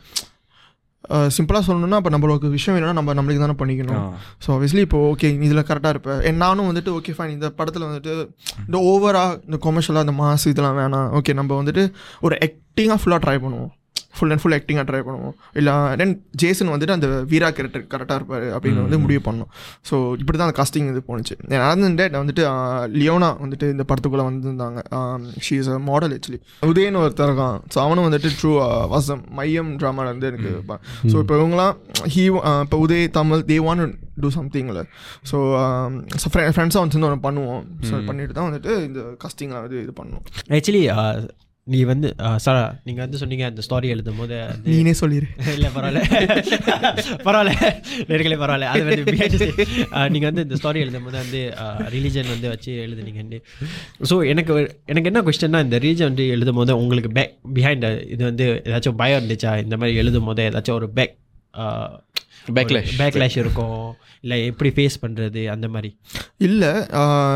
சிம்பிளாக 1.35 1.63
சொல்லணும்னா 1.67 1.99
இப்போ 2.01 2.11
நம்மளுக்கு 2.15 2.49
விஷயம் 2.57 2.75
வேணும்னா 2.77 2.95
நம்ம 2.99 3.15
நம்மளுக்கு 3.19 3.43
தானே 3.45 3.57
பண்ணிக்கணும். 3.61 4.05
ஸோ 4.43 4.49
obviously 4.55 4.83
இப்போ 4.87 4.99
ஓகே 5.11 5.29
இதில் 5.47 5.65
கரெக்டாக 5.69 5.93
இருப்பேன் 5.95 6.41
நானும் 6.43 6.69
வந்துட்டு 6.71 6.93
ஓகே 6.97 7.15
ஃபைன் 7.17 7.33
இந்த 7.37 7.49
படத்தில் 7.59 7.87
வந்துட்டு 7.89 8.13
இந்த 8.67 8.77
ஓவராக 8.91 9.39
இந்த 9.47 9.59
கொமர்ஷியலாக 9.65 10.07
இந்த 10.07 10.15
மாஸ் 10.21 10.47
இதெல்லாம் 10.53 10.77
வேணாம். 10.81 11.09
ஓகே 11.19 11.33
நம்ம 11.39 11.63
வந்துட்டு 11.63 11.85
ஒரு 12.27 12.37
ஆக்டிங்காக 12.47 12.99
ஃபுல்லாக 13.01 13.21
ட்ரை 13.25 13.37
பண்ணுவோம். 13.45 13.71
ஃபுல் 14.17 14.31
அண்ட் 14.33 14.41
ஃபுல் 14.43 14.55
ஆக்டிங்காக 14.57 14.85
ட்ரை 14.89 15.01
பண்ணுவோம். 15.07 15.35
இல்லை 15.59 15.73
தென் 16.01 16.13
ஜேசன் 16.41 16.71
வந்துட்டு 16.73 16.95
அந்த 16.97 17.07
வீரா 17.31 17.49
கேரக்டர் 17.57 17.85
கரெக்டாக 17.93 18.17
இருப்பார் 18.19 18.45
அப்படின்னு 18.55 18.83
வந்து 18.85 18.99
முடிவு 19.05 19.21
பண்ணோம். 19.27 19.49
ஸோ 19.89 19.95
இப்படி 20.21 20.35
தான் 20.37 20.47
அந்த 20.49 20.57
காஸ்டிங் 20.61 20.89
இது 20.93 21.03
போணுச்சு. 21.09 21.37
நடந்துட்டு 21.53 22.21
வந்துட்டு 22.21 22.45
லியோனா 23.01 23.29
வந்துட்டு 23.43 23.69
இந்த 23.75 23.85
படத்துக்குள்ளே 23.91 24.27
வந்திருந்தாங்க. 24.29 24.81
She 25.47 25.57
is 25.61 25.71
a 25.75 25.79
model 25.89 26.15
actually 26.17 26.41
உதயன்னு 26.71 27.03
ஒருத்தர் 27.03 27.29
இருக்கான். 27.29 27.59
ஸோ 27.73 27.79
அவனும் 27.85 28.07
வந்துட்டு 28.09 28.31
ட்ரூ 28.39 28.53
வசம் 28.95 29.23
மையம் 29.39 29.71
ட்ராமாவில் 29.83 30.11
வந்து 30.13 30.31
எனக்கு 30.31 30.51
ஸோ 31.11 31.15
இப்போ 31.23 31.35
இவங்களாம் 31.39 31.75
ஹீ 32.15 32.23
இப்போ 32.65 32.77
Uday 32.85 33.05
Tamil 33.19 33.45
they 33.51 33.57
want 33.67 33.95
to 34.23 34.29
சம்திங்கில் 34.35 34.81
so 35.29 35.37
ஃப்ரெண்ட்ஸாக 36.33 36.81
வந்து 36.83 37.07
ஒன்று 37.07 37.25
பண்ணுவோம். 37.27 37.63
ஸோ 37.87 38.03
பண்ணிட்டு 38.09 38.35
தான் 38.37 38.47
வந்துட்டு 38.49 38.71
இந்த 38.87 39.01
காஸ்டிங்கில் 39.23 39.63
வந்து 39.65 39.81
இது 39.85 39.93
பண்ணோம் 40.01 40.23
ஆக்சுவலி 40.57 40.83
நீ 41.67 41.83
வந்து 41.83 42.07
சார் 42.37 42.57
நீங்கள் 42.83 43.03
வந்து 43.03 43.17
சொன்னீங்க 43.17 43.45
அந்த 43.45 43.61
ஸ்டோரி 43.67 43.87
எழுதும் 43.87 44.17
போது 44.17 44.35
நீனே 44.65 44.91
சொல்லிடு 44.91 45.27
இல்லை 45.53 45.69
பரவாயில்ல. 45.75 46.01
பரவாயில்ல. 47.27 47.53
நேர்களே 48.09 48.37
பரவாயில்ல. 48.41 48.67
அது 48.73 48.83
வந்து 48.83 49.47
நீங்கள் 50.09 50.29
வந்து 50.29 50.41
இந்த 50.41 50.55
ஸ்டோரி 50.55 50.75
எழுதும் 50.75 51.03
போது 51.03 51.17
வந்து 51.17 51.41
ரிலீஜன் 51.95 52.29
வந்து 52.29 52.47
வச்சு 52.47 52.71
எழுதுனீங்க 52.85 53.39
ஸோ 54.09 54.27
எனக்கு 54.27 54.53
எனக்கு 54.85 55.11
என்ன 55.11 55.21
கொஸ்டின்னா 55.21 55.63
இந்த 55.63 55.79
ரீஜன் 55.79 56.09
வந்து 56.11 56.27
எழுதும் 56.27 56.55
போது 56.55 56.77
உங்களுக்கு 56.77 57.11
பேக் 57.11 57.33
பிஹைண்ட் 57.55 57.87
இது 58.07 58.23
வந்து 58.23 58.47
ஏதாச்சும் 58.65 58.99
பயம் 59.01 59.21
இருந்துச்சா? 59.21 59.63
இந்த 59.63 59.77
மாதிரி 59.77 59.97
எழுதும் 59.97 60.23
போது 60.23 60.49
ஏதாச்சும் 60.49 60.79
ஒரு 60.81 60.89
பேக் 60.89 61.15
Backlash. 62.57 62.91
பேக்லாஷ் 63.01 63.37
இருக்கும் 63.37 63.95
இல்லை 64.21 64.37
எப்படி 64.45 64.69
ஃபேஸ் 64.75 64.97
பண்ணுறது 65.01 65.41
அந்த 65.53 65.67
மாதிரி. 65.67 65.89
இல்லை 66.37 66.71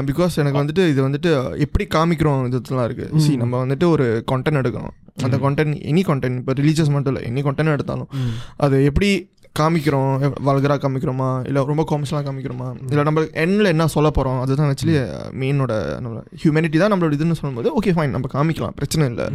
பிகாஸ் 0.10 0.38
எனக்கு 0.42 0.62
வந்துட்டு 0.62 0.84
இது 0.92 1.02
வந்துட்டு 1.08 1.32
எப்படி 1.66 1.88
காமிக்கிறோம் 1.96 2.46
இதுலாம் 2.50 2.88
இருக்குது 2.90 3.20
சி 3.26 3.32
நம்ம 3.36 3.66
வந்துட்டு 3.66 3.88
ஒரு 3.96 4.24
கண்டென்ட் 4.32 4.62
எடுக்கணும். 4.62 4.96
அந்த 5.26 5.38
கண்டென்ட் 5.38 5.76
எனி 5.92 6.02
கண்டென்ட் 6.10 6.40
இப்போ 6.42 6.54
ரிலீஜியஸ் 6.62 6.92
மட்டும் 6.96 7.16
இல்லை 7.16 7.32
எனி 7.32 7.42
கண்டென்ட் 7.48 7.76
எடுத்தாலும் 7.76 8.10
அது 8.58 8.78
எப்படி 8.90 9.10
காமிக்கிறோம் 9.56 10.12
வல்கராக 10.48 10.80
காமிக்கிறோமா? 10.84 11.30
இல்லை 11.48 11.62
ரொம்ப 11.70 11.84
காமிஷலாக 11.92 12.24
காமிக்கிறோமா? 12.28 12.68
இல்லை 12.90 13.04
நம்ம 13.08 13.24
எண்ணில் 13.44 13.72
என்ன 13.72 13.88
சொல்ல 13.96 14.10
போகிறோம் 14.18 14.40
அதுதான் 14.44 14.70
ஆக்சுவலி 14.74 14.96
மெயினோட 15.42 15.74
நம்ம 16.04 16.22
ஹியூமனிட்டி 16.44 16.78
தான் 16.82 16.92
நம்மளோட 16.94 17.18
இதுன்னு 17.18 17.38
சொல்லும்போது 17.40 17.72
ஓகே 17.80 17.94
ஃபைன் 17.98 18.16
நம்ம 18.16 18.30
காமிக்கலாம் 18.36 18.78
பிரச்சனை 18.80 19.08
இல்லை. 19.12 19.28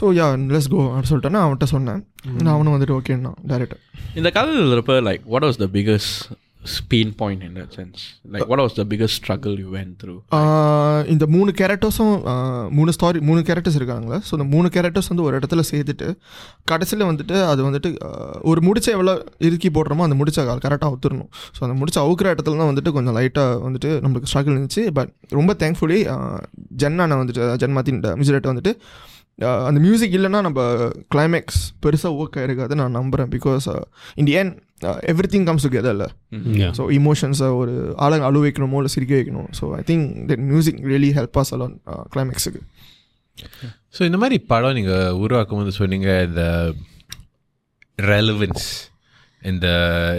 ஸோ 0.00 0.12
யா 0.20 0.28
லெஸ் 0.54 0.70
கோ 0.74 0.80
அப்படின்னு 0.82 1.10
சொல்லிட்டு 1.12 1.34
நான் 1.36 1.46
அவன்கிட்ட 1.46 1.68
சொன்னேன். 1.74 2.00
நான் 2.44 2.54
அவனும் 2.54 2.74
வந்துட்டு 2.76 2.96
ஓகேன்னா 2.98 3.34
டேரக்டர் 3.52 3.82
இந்த 4.20 4.30
கதை 4.38 4.54
எழுதுறப்ப 4.62 5.00
like 5.08 5.24
what 5.34 5.46
was 5.48 5.62
the 5.64 5.68
biggest 5.78 6.14
pain 6.64 7.12
point 7.12 7.42
in 7.42 7.54
that 7.54 7.72
sense. 7.72 7.98
Like 8.24 8.48
what 8.48 8.58
was 8.58 8.74
the 8.74 8.84
biggest 8.84 9.14
struggle 9.14 9.54
you 9.62 9.70
went 9.70 9.92
through? 10.00 10.16
Uh, 10.30 10.38
uh, 10.38 11.00
இந்த 11.14 11.24
மூணு 11.26 11.50
கேரக்டர்ஸும் 11.60 12.14
மூணு 12.78 12.92
ஸ்டாரி 12.96 13.20
மூணு 13.20 13.40
கேரக்டர்ஸ் 13.48 13.78
இருக்காங்களா? 13.80 14.18
ஸோ 14.28 14.32
இந்த 14.38 14.46
மூணு 14.54 14.68
கேரக்டர்ஸ் 14.76 15.10
வந்து 15.12 15.26
ஒரு 15.28 15.38
இடத்துல 15.38 15.64
சேர்த்துட்டு 15.70 16.08
கடைசியில் 16.64 17.06
வந்துட்டு 17.10 17.36
அது 17.52 17.62
வந்துட்டு 17.68 17.92
uh, 18.08 18.36
ஒரு 18.50 18.62
முடிச்ச 18.68 18.88
எவ்வளோ 18.96 19.14
இறுக்கி 19.48 19.70
போடுறோமோ 19.78 20.06
அந்த 20.08 20.18
முடிச்ச 20.22 20.46
கரெக்டாக 20.66 20.90
ஒத்துடணும் 20.96 21.30
ஸோ 21.56 21.62
அந்த 21.68 21.76
முடிச்ச 21.80 21.98
அவுக்கிற 22.04 22.28
இடத்துல 22.34 22.60
தான் 22.62 22.70
வந்துட்டு 22.72 22.92
கொஞ்சம் 22.98 23.16
லைட்டாக 23.18 23.58
வந்துட்டு 23.66 23.90
நம்மளுக்கு 24.04 24.30
ஸ்ட்ரகிள் 24.32 24.56
இருந்துச்சு. 24.56 24.84
பட் 25.00 25.12
ரொம்ப 25.30 25.56
தேங்க்ஃபுல்லி 25.64 26.00
ஜென்னான 26.84 27.18
வந்துட்டு 27.22 27.50
ஜென்மாத்தின் 27.64 28.00
மிஸ்ரேட்டை 28.22 28.52
வந்துட்டு 28.54 28.74
அந்த 29.68 29.78
மியூசிக் 29.84 30.14
இல்லைன்னா 30.16 30.40
நம்ம 30.46 30.60
கிளைமேக்ஸ் 31.14 31.62
பெருசாக 31.84 32.18
ஒர்க் 32.20 32.36
ஆயிருக்காது 32.40 32.74
நான் 32.80 32.96
நம்புகிறேன் 32.98 33.30
because 33.34 33.66
in 34.20 34.28
the 34.28 34.34
end 34.40 34.52
everything 35.32 35.46
comes 35.48 35.66
together 35.66 35.94
இல்லை 35.96 36.08
Yeah. 36.54 36.72
ஸோ 36.78 36.82
இமோஷன்ஸை 36.98 37.48
ஒரு 37.60 37.74
ஆளுங்க 38.04 38.26
அழு 38.28 38.40
வைக்கணுமோ 38.44 38.78
இல்லை 38.80 38.92
சிரிக்க 38.94 39.14
வைக்கணும். 39.14 39.50
So 39.58 39.64
I 39.78 39.82
think 39.90 40.06
that 40.30 40.44
music 40.50 40.80
really 40.92 41.10
help 41.18 41.38
us 41.42 41.52
along 41.56 41.76
கிளைமேக்ஸுக்கு 42.14 42.62
so 43.96 44.02
இந்த 44.08 44.18
மாதிரி 44.22 44.36
படம் 44.52 44.76
நீங்கள் 44.78 45.16
உருவாக்கும் 45.22 45.60
போது 45.60 45.72
சொன்னீங்க 45.78 46.08
இந்த 46.22 46.42
ரெலவென்ஸ் 48.08 48.66
இந்த 49.42 49.66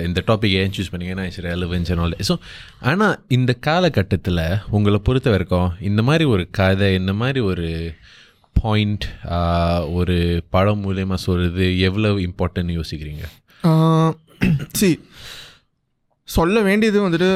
இந்த 0.06 0.20
டாபிக் 0.28 0.56
ஏன் 0.58 0.74
சூஸ் 0.76 0.92
பண்ணீங்கன்னா 0.92 1.24
it's 1.28 1.46
relevance 1.48 1.90
and 1.92 2.04
all 2.04 2.18
so 2.30 2.36
ஆனால் 2.82 3.16
இந்த 3.30 3.52
காலகட்டத்தில் 3.68 4.44
உங்களை 4.70 5.00
பொறுத்த 5.00 5.30
வரைக்கும் 5.30 5.72
இந்த 5.82 6.02
மாதிரி 6.02 6.26
ஒரு 6.34 6.44
கதை 6.52 6.90
இந்த 6.94 7.14
மாதிரி 7.14 7.40
ஒரு 7.52 7.68
பாயிண்ட் 8.56 9.06
ஒரு 9.98 10.18
படம் 10.50 10.84
மூலயமா 10.86 11.18
சொல்கிறது 11.26 11.66
எவ்வளோ 11.80 12.12
இம்பார்ட்டன்ட் 12.28 12.72
யோசிக்கிறீங்க? 12.78 13.24
சி 14.82 14.90
சொல்ல 16.28 16.62
வேண்டியது 16.62 16.98
வந்துட்டு 17.06 17.28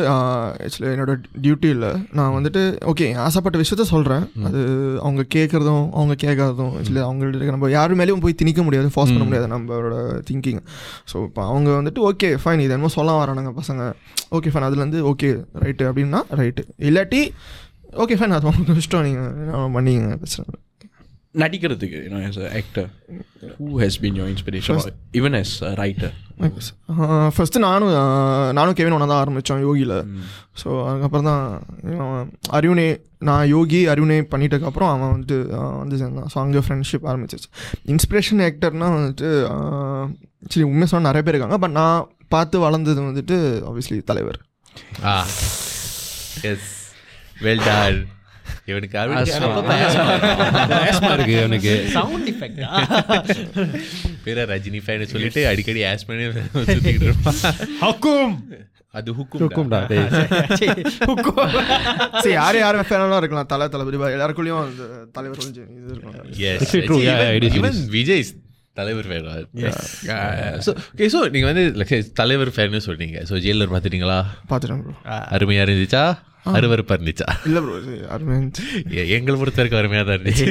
ஆக்சுவலி 0.66 0.88
என்னோட 0.94 1.14
டியூட்டி 1.44 1.68
இல்லை. 1.76 1.90
நான் 2.18 2.34
வந்துட்டு 2.38 2.62
ஓகே 2.92 3.08
ஆசைப்பட்ட 3.26 3.58
விஷயத்த 3.62 3.84
சொல்கிறேன் 3.92 4.24
அது 4.48 4.62
அவங்க 5.04 5.24
கேட்குறதும் 5.36 5.84
அவங்க 5.98 6.16
கேட்காததும் 6.24 6.72
ஆக்சுவலி 6.78 7.02
அவங்கள்ட்ட 7.08 7.52
நம்ம 7.56 7.70
யாரு 7.76 7.98
மேலேயும் 8.00 8.24
போய் 8.24 8.38
திணிக்க 8.42 8.64
முடியாது 8.68 8.94
ஃபார்ஸ் 8.96 9.14
பண்ண 9.14 9.26
முடியாது 9.30 9.52
நம்மளோட 9.54 9.98
திங்கிங் 10.30 10.62
ஸோ 11.12 11.18
இப்போ 11.28 11.44
அவங்க 11.46 11.70
வந்துட்டு 11.80 12.04
ஓகே 12.10 12.32
ஃபைன் 12.44 12.64
இது 12.66 12.76
என்னமோ 12.78 12.92
சொல்ல 12.98 13.18
வரானுங்க 13.20 13.54
பசங்க. 13.62 13.84
ஓகே 14.38 14.54
ஃபைன் 14.54 14.68
அதுலேருந்து 14.70 15.02
ஓகே 15.12 15.30
ரைட்டு 15.66 15.86
அப்படின்னா 15.92 16.22
ரைட்டு 16.42 16.64
இல்லாட்டி 16.90 17.22
ஓகே 18.06 18.18
ஃபைன் 18.20 18.36
அது 18.38 18.50
உங்களுக்கு 18.52 18.84
இஷ்டம் 18.86 19.06
நீங்கள் 19.10 19.72
பண்ணிங்க 19.78 20.10
பிரச்சனை. 20.24 20.48
நடிக்கிறதுக்கு 21.36 21.98
an 22.12 22.24
actor 22.60 22.84
who 23.58 23.68
has 23.78 23.94
been 24.04 24.16
your 24.16 24.28
inspiration? 24.28 24.76
Or 24.76 24.92
even 25.14 25.34
as 25.42 25.50
a 25.62 25.74
writer. 25.76 26.10
First 27.36 27.62
நானும் 27.66 27.92
ஆஹ் 28.00 28.52
நானும் 28.54 28.76
கெவின் 28.76 28.96
ஒன்றா 28.98 29.08
தான் 29.08 29.22
ஆரம்பித்தோம் 29.24 29.64
யோகியில் 29.66 29.96
ஸோ 30.62 30.68
அதுக்கப்புறம் 30.90 31.30
தான் 31.30 31.44
அருணே 32.58 32.88
நான் 33.20 33.48
யோகி 33.48 33.82
அருணே 33.88 34.20
பண்ணிட்டதுக்கப்புறம் 34.34 34.92
அவன் 34.92 35.12
வந்துட்டு 35.14 35.38
ஆஹ் 35.58 35.78
வந்து 35.78 35.98
சேர்ந்தான். 36.02 36.30
ஸோ 36.34 36.38
அங்கே 36.44 36.64
ஃப்ரெண்ட்ஷிப் 36.68 37.08
ஆரம்பிச்சிச்சு 37.12 37.50
இன்ஸ்பிரேஷன் 37.94 38.44
ஆக்டர்னால் 38.48 38.98
வந்துட்டு 39.00 39.30
ஆஹ் 39.54 40.08
சரி 40.50 40.66
உண்மையாக 40.70 40.92
சொன்னால் 40.94 41.10
நிறைய 41.10 41.24
பேர் 41.24 41.36
இருக்காங்க. 41.36 41.60
பட் 41.66 41.78
நான் 41.80 42.06
பார்த்து 42.30 42.60
வளர்ந்தது 42.60 43.02
வந்துட்டு 43.04 43.38
ஆப்வியஸ்லி 43.70 44.00
தலைவர். 44.04 44.40
ஆ 45.06 45.16
எஸ் 46.52 46.70
வெல் 47.44 47.66
டான் 47.66 48.00
இவனுக்கு 48.72 48.98
ஆஸ்மா 50.82 51.12
இருக்கு. 51.18 51.36
அவனுக்கு 51.44 51.74
சவுண்ட் 51.96 52.30
எஃபெக்ட் 52.32 52.60
பேர 54.26 54.46
ரஜினி 54.52 54.82
ஃபேன் 54.86 55.12
சொல்லிட்டு 55.14 55.44
அடிக்கடி 55.52 55.84
ஆஸ் 55.92 56.08
பண்ணி 56.10 56.26
சுத்திக்கிட்டு 56.70 57.08
இருப்பான். 57.10 57.40
ஹக்கும்! 57.84 58.34
அது 58.94 59.10
ஹுக்கும் 59.18 59.42
தூக்கும்டா 59.42 59.80
டேய். 59.90 60.06
சரி. 60.60 60.84
யார் 62.38 62.58
யார் 62.60 62.78
ஃபேனெல்லாம் 62.88 63.22
இருக்கலாம்? 63.22 63.50
தலை 63.52 63.66
தளபதி 63.74 63.98
எல்லாருக்குள்ளேயும் 64.10 64.62
அந்த 64.64 64.84
தலைவர் 65.18 65.42
கொஞ்சம் 65.44 65.68
இது 65.78 65.92
இருக்கும். 65.96 66.16
விஜய் 67.96 68.26
தலைவர் 68.78 69.08
ஃபேன் 69.10 69.28
ஸோ 70.66 70.72
ஓகே 70.92 71.08
ஸோ 71.14 71.20
நீங்கள் 71.34 71.50
வந்து 71.52 71.64
தலைவர் 72.20 72.52
ஃபேன்னு 72.56 72.82
சொல்றீங்க 72.88 73.18
ஸோ 73.30 73.36
ஜெயிலர் 73.46 73.72
பார்த்துட்டீங்களா 73.74 74.18
பார்த்துட்டேன் 74.52 74.84
ப்ரோ 74.84 74.94
அருமையாக 75.36 75.66
இருந்துச்சா? 75.68 76.04
அருவருப்பாக 76.46 76.96
இருந்துச்சா? 76.98 77.28
இல்லை 77.46 77.62
ப்ரோ 77.62 77.76
எங்களை 79.10 79.36
பொறுத்த 79.38 79.60
வரைக்கும் 79.62 79.82
அருமையாக 79.82 80.06
தான் 80.06 80.18
இருந்துச்சு. 80.18 80.46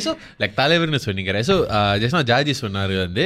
ஸோ 0.06 0.12
லைக் 0.38 0.56
தலைவர்னு 0.56 1.00
சொன்னீங்க 1.06 1.42
ஸோ 1.42 1.56
ஜஸ்ட் 1.96 2.18
ஜார்ஜி 2.24 2.54
சொன்னார் 2.54 2.94
வந்து 2.96 3.24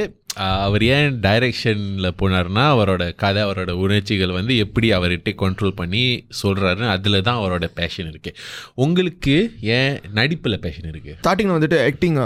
அவர் 0.60 0.82
ஏன் 0.88 1.16
டைரெக்ஷனில் 1.20 2.16
போனார்னா 2.22 2.64
அவரோட 2.74 3.04
கதை 3.14 3.40
அவரோட 3.42 3.70
உணர்ச்சிகள் 3.80 4.36
வந்து 4.36 4.54
எப்படி 4.56 4.88
அவர்கிட்ட 4.92 5.32
கண்ட்ரோல் 5.42 5.74
பண்ணி 5.74 6.02
சொல்கிறாருன்னு 6.42 6.88
அதில் 6.88 7.18
தான் 7.22 7.40
அவரோட 7.40 7.68
பேஷன் 7.74 8.10
இருக்குது 8.10 8.38
உங்களுக்கு 8.76 9.36
ஏன் 9.78 9.94
நடிப்பில் 10.12 10.62
பேஷன் 10.62 10.90
இருக்குது 10.90 11.18
ஸ்டார்டிங்கில் 11.20 11.58
வந்துட்டு 11.58 11.80
ஆக்டிங் 11.84 12.20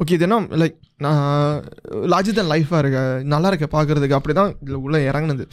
ஓகே 0.00 0.14
இது 0.16 0.24
என்ன 0.26 0.36
லைக் 0.60 0.76
நான் 1.04 1.18
லாஜி 2.12 2.32
தான் 2.38 2.50
லைஃபாக 2.52 2.80
இருக்க 2.82 2.98
நல்லா 3.32 3.48
இருக்க 3.52 3.66
பார்க்குறதுக்கு 3.74 4.16
அப்படி 4.18 4.34
தான் 4.38 4.52
இதில் 4.62 4.82
உள்ளே 4.84 4.98
இறங்குனது. 5.10 5.44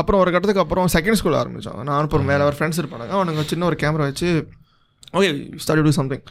அப்புறம் 0.00 0.20
ஒரு 0.22 0.30
கட்டத்துக்கு 0.34 0.62
அப்புறம் 0.64 0.88
செகண்ட் 0.94 1.18
ஸ்கூல் 1.20 1.38
ஆரம்பித்தான் 1.40 1.82
நான் 1.88 2.04
அப்புறம் 2.04 2.30
வேறு 2.32 2.46
ஒரு 2.48 2.56
ஃப்ரெண்ட்ஸ் 2.58 2.80
இருப்பாங்க 2.82 3.06
அவனுங்க 3.16 3.44
சின்ன 3.52 3.66
ஒரு 3.70 3.76
கேமரா 3.82 4.06
வச்சு 4.10 4.28
ஓகே 5.18 5.28
ஸ்டார்ட் 5.64 5.86
டூ 5.88 5.92
சம்திங் 5.98 6.24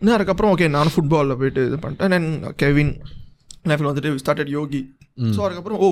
இன்னும் 0.00 0.16
அதுக்கப்புறம் 0.16 0.52
ஓகே 0.54 0.68
நானும் 0.76 0.94
ஃபுட்பாலில் 0.94 1.38
போயிட்டு 1.40 1.62
இது 1.68 1.76
பண்ணிட்டேன். 1.82 2.12
தென் 2.14 2.30
கெவின் 2.62 2.92
லைஃப்பில் 3.70 3.90
வந்துட்டு 3.90 4.12
ஸ்டார்டட் 4.22 4.52
யோகி 4.58 4.80
ஸோ 5.34 5.40
அதுக்கப்புறம் 5.46 5.80
ஓ 5.86 5.88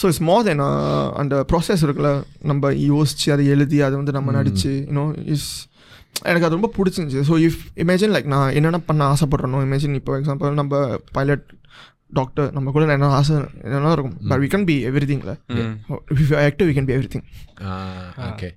ஸோ 0.00 0.04
இட்ஸ் 0.10 0.24
மோர் 0.30 0.44
தென் 0.48 0.62
அந்த 1.22 1.34
ப்ராசஸ் 1.52 1.84
இருக்குல்ல. 1.86 2.10
நம்ம 2.50 2.72
யோசித்து 2.90 3.32
அதை 3.36 3.46
எழுதி 3.54 3.78
அதை 3.86 3.94
வந்து 4.00 4.16
நம்ம 4.18 4.34
நடித்து 4.38 4.72
யூனோ 4.90 5.04
இஸ் 5.36 5.48
எனக்கு 6.24 6.46
அது 6.46 6.58
ரொம்ப 6.58 6.70
பிடிச்சிருந்துச்சி. 6.76 7.22
ஸோ 7.28 7.34
இஃப் 7.46 7.60
இமேஜின் 7.84 8.14
லைக் 8.14 8.32
நான் 8.34 8.54
என்னென்ன 8.58 8.80
பண்ண 8.88 9.04
ஆசைப்படுறனோ 9.14 9.60
இமேஜின் 9.66 9.98
இப்போ 10.00 10.12
எக்ஸாம்பிள் 10.20 10.60
நம்ம 10.60 10.80
பைலட் 11.12 11.46
டாக்டர் 12.12 12.48
நம்ம 12.52 12.70
கூட 12.70 12.92
என்ன 12.96 13.08
ஆசை 13.18 13.34
என்னென்ன 13.64 13.92
இருக்கும். 13.96 14.16
But 14.28 14.40
we 14.42 14.48
can 14.52 14.66
be 14.68 14.76
every 14.90 15.06
திங்ல 15.10 15.32
active 16.48 16.68
we 16.70 16.74
can 16.76 16.88
be 16.90 16.94
everything 17.14 17.26
okay 18.28 18.48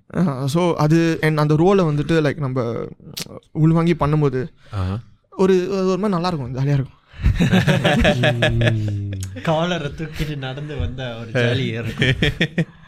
so 0.55 0.63
அது 0.85 0.99
அண்ட் 1.27 1.41
அந்த 1.43 1.55
ரோலை 1.63 1.85
வந்துட்டு 1.89 2.17
லைக் 2.25 2.45
நம்ம 2.45 2.63
உள்வாங்கி 3.63 3.95
பண்ணும்போது 4.03 4.41
ஒரு 5.33 5.55
ஒரு 5.89 5.99
மாதிரி 6.01 6.15
நல்லா 6.15 6.31
இருக்கும் 6.31 6.55
ஜாலியாக 6.57 6.79
இருக்கும். 6.79 6.95
காலரை 9.47 9.89
தூக்கிட்டு 9.99 10.35
நடந்து 10.47 10.75
வந்த 10.83 11.01
ஒரு 11.19 11.31
ஜாலி 11.43 11.65
இருக்கும். 11.81 12.67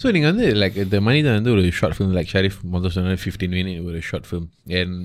ஸோ 0.00 0.10
நீங்கள் 0.10 0.30
வந்து 0.32 0.46
லைக் 0.60 0.76
இந்த 0.82 1.00
மனிதன் 1.00 1.32
வந்து 1.32 1.50
ஒரு 1.50 1.70
ஷார்ட் 1.72 1.96
ஃபிலிம் 1.96 2.14
லைக் 2.16 2.30
ஷரீஃப் 2.32 2.58
முதல் 2.68 2.90
சொன்ன 2.90 3.18
ஃபிஃப்டீன் 3.22 3.54
மினிட் 3.54 3.84
ஒரு 3.84 4.00
ஷார்ட் 4.02 4.26
ஃபிலிம் 4.30 4.48
அண்ட் 4.80 4.96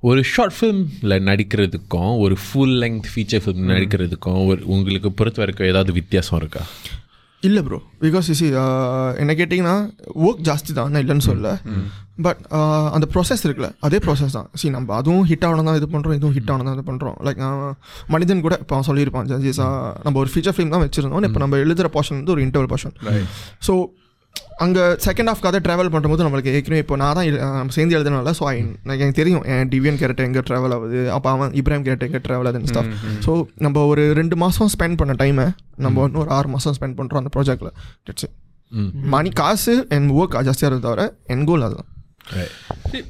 ஒரு 0.00 0.22
ஷார்ட் 0.24 0.56
ஃபிலிமில் 0.56 1.14
நடிக்கிறதுக்கும் 1.28 2.12
ஒரு 2.18 2.36
ஃபுல் 2.42 2.76
லெங்க் 2.82 3.06
ஃபீச்சர் 3.12 3.42
ஃபிலிம் 3.44 3.70
நடிக்கிறதுக்கும் 3.72 4.40
ஒரு 4.46 4.60
உங்களுக்கு 4.66 5.12
பொறுத்த 5.12 5.40
வரைக்கும் 5.42 5.68
ஏதாவது 5.68 5.92
வித்தியாசம் 5.92 6.38
இருக்கா? 6.38 6.62
இல்லை 7.46 7.62
ப்ரோ 7.62 7.78
பிகாஸ் 8.00 8.28
சி 8.32 8.46
என்ன 9.18 9.32
கேட்டிங்கன்னா 9.38 9.76
ஒர்க் 10.24 10.42
ஜாஸ்தி 10.48 10.72
தான் 10.72 10.90
நான் 10.90 11.02
இல்லைன்னு 11.04 11.26
சொல்ல 11.26 11.48
பட் 12.18 12.40
அந்த 12.92 13.06
ப்ராசஸ் 13.12 13.42
இருக்குல்ல 13.44 13.68
அதே 13.80 13.98
ப்ராசஸ் 13.98 14.36
தான். 14.36 14.46
சி 14.54 14.66
நம்ம 14.70 14.94
அதுவும் 14.94 15.26
ஹிட் 15.30 15.44
ஆகணும் 15.44 15.68
தான் 15.68 15.76
இது 15.76 15.88
பண்ணுறோம் 15.92 16.16
இதுவும் 16.16 16.34
ஹிட் 16.36 16.50
ஆகணும் 16.52 16.68
தான் 16.68 16.76
இது 16.78 16.86
பண்ணுறோம் 16.86 17.16
லைக் 17.26 17.40
மனிதன் 18.08 18.40
கூட 18.40 18.56
இப்போ 18.62 18.80
சொல்லியிருப்பான் 18.82 19.28
ஜட்ஜஸா 19.32 19.68
நம்ம 20.04 20.16
ஒரு 20.18 20.30
ஃபீச்சர் 20.32 20.56
ஃபிலிம் 20.56 20.74
தான் 20.74 20.84
வச்சுருந்தோம் 20.84 21.28
இப்போ 21.28 21.42
நம்ம 21.44 21.58
எழுதுகிற 21.64 21.90
போர்ஷன் 21.94 22.18
வந்து 22.20 22.34
ஒரு 22.36 22.44
இன்டர்வல் 22.46 22.70
போர்ஷன் 22.72 22.94
ஸோ 23.62 23.74
அங்கே 24.56 24.82
செகண்ட் 25.04 25.30
ஆஃப் 25.30 25.42
கதை 25.42 25.58
ட்ராவல் 25.64 25.90
பண்ணும்போது 25.92 26.24
நம்மளுக்கு 26.24 26.52
ஏற்கனவே 26.52 26.82
இப்போ 26.82 26.96
நான் 26.96 27.16
தான் 27.16 27.72
சேர்ந்து 27.74 27.96
எழுதுனால 27.96 28.32
ஸோ 28.38 28.44
எனக்கு 28.52 29.02
எனக்கு 29.02 29.18
தெரியும் 29.18 29.44
என் 29.52 29.70
டிவியன் 29.72 29.98
கேரக்டர் 30.00 30.26
எங்கே 30.26 30.42
ட்ராவல் 30.46 30.74
ஆகுது 30.76 31.00
அப்போ 31.12 31.30
அவன் 31.32 31.52
இப்ராஹிம் 31.60 31.84
கேரக்டர் 31.86 32.08
எங்கே 32.08 32.20
ட்ராவல் 32.26 32.48
ஆகுதுன்னு 32.48 32.70
ஸ்டாஃப் 32.72 32.92
ஸோ 33.26 33.32
நம்ம 33.64 33.84
ஒரு 33.90 34.04
ரெண்டு 34.20 34.36
மாதம் 34.42 34.70
ஸ்பெண்ட் 34.74 34.98
பண்ண 35.00 35.14
டைமை 35.20 35.46
நம்ம 35.78 36.06
இன்னும் 36.06 36.22
ஒரு 36.22 36.32
ஆறு 36.36 36.50
மாதம் 36.54 36.76
ஸ்பெண்ட் 36.78 36.98
பண்ணுறோம் 36.98 37.22
அந்த 37.22 37.32
ப்ராஜெக்டில் 37.34 37.72
இட்ஸ் 38.06 38.28
ம். 38.72 38.88
மணி 39.10 39.32
காசு 39.34 39.74
என் 39.96 40.08
ஒர்க் 40.16 40.38
ஜாஸ்தியாக 40.42 40.70
இருந்த 40.70 40.86
தவிர 40.88 41.02
என் 41.28 41.44
கோல் 41.46 41.66
அதுதான் 41.66 41.90
See, 42.86 43.02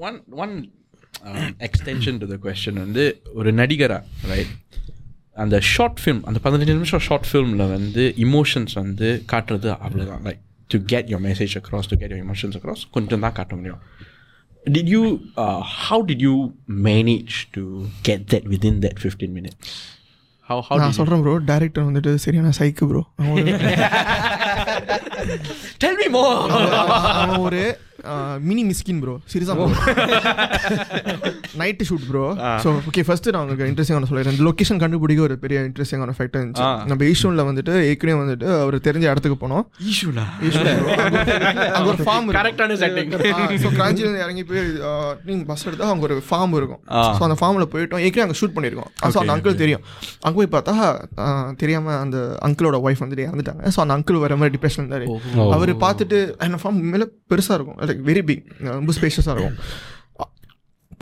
one 0.00 0.18
one 0.36 0.52
um, 1.24 1.48
extension 1.60 2.14
to 2.20 2.28
the 2.28 2.38
question 2.44 2.74
வந்து 2.82 3.04
ஒரு 3.34 3.52
நடிகரா 3.56 3.98
ரைட் 4.30 4.52
அந்த 5.36 5.56
ஷார்ட் 5.68 5.98
ஃபிலிம் 6.00 6.22
அந்த 6.26 6.38
பதினஞ்சு 6.44 6.76
நிமிஷம் 6.76 7.04
ஷார்ட் 7.04 7.26
ஃபிலிமில் 7.28 7.66
வந்து 7.72 8.04
இமோஷன்ஸ் 8.24 8.76
வந்து 8.80 9.08
காட்டுறது 9.32 9.68
அவ்வளோதான் 9.78 10.22
like 10.26 10.40
To 10.69 10.79
get 10.85 11.09
your 11.09 11.23
message 11.23 11.55
across 11.59 11.89
to 11.89 11.97
get 11.97 12.13
your 12.13 12.23
emotions 12.23 12.57
across 12.59 12.83
கொஞ்சம் 12.91 13.23
தான் 13.25 13.33
காட்ட 13.33 13.55
முடியும் 13.55 13.81
did 14.65 14.91
you 14.93 15.01
how 15.81 16.03
did 16.07 16.23
you 16.23 16.35
manage 16.87 17.35
to 17.51 17.63
get 18.01 18.25
that 18.33 18.47
within 18.53 18.79
that 18.85 19.01
fifteen 19.03 19.35
minutes 19.37 19.75
How 20.49 20.57
how 20.61 20.75
நான் 20.75 20.81
did 20.81 20.89
you- 20.89 20.97
சொல்கிறேன் 20.97 21.21
ப்ரோ 21.21 21.31
டேரக்டர் 21.47 21.85
வந்துட்டு 21.85 22.11
சரியான 22.23 22.49
சைக்கு 22.57 22.87
ப்ரோ 22.89 22.99
Tell 25.79 25.95
me 25.95 26.07
more. 26.09 26.33
அவன் 27.13 27.43
ஒரு 27.45 27.61
மினி 28.48 28.62
மிஸ்கின் 28.70 29.00
ப்ரோ 29.04 29.14
சீரியஸாக 29.32 29.56
bro 29.58 29.68
night 31.62 31.86
shoot 31.90 32.06
bro 32.10 32.24
so 32.64 32.68
okay 32.90 33.02
first 33.08 33.28
நான் 33.34 33.42
உங்களுக்கு 33.44 33.68
இன்ட்ரெஸ்டிங்கான 33.70 34.08
சொல்லிடுறேன் 34.10 34.34
இந்த 34.36 34.44
லொக்கேஷன் 34.48 34.80
கண்டுபிடிக்க 34.82 35.22
ஒரு 35.28 35.36
பெரிய 35.44 35.58
இன்ட்ரெஸ்டிங்கான 35.68 36.14
ஃபேக்ட் 36.18 36.36
இருந்துச்சு. 36.38 36.66
நம்ம 36.90 37.00
ஈஷூனில் 37.12 37.44
வந்துட்டு 37.50 37.72
ஏற்கனவே 37.90 38.16
வந்துட்டு 38.22 38.46
அவர் 38.62 38.76
தெரிஞ்ச 38.88 39.04
இடத்துக்கு 39.12 39.38
போனோம். 39.42 39.64
Issue-னா? 39.92 40.24
அங்கே 41.76 41.88
ஒரு 41.92 41.98
ஃபார்ம் 42.08 42.28
Correct-ஆன 42.38 42.76
setting. 42.82 43.08
ஸோ 43.64 43.70
கிராஞ்சிலேருந்து 43.78 44.22
இறங்கி 44.24 44.44
போய் 44.50 44.62
நீங்கள் 45.28 45.48
பஸ் 45.50 45.66
எடுத்தால் 45.68 45.92
அங்கே 45.94 46.06
ஒரு 46.08 46.16
ஃபார்ம் 46.28 46.56
இருக்கும். 46.60 46.82
ஸோ 47.18 47.22
அந்த 47.28 47.38
ஃபார்மில் 47.42 47.70
போயிட்டோம். 47.74 48.02
ஏற்கனவே 48.06 48.24
அங்கே 48.26 48.38
ஷூட் 48.40 48.54
பண்ணியிருக்கோம். 48.56 48.90
ஸோ 49.14 49.18
அந்த 49.22 49.34
அங்கிள் 49.36 49.60
தெரியும். 49.62 49.84
அங்கே 50.24 50.36
போய் 50.40 50.52
பார்த்தா 50.56 50.74
தெரியாமல் 51.62 51.98
அந்த 52.04 52.18
அங்கிளோட 52.48 52.78
ஒய்ஃப் 52.86 53.02
வந்துட்டு 53.04 53.26
இறந்துட்டாங்க. 53.28 53.62
ஸோ 53.76 53.80
அந்த 53.84 53.94
அங்கிள் 53.98 54.22
வர 54.24 54.36
மாதிரி 54.42 54.54
டிப்ரெஷன் 54.56 54.82
இருந்தார். 54.84 55.06
அவர் 55.56 55.72
பார்த்துட்டு 55.86 56.20
அந்த 56.48 56.60
ஃபார்ம் 56.62 56.80
மேலே 56.94 57.08
பெருசாக 57.32 57.58
இருக்கும். 57.58 57.78
லைக் 57.90 58.04
வெரி 58.10 58.24
பிக் 58.30 58.44
ரொம்ப 58.74 58.92
ஸ்பேஷியஸாக 58.98 59.34
இருக்கும். 59.36 59.58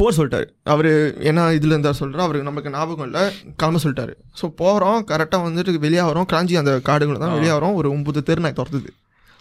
போர் 0.00 0.16
சொல்லிட்டாரு. 0.16 0.46
அவர் 0.72 0.88
என்ன 1.28 1.44
இதில் 1.56 1.72
இருந்தார் 1.74 1.96
சொல்கிறார் 2.00 2.24
அவருக்கு 2.24 2.48
நமக்கு 2.48 2.72
ஞாபகம் 2.74 3.06
இல்லை. 3.08 3.22
கிளம்ப 3.60 3.78
சொல்லிட்டாரு. 3.84 4.12
ஸோ 4.40 4.46
போகிறோம் 4.60 5.00
கரெக்டாக 5.10 5.46
வந்துட்டு 5.46 5.82
வெளியே 5.84 6.02
வரோம் 6.10 6.28
கிராஞ்சி 6.32 6.56
அந்த 6.60 6.72
காடுகளை 6.88 7.18
தான் 7.22 7.34
வெளியே 7.36 7.52
வரோம் 7.56 7.76
ஒரு 7.80 7.90
ஒம்பது 7.94 8.22
தெரு 8.28 8.44
நான் 8.44 8.58
துரத்துது. 8.60 8.90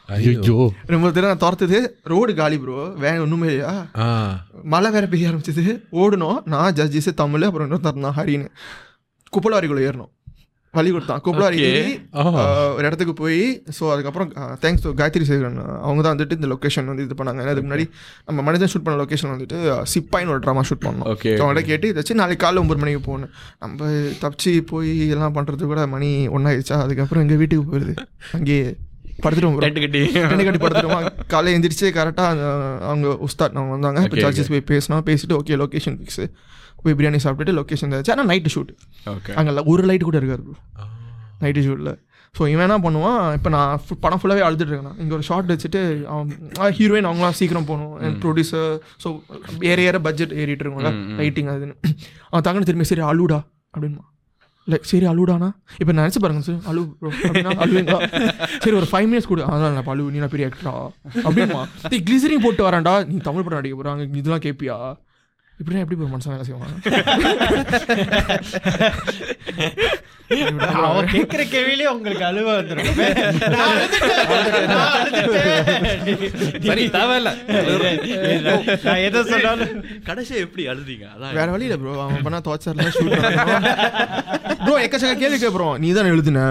ஐயோ. 0.10 0.58
ரொம்ப 0.94 1.12
தெரு 1.16 1.30
நான் 1.30 1.44
துரத்துது. 1.46 1.80
ரோடு 2.12 2.34
காலி 2.40 2.58
ப்ரோ 2.64 2.76
வேன் 3.04 3.22
ஒன்றுமே 3.24 3.48
இல்லையா? 3.52 3.74
மழை 4.74 4.90
வேற 4.96 5.06
பெய்ய 5.14 5.32
ஆரம்பிச்சது. 5.32 5.74
ஓடணும் 6.02 6.40
நான் 6.54 6.76
ஜட்ஜஸ் 6.80 7.10
தமிழ் 7.24 7.48
அப்புறம் 7.50 7.68
இன்னொரு 7.68 7.88
தரணும் 7.88 8.18
ஹரின்னு. 8.20 8.50
குப்பலாரிக்குள்ளே 9.34 9.88
ஏறணும் 9.90 10.12
வழி 10.78 10.90
கொடுத்தான். 10.92 11.22
ஆஹ், 12.20 12.38
ஒரு 12.76 12.86
இடத்துக்கு 12.88 13.14
போய் 13.16 13.40
ஸோ 13.78 13.84
அதுக்கப்புறம் 13.94 14.30
தேங்க்ஸ் 14.62 14.84
டு 14.84 14.94
காயத்ரி 15.00 15.28
சேகரன் 15.28 15.58
அவங்க 15.82 16.00
தான் 16.00 16.14
வந்துட்டு 16.14 16.38
இந்த 16.38 16.50
லொக்கேஷன் 16.52 16.90
வந்து 16.90 17.06
இது 17.06 17.18
பண்ணாங்க. 17.20 17.46
அதுக்கு 17.46 17.68
முன்னாடி 17.68 17.86
நம்ம 18.28 18.46
மனிதன் 18.48 18.72
ஷூட் 18.72 18.86
பண்ண 18.86 18.98
லொக்கேஷன் 19.00 19.34
வந்துட்டு 19.34 19.60
சிப்பாயின்னு 19.94 20.34
ஒரு 20.34 20.44
ட்ராமா 20.44 20.64
ஷூட் 20.68 20.84
பண்ணோம். 20.84 21.08
So, 21.32 21.42
அவங்கள்ட்ட 21.42 21.64
கேட்டு 21.68 21.92
இதாச்சு 21.92 22.20
நாளைக்கு 22.20 22.44
காலைல 22.44 22.64
ஒம்பது 22.64 22.82
மணிக்கு 22.82 23.04
போகணும். 23.06 23.32
நம்ம 23.62 23.92
தப்பிச்சு 24.22 24.36
போய் 24.70 24.92
எல்லாம் 25.10 25.38
பண்ணுறது 25.38 25.46
கூட 25.68 25.84
மணி 25.90 26.10
ஒன்றாயிடுச்சா 26.36 26.78
அதுக்கப்புறம் 26.84 27.24
எங்கள் 27.24 27.40
வீட்டுக்கு 27.40 27.66
போயிடுது. 27.70 27.96
அங்கேயே 28.34 28.66
படுத்துட்டு 29.20 29.48
Tent 30.26 30.42
கட்டி. 30.44 30.60
படுத்துருவோம் 30.64 31.06
காலையில் 31.28 31.58
எந்திரிச்சு 31.58 31.88
கரெக்டாக 31.96 32.44
அவங்க 32.88 33.08
உஸ்தாத் 33.26 33.56
அவங்க 33.56 33.74
வந்தாங்க. 33.74 34.00
இப்போ 34.02 34.18
சர்ச்சஸ் 34.26 34.52
போய் 34.54 34.68
பேசினோம். 34.70 35.06
பேசிட்டு 35.08 35.38
ஓகே 35.38 35.58
லொக்கேஷன் 35.62 35.98
ஃபிக்ஸு 36.00 36.26
போய் 36.84 36.98
பிரியாணி 36.98 37.20
சாப்பிட்டுட்டு 37.26 37.58
லொக்கேஷன் 37.60 37.90
இருந்துச்சு 37.92 38.14
ஆனால் 38.16 38.30
நைட்டு 38.32 38.54
ஷூட். 38.56 38.74
அங்கே 39.40 39.64
ஒரு 39.74 39.86
லைட் 39.92 40.10
கூட 40.10 40.20
இருக்காரு 40.22 40.44
நைட்டு 41.44 41.64
ஷூட்டில் 41.68 41.94
ஸோ 42.36 42.44
இவன் 42.54 42.66
என்ன 42.66 42.78
பண்ணுவான் 42.86 43.22
இப்போ 43.38 43.50
நான் 43.54 43.80
படம் 44.04 44.20
ஃபுல்லாகவே 44.22 44.44
அழுதுட்டு 44.48 44.74
இருக்கேன் 44.74 44.98
இங்கே 45.04 45.14
ஒரு 45.18 45.24
ஷார்ட் 45.30 45.52
வச்சுட்டு 45.54 45.80
அவன் 46.14 46.74
ஹீரோயின் 46.80 47.08
அவங்களாம் 47.10 47.38
சீக்கிரம் 47.40 47.68
போகணும். 47.70 47.94
ப்ரொடியூசர் 48.24 48.68
ஸோ 49.04 49.08
ஏற 49.70 49.80
ஏற 49.90 50.00
பட்ஜெட் 50.08 50.36
ஏறிட்டு 50.42 50.64
இருக்கும்ல 50.66 50.92
லைட்டிங் 51.22 51.50
அதுன்னு. 51.54 51.76
அவன் 52.32 52.46
தங்கன்னு 52.48 52.70
திரும்பி 52.70 52.88
சரி 52.92 53.06
அழுடா 53.12 53.40
அப்படின்மா 53.74 54.06
லைக் 54.68 54.88
சரி 54.92 55.06
அழுடானா 55.12 55.50
இப்போ 55.82 55.94
நினச்சி 56.00 56.20
பாருங்க 56.24 56.42
சார் 56.48 56.62
அழு 56.70 56.82
அழுவீங்களா? 57.64 58.00
சரி 58.64 58.76
ஒரு 58.80 58.88
ஃபைவ் 58.92 59.08
மினிட்ஸ் 59.10 59.30
கொடு. 59.32 59.44
அதான் 59.54 59.76
நான் 59.78 59.92
அழு 59.94 60.06
நீ 60.14 60.20
நான் 60.24 60.34
பெரிய 60.34 60.50
ஆக்டரா 60.50 60.74
அப்படிமா 61.28 61.62
நீ 61.92 61.98
கிளிசரிங் 62.08 62.44
போட்டு 62.46 62.64
வரான்டா. 62.68 62.96
நீ 63.12 63.18
தமிழ் 63.30 63.46
படம் 63.46 63.60
நடிக்க 63.60 63.78
போகிறாங்க 63.78 64.08
இதெல்லாம் 64.22 64.46
கேட்பியா 64.48 64.76
இப்படின்னா 65.60 65.84
எப்படி 65.84 65.98
ஒரு 66.06 66.12
மனுஷன் 66.14 66.34
வேலை 66.34 66.46
செய்வாங்க? 66.48 66.68
அவன் 70.88 71.10
கேட்குற 71.14 71.42
கேள்வியிலே 71.54 71.86
உங்களுக்கு 71.94 72.24
அழுவ 72.30 72.48
வந்துடும் 72.58 72.90
எதை 79.08 79.22
சொன்னாலும். 79.32 79.72
கடைசியா 80.10 80.38
எப்படி 80.46 80.64
அழுதீங்க? 80.74 81.06
அதான் 81.16 81.36
வேற 81.40 81.48
வழி 81.56 81.68
இல்லை 81.70 81.80
ப்ரோ 81.84 81.94
அவன் 82.06 82.26
பண்ணா 82.28 82.42
தோச்சர்ல 82.50 82.88
ஷூட் 82.98 83.18
ப்ரோ 84.66 84.76
எக்கச்சக்க 84.86 85.16
கேள்வி 85.24 85.40
கேட்குறோம் 85.46 85.78
நீ 85.86 85.92
தான் 86.00 86.12
எழுதுன? 86.16 86.42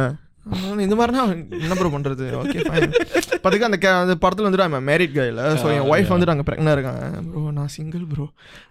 இந்த 0.82 0.94
மாதிரினா 0.94 1.22
என்ன 1.58 1.74
ப்ரோ 1.74 1.90
பண்ணுறது 1.92 2.24
ஓகே 2.40 2.58
ஃபைன் 2.66 2.90
பார்த்துக்க 3.36 3.68
அந்த 3.68 3.78
அந்த 3.96 4.14
படத்தில் 4.16 4.46
வந்துட்டு 4.46 4.66
அவன் 4.66 4.86
மேரிட் 4.88 5.14
கையில் 5.14 5.40
ஸோ 5.62 5.66
என் 5.74 5.88
ஒய்ஃப் 5.90 6.12
வந்துட்டு 6.12 6.34
அங்கே 6.34 6.46
ப்ரெக்னாக 6.48 6.74
இருக்காங்க. 6.76 7.02
ப்ரோ 7.30 7.42
நான் 7.52 7.72
சிங்கிள் 7.74 8.04
ப்ரோ 8.06 8.26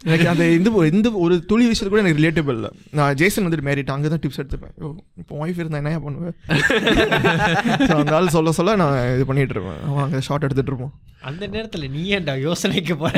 எனக்கு 0.05 0.27
அந்த 0.27 0.45
இந்த 0.57 0.69
ஒரு- 0.77 0.91
இந்த 0.91 1.09
ஒரு 1.23 1.37
துளி 1.45 1.65
விஷயத்து 1.65 1.91
கூட 1.93 2.03
எனக்கு 2.03 2.19
ரிலேட்டபிள் 2.21 2.57
இல்லை. 2.57 2.69
நான் 2.91 3.15
ஜேசன் 3.15 3.45
வந்துட்டு 3.45 3.67
மேரிட் 3.67 3.93
அங்கே 3.95 4.07
தான் 4.07 4.23
டிப்ஸ் 4.23 4.41
எடுத்துப்பேன். 4.41 4.73
ஓ 4.81 4.91
இப்போ 5.21 5.33
ஒய்ஃப் 5.41 5.59
இருந்தால் 5.61 5.83
என்ன 5.83 6.01
பண்ணுவேன் 6.01 6.35
ஸோ 7.83 7.95
அந்த 7.97 8.15
ஆள் 8.15 8.33
சொல்ல 8.35 8.53
சொல்ல 8.53 8.77
நான் 8.83 8.95
இது 9.15 9.25
பண்ணிட்டு 9.25 9.55
இருப்பேன். 9.57 9.81
அவன் 9.89 10.05
அங்கே 10.05 10.21
ஷார்ட் 10.21 10.47
எடுத்துகிட்டு 10.47 10.73
இருப்போம் 10.73 10.95
அந்த 11.23 11.45
நேரத்துல 11.47 11.85
நீ 11.89 12.01
ஏன்டா 12.15 12.33
யோசனைக்கு 12.41 12.95
போற? 12.95 13.11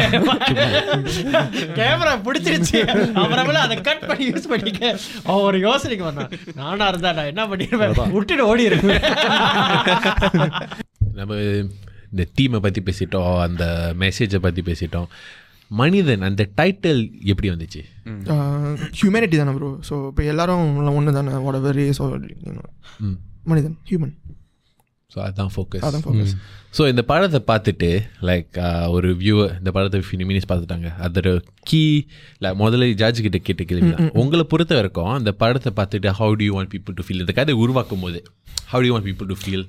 கேமரா 1.77 2.13
பிடிச்சிருச்சு. 2.25 2.79
அப்புறமேல 3.17 3.61
அதை 3.63 3.75
கட் 3.81 4.05
பண்ணி 4.07 4.25
யூஸ் 4.29 4.49
பண்ணிக்க. 4.51 4.81
அவன் 5.25 5.45
ஒரு 5.47 5.57
யோசனைக்கு 5.59 6.05
வந்தான். 6.05 6.31
நானா 6.55 6.87
இருந்தா 6.87 7.11
நான் 7.11 7.31
என்ன 7.31 7.45
பண்ணிருப்பேன் 7.49 8.13
விட்டுட்டு 8.15 8.46
ஓடி 8.47 8.63
இருப்பேன் 8.63 9.01
நம்ம 11.13 11.35
இந்த 12.11 12.23
டீமை 12.37 12.59
பற்றி 12.59 12.81
பேசிட்டோம் 12.81 13.39
அந்த 13.39 13.63
மெசேஜை 13.99 14.39
பற்றி 14.39 14.61
பேசிட்டோம். 14.61 15.07
மனிதன் 15.71 16.21
அந்த 16.21 16.49
டைட்டில் 16.57 17.01
எப்படி 17.23 17.49
வந்துச்சு? 17.49 17.81
ஹியூமனிட்டி 18.97 19.37
தானே 19.37 19.51
ப்ரோ 19.51 19.79
ஸோ 19.89 20.07
இப்போ 20.07 20.23
எல்லாரும் 20.23 20.63
ஒன்று 20.91 21.13
தானே 21.13 21.31
வாட் 21.37 21.59
ம். 22.99 23.17
மனிதன் 23.43 23.77
ஹியூமன் 23.89 24.13
ஸோ 25.13 25.17
அதுதான் 25.25 25.51
ஃபோக்கஸ் 25.53 25.83
அதான் 25.87 26.03
ஃபோக்கஸ் 26.05 26.33
ஸோ 26.77 26.81
இந்த 26.91 27.01
படத்தை 27.11 27.39
பார்த்துட்டு 27.51 27.89
லைக் 28.29 28.57
ஒரு 28.95 29.09
வியூவர் 29.21 29.51
இந்த 29.59 29.71
படத்தை 29.75 30.25
மினிஸ் 30.31 30.49
பார்த்துட்டாங்க. 30.49 30.89
அதோட 31.05 31.29
கீ 31.69 31.81
லைக் 32.43 32.57
முதல்ல 32.63 32.89
ஜட்ஜ் 33.01 33.21
கிட்ட 33.25 33.39
கேட்ட 33.47 33.63
கேள்வி. 33.69 33.91
உங்களை 34.21 34.43
பொறுத்த 34.53 34.75
வரைக்கும் 34.79 35.13
அந்த 35.19 35.31
படத்தை 35.43 35.71
பார்த்துட்டு 35.79 36.11
how 36.19 36.35
do 36.41 36.45
you 36.47 36.55
want 36.57 36.71
people 36.73 36.97
to 36.99 37.05
feel 37.07 37.23
இந்த 37.25 37.35
கதை 37.39 37.55
உருவாக்கும் 37.63 38.03
போது 38.05 38.21
how 38.73 38.81
do 38.83 38.89
you 38.89 38.93
want 38.95 39.09
people 39.09 39.31
to 39.31 39.37
feel 39.43 39.65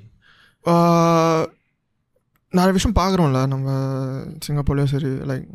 நிறைய 2.53 2.73
விஷயம் 2.75 2.99
பார்க்குறோம்ல. 3.01 3.39
நம்ம 3.53 3.69
சிங்கப்பூர்லேயும் 4.45 4.93
சரி 4.93 5.11
லைக் 5.31 5.47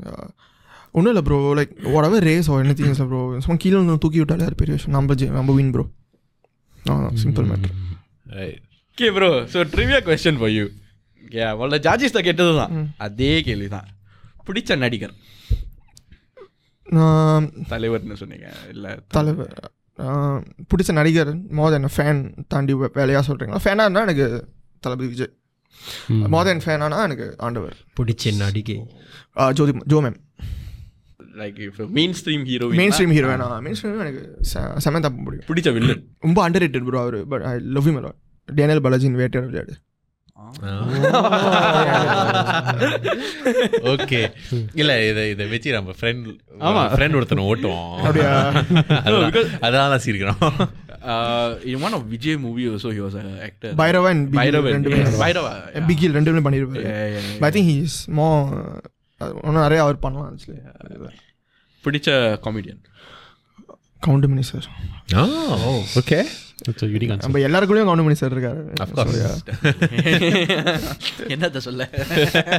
ஒன்றும் 0.97 1.13
இல்லை 1.13 1.25
ப்ரோ 1.29 1.39
லைக் 1.59 1.73
உடவே 1.97 2.19
ரேஸ் 2.29 2.51
ஓ 2.51 2.59
என்ன 2.65 2.75
திங்ஸ் 2.81 3.07
ப்ரோ 3.13 3.23
சும்மா 3.45 3.57
கீழே 3.63 3.81
தூக்கி 4.05 4.21
விட்டாலே 4.21 4.47
பெரிய 4.61 4.75
விஷயம். 4.79 4.97
நம்ம 4.99 5.15
ஜெ 5.21 5.27
நம்ம 5.39 5.55
win 5.61 5.73
bro 5.77 5.85
simple 7.25 7.49
matter 7.51 7.75
okay 8.95 9.09
bro 9.11 9.29
so 9.53 9.61
trivia 9.71 9.99
question 10.05 10.37
for 10.39 10.53
you 10.53 10.65
yeah 11.33 11.47
முதல்ல 11.57 11.79
ஜார்ஜிஸ் 11.85 12.13
தான் 12.13 12.25
கேட்டது 12.25 12.53
தான் 12.59 12.75
அதே 12.99 13.31
கேள்வி 13.43 13.69
தான் 13.69 13.89
பிடிச்ச 14.47 14.77
நடிகர். 14.79 15.15
தலைவர்னு 17.71 18.17
சொன்னீங்க. 18.17 18.49
இல்லை 18.69 18.91
தலைவர். 19.09 19.53
பிடிச்ச 20.71 20.93
நடிகர் 20.93 21.31
மோர் 21.53 21.73
தென் 21.73 21.89
ஃபேன் 21.95 22.21
தாண்டி 22.49 22.75
வே- 22.75 22.93
வேலையா 22.97 23.21
சொல்கிறீங்களா 23.27 23.61
ஃபேனாக 23.65 23.87
இருந்தால் 23.87 24.07
எனக்கு 24.07 24.27
தளபதி 24.83 25.09
விஜய். 25.09 25.33
மோர் 26.33 26.47
தென் 26.47 26.63
ஃபேனானா 26.65 26.99
எனக்கு 27.05 27.29
ஆண்டவர். 27.41 27.77
பிடிச்ச 27.97 28.35
நடிகை. 28.39 28.77
Jothi 29.59 29.75
Jo 29.87 30.01
ma'am. 30.01 30.19
Like 31.39 31.59
mainstream 32.15 32.45
hero 32.45 32.69
mainstream 32.93 33.15
hero 33.17 33.31
வேணா. 33.33 33.49
மெயின் 33.63 33.79
ஸ்ட்ரீம் 33.79 34.03
எனக்கு 34.05 34.23
செ- 34.53 34.69
செமந்தா 34.85 35.11
பிடிக்கும் 35.19 35.49
பிடிச்ச 35.51 35.73
வில்லன் 35.77 36.05
ரொம்ப 36.23 36.39
அண்டர் 36.47 36.65
ரேட்டட் 36.65 36.87
ப்ரோ 36.89 37.01
அவர் 37.01 37.19
பட் 37.33 37.45
ஐ 37.45 37.55
லவ் 37.77 37.89
யூ 37.89 37.95
மேலோ 37.97 38.13
டேனியல் 38.49 38.85
பாலாஜின் 38.85 39.19
வேட்டையாடு 39.21 39.51
விளையாடு 39.51 39.75
ஓகே 43.93 44.21
இல்ல 44.75 44.93
இதை 45.05 45.23
இதை 45.31 45.45
வச்சு 45.47 45.77
நம்ம 45.77 45.95
ஃப்ரெண்ட் 45.99 46.27
ஆமா. 46.61 46.83
ஃப்ரெண்ட் 46.93 47.17
ஒருத்தனை 47.19 47.45
ஓட்டுவோம். 47.51 47.93
அப்படியா? 48.01 48.33
அதான் 49.65 49.93
தான் 49.93 50.05
சிரிக்கிறோம். 50.05 50.43
In 51.71 51.83
one 51.83 51.97
of 51.99 52.07
Vijay 52.13 52.39
movie 52.45 52.63
also 52.69 52.91
he 52.95 53.01
was 53.01 53.17
actor 53.47 53.75
Bhairavan 53.77 54.21
ரெண்டுமே 54.75 55.01
பைரவா 55.23 55.53
பிகில் 55.89 56.17
ரெண்டுமே 56.19 56.43
yeah. 56.85 57.45
I 57.45 57.51
think 57.51 57.69
he 57.71 57.77
is 57.83 57.99
மோ 58.19 58.29
இன்னும் 59.45 59.65
நிறைய 59.67 59.83
அவர் 59.85 60.03
பண்ணலாம் 60.05 60.31
ஆக்சுவலி 60.31 61.11
பிடிச்ச 61.85 62.11
comedian 62.45 62.81
Goundamani 64.33 64.45
sir 64.45 64.69
okay 65.97 66.19
so 66.79 66.87
unique 66.93 67.13
answer 67.13 67.27
நம்ம 67.27 67.41
எல்லாருக்குள்ளேயும் 67.47 67.89
கவுண்ட் 67.89 68.05
மணி 68.07 68.17
சார் 68.21 68.35
இருக்காரு. 68.35 68.61
என்னத்த 71.35 71.59
சொல்ல? 71.67 71.83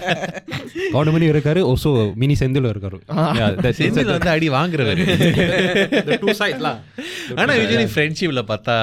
கவுண்டமணி 0.96 1.26
இருக்காரு 1.32 1.62
ஓசோ 1.72 1.92
மினி 2.22 2.36
செந்தில் 2.42 2.68
இருக்காரு. 2.72 2.98
செந்தில் 3.80 4.12
வந்து 4.16 4.32
அடி 4.34 4.48
வாங்குறவர். 4.56 5.02
டூ 6.24 6.28
சைட்லாம் 6.42 6.80
ஆனா 7.42 7.52
யூஜுவலி 7.62 7.88
ஃப்ரெண்ட்ஷிப்ல 7.94 8.44
பார்த்தா 8.52 8.76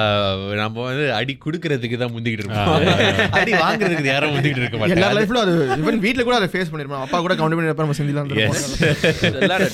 நம்ம 0.61 0.83
வந்து 0.89 1.05
அடி 1.19 1.35
குடுக்கறதுக்கு 1.45 2.01
தான் 2.03 2.13
முந்திக்கிட்டு 2.15 2.45
இருப்போம். 2.45 2.73
அடி 3.41 3.53
வாங்குறதுக்கு 3.63 4.11
யாரும் 4.13 4.35
முந்திக்கிட்டு 4.35 4.63
இருக்க 4.63 4.91
எல்லா 4.95 5.07
மாட்டாங்க 5.07 5.17
லைஃப்ல 5.19 5.45
அது 5.45 5.53
ஈவன் 5.79 6.03
வீட்டில் 6.07 6.27
கூட 6.29 6.37
அதை 6.41 6.49
ஃபேஸ் 6.53 6.73
பண்ணிருப்போம். 6.73 7.05
அப்பா 7.07 7.19
கூட 7.25 7.35
கவுண்ட் 7.35 7.57
பண்ணி 7.57 7.71
நம்ம 7.71 7.87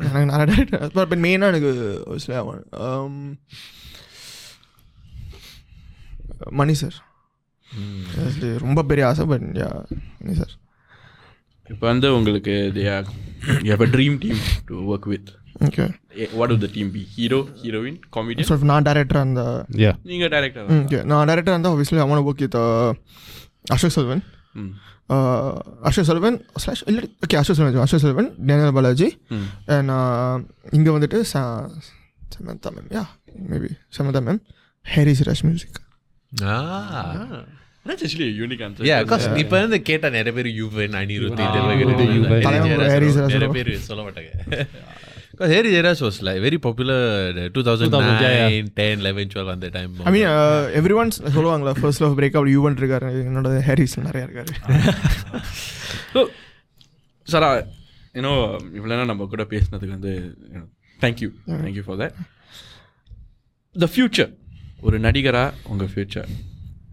எனக்கு 0.05 0.25
நிறைய 0.31 0.45
டேரக்டர் 0.51 1.07
பட் 1.11 1.21
மெயினாக 1.25 1.51
எனக்கு 1.53 1.71
obviously 2.07 2.35
I 2.39 2.45
want, 2.49 2.65
um, 2.85 3.13
Mani 6.59 6.73
sir 6.81 6.97
ரொம்ப 8.65 8.79
பெரிய 8.89 9.03
ஆசை 9.09 9.25
பட் 9.31 9.45
யா 9.61 9.69
மணி 10.21 10.35
சார் 10.41 10.53
இப்போ 11.67 11.85
வந்து 11.91 12.07
உங்களுக்கு 12.17 12.53
they 12.77 12.87
are 12.95 13.05
you 13.65 13.71
have 13.75 13.83
a 13.87 13.91
dream 13.95 14.15
team 14.23 14.37
to 14.69 14.77
work 14.93 15.05
with 15.13 15.27
okay 15.67 15.85
Eh, 16.21 16.25
what 16.37 16.49
would 16.51 16.61
the 16.63 16.69
team 16.75 16.87
be 16.95 17.01
hero 17.15 17.37
heroine 17.61 17.97
comedian 18.15 18.47
so 18.49 18.55
நான் 18.71 18.87
டேரக்டராக 18.89 19.27
அந்த 19.27 19.43
Yeah. 19.83 19.95
நீங்க 20.11 20.27
director 20.35 20.63
ஓகே 20.79 20.99
நான் 21.11 21.29
டேரக்டராக 21.31 21.55
இருந்தால் 21.55 21.75
obviously 21.75 21.99
I 22.05 22.09
want 22.11 22.21
to 22.21 22.27
work 22.29 22.41
with 22.45 22.57
uh, 22.63 22.89
Ashok 23.75 23.95
Selvan 23.97 24.23
uh, 25.11 25.51
Ashok 25.83 26.09
Selvan 26.09 26.37
slash 26.55 26.83
இல்லை 26.87 27.03
okay 27.23 27.37
Ashok 27.37 27.57
Selvan 27.57 27.83
Ashok 27.85 28.03
Selvan 28.03 28.29
Daniel 28.47 28.75
Balaji 28.77 29.09
and 29.75 29.93
இங்கே 30.71 30.91
வந்துட்டு 30.91 31.19
Samantha 31.31 32.71
ma'am 32.75 32.91
yeah 32.91 33.03
maybe 33.49 33.71
Samantha 33.97 34.21
ma'am 34.27 34.41
Harris 34.85 35.15
Jayaraj 35.19 35.45
music 35.47 35.79
Ah. 36.31 37.43
that's 37.85 38.03
actually 38.03 38.27
a 38.27 38.35
unique 38.37 38.61
answer. 38.61 38.83
Yeah, 38.83 38.99
because 39.03 39.23
இப்போ 39.41 39.55
வந்து 39.59 39.77
கேட்டா 39.81 40.07
நிறைய 40.09 40.33
பேர் 40.33 40.49
யுவன் 40.53 40.95
அனிருத் 40.99 41.41
யுவன், 41.41 42.13
யுவன். 42.15 42.43
தலைவன் 42.45 42.83
Harry 42.85 43.07
Jayaraj 43.09 43.33
நிறைய. 43.35 43.49
பேர் 43.57 43.71
சொல்ல 43.87 44.01
மாட்டாங்க. 44.03 44.31
Because 45.41 45.55
Harry 45.55 45.71
Jairaj 45.73 45.99
was 46.01 46.21
like 46.21 46.39
very 46.39 46.59
popular 46.59 46.97
uh, 47.35 47.49
2009, 47.49 48.21
yeah, 48.21 48.65
10, 48.75 48.99
11, 48.99 49.29
12 49.29 49.47
அந்த 49.53 49.67
time. 49.75 49.91
I 50.07 50.11
mean 50.15 50.27
every 50.79 50.95
once 51.01 51.17
சொல்லுவாங்களா 51.35 51.71
first 51.79 52.01
love 52.03 52.13
break 52.19 52.35
up 52.39 52.49
Yuvan 52.53 52.77
இருக்காரு 52.81 53.07
என்னோட 53.29 53.51
ஹேரிஸ் 53.67 53.95
நிறையா 54.07 54.25
இருக்காரு. 54.27 54.51
ஸோ 56.13 56.21
சாரா 57.27 57.49
யூனோ 58.17 58.33
இவ்வளோ 58.77 58.91
நேரம் 58.93 59.11
நம்ம 59.13 59.27
கூட 59.33 59.45
பேசினதுக்கு 59.53 59.97
வந்து 59.97 60.13
thank you 60.99 61.29
thank you 61.63 61.85
for 61.87 61.99
that 62.03 62.15
the 63.75 63.89
future 63.95 64.31
ஒரு 64.87 64.99
நடிகரா 65.07 65.43
உங்கள் 65.73 65.91
future 65.93 66.29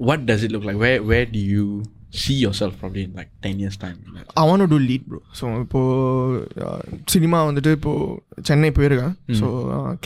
what 0.09 0.25
does 0.31 0.47
it 0.49 0.55
look 0.57 0.69
like 0.71 0.83
where 0.87 0.93
where 1.13 1.21
do 1.37 1.45
you 1.55 1.67
see 2.11 2.35
yourself 2.59 2.77
probably 2.83 3.01
in 3.07 3.15
like 3.19 3.33
ten 3.41 3.59
years 3.63 3.81
time 3.85 3.99
அவனு 4.43 4.67
டூ 4.67 4.79
லீட் 4.91 5.07
ப்ரோ 5.09 5.21
ஸோ 5.41 5.47
இப்போது 5.61 6.67
சினிமா 7.07 7.39
வந்துட்டு 7.51 7.71
இப்போது 7.71 8.45
சென்னை 8.49 8.71
போயிருக்கேன். 8.71 9.15
So 9.41 9.49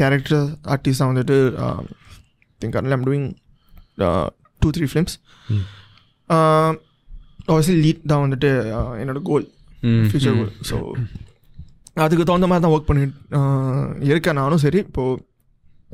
character 0.00 0.46
ஆர்டிஸ்டாக 0.74 1.10
வந்துட்டு 1.12 1.36
think 2.60 2.92
I'm 2.94 3.06
doing 3.10 3.28
two 4.60 4.70
three 4.76 4.88
films 4.92 5.16
obviously 7.48 7.76
lead 7.84 8.08
தான் 8.10 8.24
வந்துட்டு 8.24 8.50
uh, 8.78 8.92
என்னோட 9.02 9.20
கோல் 9.30 9.46
ஃபியூச்சர் 10.08 10.36
கோல் 10.38 10.52
ஸோ 10.70 10.76
அதுக்கு 11.94 12.24
தகுந்த 12.24 12.46
மாதிரி 12.50 12.64
தான் 12.64 12.74
ஒர்க் 12.74 12.88
பண்ணிட்டு 12.90 13.16
uh, 13.38 13.84
இருக்கேன். 14.10 14.38
நானும் 14.40 14.62
சரி. 14.64 14.80
இப்போது 14.88 15.20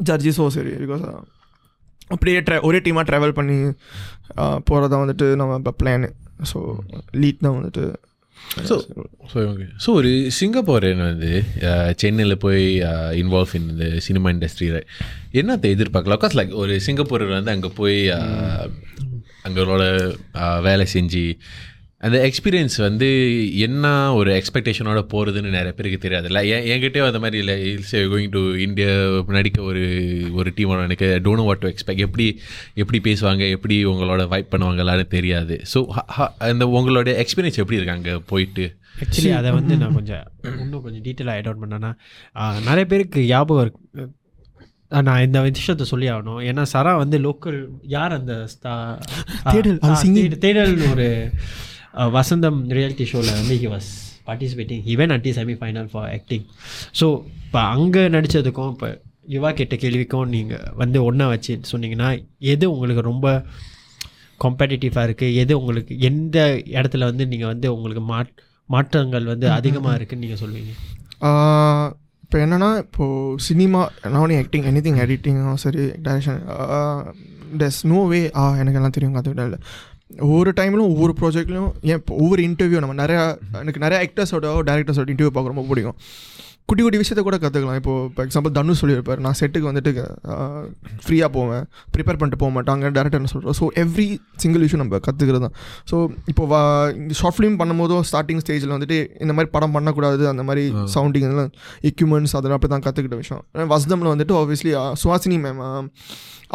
ஜட்ஜிஸும் 0.08 0.54
சரி. 0.56 0.72
பிகாஸ் 0.82 1.04
அப்படியே 2.08 2.40
ட்ரை 2.40 2.60
ஒரே 2.60 2.78
டீமாக 2.78 3.08
ட்ராவல் 3.10 3.38
பண்ணி 3.38 3.58
போகிறதா 4.64 5.04
வந்துட்டு 5.04 5.36
நம்ம 5.36 5.54
இப்போ 5.54 5.74
பிளானு 5.82 6.08
ஸோ 6.52 6.58
லீட் 7.12 7.40
தான் 7.40 7.56
வந்துட்டு. 7.58 7.84
ஸோ 8.68 8.74
ஸோ 9.32 9.38
ஓகே 9.50 9.64
ஸோ 9.86 9.88
ஒரு 9.92 10.10
சிங்கப்பூரன் 10.40 11.02
வந்து 11.02 11.30
சென்னையில் 11.96 12.36
போய் 12.38 12.64
இன்வால்வ் 13.22 13.54
இன் 13.54 13.68
இந்த 13.68 13.86
சினிமா 13.98 14.30
இண்டஸ்ட்ரி 14.30 14.68
என்னத்தை 15.32 15.68
எதிர்பார்க்கலாம்? 15.74 16.20
பிகாஸ் 16.22 16.38
லைக் 16.38 16.54
ஒரு 16.54 16.80
சிங்கப்பூரர் 16.80 17.28
வந்து 17.28 17.50
அங்கே 17.50 17.70
போய் 17.74 17.98
அங்களோட 19.48 19.82
வேலை 20.62 20.86
செஞ்சு 20.92 21.24
அந்த 22.00 22.16
எக்ஸ்பீரியன்ஸ் 22.26 22.76
வந்து 22.78 23.06
என்ன 23.66 23.86
ஒரு 24.14 24.30
எக்ஸ்பெக்டேஷனோட 24.32 24.98
போகிறதுன்னு 25.12 25.54
நிறைய 25.56 25.72
பேருக்கு 25.78 25.98
தெரியாதுல்ல? 26.04 26.40
என் 26.52 26.66
என்கிட்டயே 26.74 27.06
அந்த 27.06 27.20
மாதிரி 27.24 27.38
இல்லை. 27.42 27.56
இல்ஸ் 27.70 27.94
கோயிங் 28.12 28.30
டு 28.36 28.42
இந்தியா 28.66 28.90
நடிக்க 29.36 29.62
ஒரு 29.70 29.82
ஒரு 30.32 30.50
டீமோட 30.56 30.84
எனக்கு 30.88 31.08
டோனோ 31.24 31.44
வாட் 31.48 31.62
டு 31.64 31.70
எக்ஸ்பெக்ட் 31.72 32.04
எப்படி 32.06 32.26
எப்படி 32.82 33.00
பேசுவாங்க? 33.08 33.50
எப்படி 33.56 33.78
உங்களோட 33.92 34.28
வைப் 34.34 34.52
பண்ணுவாங்களான்னு 34.54 35.06
தெரியாது. 35.16 35.56
ஸோ 35.74 35.80
அந்த 36.50 36.66
உங்களோட 36.78 37.16
எக்ஸ்பீரியன்ஸ் 37.24 37.60
எப்படி 37.62 37.78
இருக்கு 37.80 37.96
அங்கே 37.96 38.14
போயிட்டு? 38.32 38.66
ஆக்சுவலி 39.02 39.32
அதை 39.40 39.50
வந்து 39.58 39.74
நான் 39.82 39.98
கொஞ்சம் 39.98 40.24
இன்னும் 40.62 40.84
கொஞ்சம் 40.86 41.04
டீட்டெயிலாக 41.08 41.36
ஐட் 41.40 41.50
அவுட் 41.50 41.62
பண்ணேன்னா 41.64 41.90
நிறைய 42.68 42.84
பேருக்கு 42.92 43.26
ஞாபகம் 43.34 43.64
இருக்கு. 43.64 44.06
நான் 45.06 45.24
இந்த 45.26 45.38
விஷயத்த 45.46 45.86
சொல்லி 45.92 46.06
ஆகணும். 46.12 46.42
ஏன்னா 46.48 46.62
சரா 46.72 46.92
வந்து 46.96 47.16
லோக்கல் 47.26 47.58
யார் 47.96 48.12
அந்த 48.12 48.34
தேடல். 49.54 49.80
தேடல் 50.46 50.76
ஒரு 50.92 51.08
வசந்தம் 52.12 52.60
ரியாலிட்டி 52.70 53.04
ஷோவில் 53.04 53.32
வந்து 53.32 53.56
he 53.56 53.68
was 53.68 53.90
participating 54.26 54.82
even 54.86 55.12
at the 55.12 55.30
semi 55.32 55.54
final 55.60 55.88
for 55.92 56.08
acting 56.10 56.44
so 56.92 57.06
இப்போ 57.44 57.60
அங்கே 57.68 58.02
நடித்ததுக்கும் 58.08 58.72
இப்போ 58.72 58.88
யுவா 59.28 59.50
கேட்ட 59.52 59.76
கேள்விக்கும் 59.76 60.28
நீங்கள் 60.28 60.66
வந்து 60.74 60.98
ஒன்றா 61.04 61.26
வச்சு 61.26 61.54
சொன்னீங்கன்னா 61.72 62.10
எது 62.46 62.66
உங்களுக்கு 62.70 63.02
ரொம்ப 63.02 63.26
காம்படிட்டிவாக 64.40 65.06
இருக்குது 65.08 65.34
எது 65.34 65.52
உங்களுக்கு 65.60 65.94
எந்த 66.00 66.38
இடத்துல 66.72 67.04
வந்து 67.04 67.24
நீங்கள் 67.26 67.48
வந்து 67.48 67.68
உங்களுக்கு 67.74 68.02
மாட் 68.10 68.32
மாற்றங்கள் 68.68 69.24
வந்து 69.24 69.46
அதிகமாக 69.50 69.96
இருக்குன்னு 69.96 70.24
நீங்கள் 70.26 70.42
சொல்லுவீங்க 70.42 70.72
இப்போ 72.24 72.38
என்னென்னா 72.38 72.70
இப்போது 72.76 73.42
சினிமா 73.44 73.82
நான் 74.06 74.34
ஆக்டிங் 74.36 74.66
எனி 74.66 74.80
திங் 74.80 74.98
எடிட்டிங்கும் 74.98 75.60
சரி 75.62 75.84
டைரக்ஷன் 76.02 76.40
டெஸ் 77.58 77.80
நோ 77.86 78.00
வே 78.06 78.20
ஆ 78.36 78.42
எனக்கு 78.54 78.78
எல்லாம் 78.78 78.94
தெரியும் 78.96 79.14
கற்றுக்கிட்டா 79.14 79.46
இல்லை 79.46 79.60
ஒவ்வொரு 80.16 80.50
டைம்லும் 80.56 80.94
ஒவ்வொரு 80.94 81.14
ப்ராஜெக்ட்லையும் 81.20 81.72
ஏன் 81.82 82.02
ஒவ்வொரு 82.08 82.42
இன்டர்வியூ 82.42 82.78
நம்ம 82.78 83.04
நிறையா 83.04 83.38
எனக்கு 83.52 83.80
நிறையா 83.80 83.98
ஆக்டர்ஸோட 84.06 84.46
டேரக்டர்ஸோட 84.68 85.10
இன்டர்வியூ 85.14 85.34
பார்க்க 85.36 85.54
ரொம்ப 85.54 85.64
பிடிக்கும். 85.68 85.96
குட்டி 86.68 86.82
குட்டி 86.84 86.98
விஷயத்த 87.00 87.22
கூட 87.26 87.36
கற்றுக்கலாம் 87.42 87.78
இப்போது 87.80 88.06
இப்போ 88.08 88.22
எக்ஸாம்பிள் 88.26 88.52
தனுஷ் 88.56 88.80
சொல்லியிருப்பார் 88.82 89.20
நான் 89.26 89.36
செட்டுக்கு 89.40 89.68
வந்துட்டு 89.70 89.92
ஃப்ரீயாக 91.04 91.30
போவேன். 91.36 91.62
ப்ரிப்பேர் 91.94 92.18
பண்ணிட்டு 92.20 92.40
போக 92.42 92.50
மாட்டேன். 92.56 92.74
அங்கே 92.76 92.90
டேரக்டர்னு 92.96 93.30
சொல்கிறோம் 93.32 93.56
ஸோ 93.60 93.66
எவ்ரி 93.82 94.06
சிங்கிள் 94.42 94.64
விஷயம் 94.66 94.82
நம்ம 94.82 95.00
கற்றுக்கிறது 95.06 95.42
தான். 95.46 95.54
ஸோ 95.90 95.96
இப்போ 96.32 96.46
வா 96.52 96.60
இந்த 97.02 97.14
ஷார்ட் 97.20 97.36
ஃபிலிம் 97.38 97.56
பண்ணும்போதும் 97.60 98.04
ஸ்டார்டிங் 98.10 98.42
ஸ்டேஜில் 98.44 98.74
வந்துட்டு 98.76 98.98
இந்த 99.24 99.34
மாதிரி 99.38 99.52
படம் 99.56 99.74
பண்ணக்கூடாது 99.76 100.26
அந்த 100.32 100.44
மாதிரி 100.50 100.64
சவுண்டிங் 100.96 101.26
இதெல்லாம் 101.28 101.52
எக்யூப்மெண்ட்ஸ் 101.90 102.36
அதெல்லாம் 102.40 102.60
அப்படி 102.60 102.72
தான் 102.74 102.86
கற்றுக்கிட்ட 102.88 103.18
விஷயம். 103.24 103.42
வசதமில் 103.74 104.12
வந்துட்டு 104.14 104.36
ஆப்வியஸ்லி 104.42 104.74
சுவாசினி 105.04 105.38
மேம் 105.46 105.62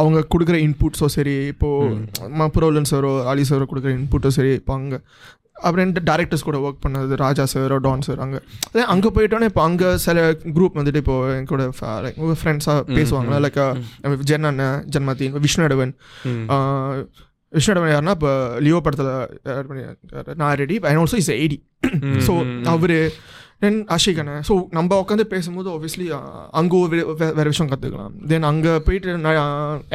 அவங்க 0.01 0.19
கொடுக்குற 0.33 0.57
இன்புட்ஸோ 0.67 1.07
சரி 1.15 1.33
இப்போது 1.53 2.47
புரோலன் 2.55 2.89
சாரோ 2.91 3.11
அலி 3.31 3.43
சாரோ 3.49 3.65
கொடுக்குற 3.71 3.91
இன்புட்டோ 3.97 4.29
சரி 4.37 4.53
இப்போ 4.59 4.73
அங்கே 4.79 4.99
அப்புறம் 5.63 5.79
டேரக்டர்ஸ் 6.09 6.43
கூட 6.43 6.57
ஒர்க் 6.63 6.81
பண்ணது 6.81 7.17
ராஜா 7.21 7.45
சார் 7.51 7.75
டான் 7.81 8.01
சார் 8.01 8.19
அங்கே. 8.19 8.39
அதே 8.67 8.85
அங்கே 8.93 9.09
போயிட்டோன்னே 9.15 9.49
இப்போ 9.51 9.63
அங்கே 9.63 9.89
சில 10.05 10.23
குரூப் 10.55 10.79
வந்துட்டு 10.79 11.01
இப்போ 11.03 11.17
என் 11.33 11.47
கூட 11.47 11.65
லைக் 12.03 12.19
உங்கள் 12.21 12.39
ஃப்ரெண்ட்ஸாக 12.41 12.79
பேசுவாங்களா? 12.95 13.39
லைக் 13.45 13.61
ஜென் 14.31 14.47
அண்ணன் 14.49 14.79
ஜென்மத்தின் 14.93 15.37
விஷ்ணுடவன் 15.45 15.93
விஷ்ணுடவன் 17.53 17.91
யாருன்னா 17.91 18.15
இப்போ 18.17 18.31
லியோ 18.61 18.77
படத்தில் 18.81 19.11
நான் 20.35 20.57
ready 20.61 20.75
and 20.83 21.01
also 21.01 21.17
is 21.17 21.31
eighty 21.35 21.57
so 22.27 22.33
our 22.71 22.95
then 23.61 23.79
Ashik 23.95 24.19
அண்ணன் 24.21 24.45
ஸோ 24.47 24.55
நம்ம 24.71 24.97
உட்காந்து 25.01 25.25
பேசும்போது 25.29 25.69
ஆப்வியஸ்லி 25.69 26.07
அங்கே 26.53 26.75
ஒரு 26.79 26.97
வேறு 27.31 27.51
விஷயம் 27.51 27.69
கற்றுக்கலாம் 27.69 28.15
தென் 28.31 28.47
அங்கே 28.49 28.73
போயிட்டு 28.85 29.17
நான் 29.19 29.41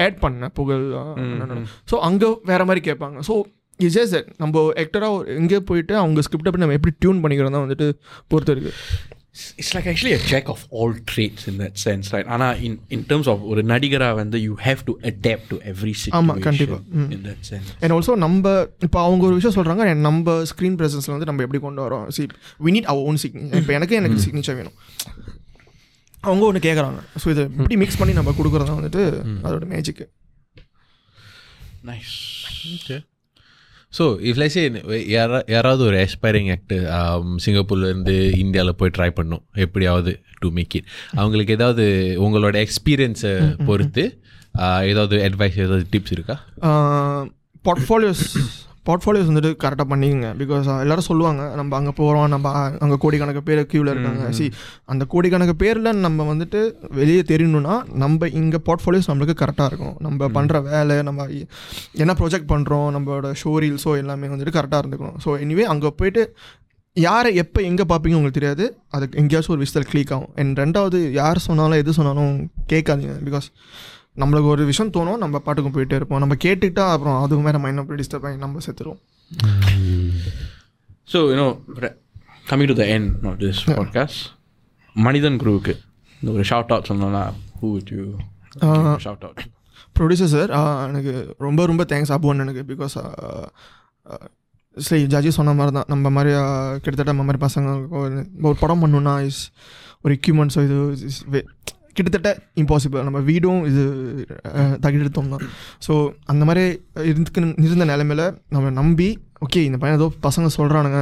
ஆட் 0.05 0.19
பண்ணேன் 0.23 0.55
புகழ் 0.55 0.85
ஸோ 1.91 1.97
அங்கே 2.09 2.29
வேறு 2.45 2.69
மாதிரி 2.69 2.83
கேட்பாங்க. 2.89 3.19
ஸோ 3.21 3.35
இஸ் 3.81 3.95
ஜஸ்ட் 3.97 4.14
தட் 4.14 4.31
நம்ம 4.39 4.55
ஆக்டராக 4.83 5.12
எங்கே 5.37 5.61
போயிட்டு 5.68 5.95
அவங்க 5.99 6.24
ஸ்கிரிப்டை 6.26 6.51
பற்றி 6.51 6.64
நம்ம 6.64 6.79
எப்படி 6.79 6.95
டியூன் 7.03 7.22
பண்ணிக்கிறோம் 7.22 7.57
தான் 7.57 7.64
வந்துட்டு 7.66 7.87
பொறுத்து 8.31 8.55
இருக்குது 8.55 8.74
it's 9.59 9.72
like 9.74 9.89
actually 9.91 10.12
a 10.14 10.20
jack 10.31 10.49
of 10.53 10.62
all 10.79 10.95
trades 11.11 11.45
in 11.51 11.59
that 11.61 11.76
sense 11.83 12.09
right 12.14 12.29
ஆனால் 12.35 12.55
இன் 12.66 12.76
இன் 12.95 13.05
டர்ம்ஸ் 13.11 13.29
ஆஃப் 13.33 13.43
ஒரு 13.51 13.62
நடிகராக 13.72 14.14
வந்து 14.20 14.39
you 14.45 14.55
have 14.64 14.81
to 14.87 14.95
adapt 15.11 15.47
to 15.51 15.59
every 15.72 15.93
ஆமா, 16.18 16.35
கண்டிப்பா. 16.47 16.79
ம். 16.97 17.09
In 17.14 17.22
that 17.29 17.45
sense 17.51 17.68
and 17.81 17.95
also 17.97 18.14
நம்ம 18.24 18.55
இப்போ 18.87 19.01
அவங்க 19.05 19.24
ஒரு 19.29 19.37
விஷயம் 19.39 19.57
சொல்கிறாங்க 19.59 19.85
and 19.89 20.03
நம்ம 20.09 20.35
ஸ்க்ரீன் 20.51 20.79
ப்ரெசன்ஸில் 20.81 21.14
வந்து 21.14 21.29
நம்ம 21.31 21.45
எப்படி 21.47 21.61
கொண்டு 21.62 21.83
வரோம்? 21.87 22.07
See 22.16 22.24
we 22.61 22.72
need 22.76 22.89
our 22.93 23.05
own 23.09 23.20
signature 23.24 23.62
இப்போ 23.62 23.74
எனக்கு 23.79 23.99
எனக்கு 24.01 24.24
சிக்னேச்சர் 24.24 24.59
வேணும். 24.61 24.76
அவங்க 26.22 26.45
ஒன்று 26.47 26.61
கேட்குறாங்க 26.62 27.01
ஸோ 27.22 27.29
இதை 27.33 27.43
இப்படி 27.53 27.76
மிக்ஸ் 27.81 27.99
பண்ணி 27.99 28.14
நம்ம 28.16 28.33
கொடுக்குறது 28.39 28.68
தான் 28.70 28.81
வந்துட்டு 28.81 29.03
அதோட 29.45 29.66
மேஜிக்கு 29.72 30.07
நைஸ் 31.85 32.16
ஸோ 33.97 34.05
இஃப் 34.28 34.39
லைஸே 34.41 34.62
யாரா 35.09 35.39
யாராவது 35.55 35.82
ஒரு 35.84 35.97
ஆஸ்பைரிங் 36.05 36.51
ஆக்டர் 36.55 36.82
சிங்கப்பூர்லேருந்து 37.45 38.16
இந்தியாவில் 38.45 38.78
போய் 38.80 38.95
ட்ரை 38.99 39.11
பண்ணோம். 39.18 39.43
எப்படியாவது 39.64 40.12
டு 40.39 40.49
மேக் 40.59 40.76
இட் 40.78 40.89
அவங்களுக்கு 41.20 41.57
ஏதாவது 41.59 41.84
உங்களோட 42.26 42.66
எக்ஸ்பீரியன்ஸை 42.66 43.32
பொறுத்து 43.64 44.05
ஏதாவது 44.93 45.16
அட்வைஸ் 45.28 45.59
ஏதாவது 45.66 45.86
டிப்ஸ் 45.93 46.14
இருக்கா? 46.16 46.36
போர்ட்ஃபோலியோஸ் 47.66 48.24
போர்ட்ஃபோலியோஸ் 48.89 49.30
வந்துட்டு 49.30 49.53
கரெக்டாக 49.64 49.86
பண்ணிக்கங்க. 49.93 50.28
பிகாஸ் 50.43 50.68
எல்லாரும் 50.84 51.09
சொல்லுவாங்க 51.09 51.43
நம்ம 51.61 51.76
அங்கே 51.78 51.93
போகிறோம் 52.01 52.28
நம்ம 52.34 52.53
அங்கே 52.84 52.99
கோடிக்கணக்கு 53.05 53.43
பேர் 53.49 53.62
க்யூவில் 53.72 53.93
இருக்காங்க. 53.95 54.26
சி 54.39 54.45
அந்த 54.93 55.07
கோடிக்கணக்கு 55.14 55.57
பேரில் 55.62 55.91
நம்ம 56.07 56.26
வந்துட்டு 56.32 56.61
வெளியே 57.01 57.24
தெரியணும்னா 57.32 57.76
நம்ம 58.05 58.28
இங்கே 58.43 58.61
போர்ட்ஃபோலியோஸ் 58.68 59.11
நம்மளுக்கு 59.12 59.36
கரெக்டாக 59.43 59.70
இருக்கும். 59.72 59.97
நம்ம 60.07 60.30
பண்ணுற 60.39 60.62
வேலை 60.70 60.97
நம்ம 61.11 61.26
என்ன 62.05 62.14
ப்ரொஜெக்ட் 62.22 62.51
பண்ணுறோம் 62.55 62.89
நம்மளோட 62.97 63.32
ஷோ 63.43 63.53
ரீல்ஸோ 63.64 63.93
எல்லாமே 64.05 64.32
வந்துட்டு 64.34 64.57
கரெக்டாக 64.59 64.82
இருந்துக்கணும். 64.84 65.18
ஸோ 65.26 65.36
எனிவே 65.45 65.66
அங்கே 65.74 65.93
போயிட்டு 66.01 66.24
யாரை 66.97 67.30
எப்போ 67.43 67.61
எங்கே 67.70 67.84
பார்ப்பீங்க 67.91 68.16
உங்களுக்கு 68.18 68.39
தெரியாது. 68.39 68.64
அதுக்கு 68.97 69.18
எங்கேயாச்சும் 69.20 69.53
ஒரு 69.55 69.62
விஷயத்தில் 69.64 69.91
கிளிக் 69.91 70.12
ஆகும். 70.14 70.32
அண்ட் 70.41 70.57
ரெண்டாவது 70.62 70.99
யார் 71.18 71.39
சொன்னாலும் 71.49 71.80
எது 71.82 71.99
சொன்னாலும் 71.99 72.32
கேட்காதீங்க. 72.72 73.14
பிகாஸ் 73.26 73.49
நம்மளுக்கு 74.19 74.49
ஒரு 74.49 74.62
விஷயம் 74.66 74.93
தோணும் 74.93 75.19
நம்ம 75.19 75.37
பாட்டுக்கும் 75.41 75.75
போயிட்டே 75.75 75.97
இருப்போம். 75.97 76.21
நம்ம 76.21 76.37
கேட்டுக்கிட்டா 76.41 76.85
அப்புறம் 76.93 77.19
அதுக்கு 77.21 77.43
மேலே 77.43 77.59
மைண்ட் 77.59 77.81
அப்படி 77.81 78.01
டிஸ்டர்ப் 78.01 78.27
ஆகி 78.27 78.39
நம்ம 78.39 78.62
செத்துருவோம். 78.66 79.01
So 81.09 81.19
you know 81.31 81.47
coming 82.47 82.71
to 82.71 82.77
the 82.77 82.87
end 82.93 83.07
of 83.27 83.39
this 83.41 83.61
podcast 83.71 84.23
Manithan 84.97 85.39
குருவுக்கு 85.41 85.75
இந்த 86.21 86.31
ஒரு 86.33 86.45
ஷவுட் 86.49 86.73
அவுட் 86.75 86.89
சொன்னோம்னா 86.89 87.23
who 87.59 87.69
you 87.93 88.05
shout 89.05 89.25
out 89.27 89.43
producer 89.97 90.33
sir 90.33 90.51
எனக்கு 90.89 91.12
ரொம்ப 91.41 91.66
ரொம்ப 91.66 91.85
தேங்க்ஸ் 91.91 92.12
அபுவன் 92.16 92.43
எனக்கு 92.45 92.62
பிகாஸ் 92.71 92.95
சரி 94.77 95.05
ஜாஜி 95.12 95.31
சொன்ன 95.37 95.55
மாதிரி 95.55 95.73
தான் 95.75 95.89
நம்ம 95.89 96.11
மாதிரி 96.11 96.33
ஆ, 96.41 96.45
கிட்டத்தட்ட 96.77 97.12
நம்ம 97.12 97.25
மாதிரி 97.25 97.41
பசங்க 97.45 97.69
ஒரு 98.45 98.57
படம் 98.61 98.83
பண்ணணுன்னா 98.83 99.14
இஸ் 99.27 99.41
ஒரு 100.05 100.12
எக்யூப்மெண்ட்ஸோ 100.19 100.62
இது 100.66 100.77
இஸ் 101.09 101.23
கிட்டத்தட்ட 101.99 102.30
இம்பாசிபிள் 102.62 103.07
நம்ம 103.09 103.22
வீடும் 103.30 103.62
இது 103.70 103.84
தகிடெடுத்தோம் 104.84 105.32
தான் 105.34 105.46
ஸோ 105.86 105.94
அந்த 106.32 106.42
மாதிரி 106.51 106.64
இருந்து 107.11 107.30
இருந்த 107.68 107.86
நிலைமையில 107.92 108.26
நம்ம 108.57 108.74
நம்பி 108.80 109.09
ஓகே 109.46 109.62
இந்த 109.68 109.78
பையன் 109.80 109.99
ஏதோ 109.99 110.07
பசங்க 110.26 110.46
சொல்கிறானுங்க 110.59 111.01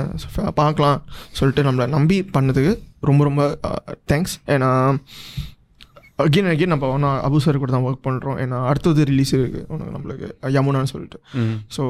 பார்க்கலாம் 0.61 0.99
சொல்லிட்டு 1.39 1.67
நம்மளை 1.69 1.89
நம்பி 1.97 2.19
பண்ணதுக்கு 2.37 2.73
ரொம்ப 3.11 3.25
ரொம்ப 3.29 3.43
தேங்க்ஸ் 4.13 4.37
ஏன்னா 4.55 4.71
அகெயின் 6.25 6.51
அகெயின் 6.53 6.73
நம்ம 6.73 6.89
ஒன்று 6.93 7.09
அபு 7.27 7.39
சார் 7.45 7.61
கூட 7.63 7.71
தான் 7.73 7.87
ஒர்க் 7.89 8.07
பண்ணுறோம் 8.07 8.39
ஏன்னா 8.43 8.59
அடுத்தது 8.69 9.03
ரிலீஸ் 9.11 9.33
இருக்குது 9.39 9.65
உனக்கு 9.73 9.95
நம்மளுக்கு 9.97 10.29
யமுனான்னு 10.57 10.93
சொல்லிட்டு. 10.93 11.19
ஸோ 11.77 11.83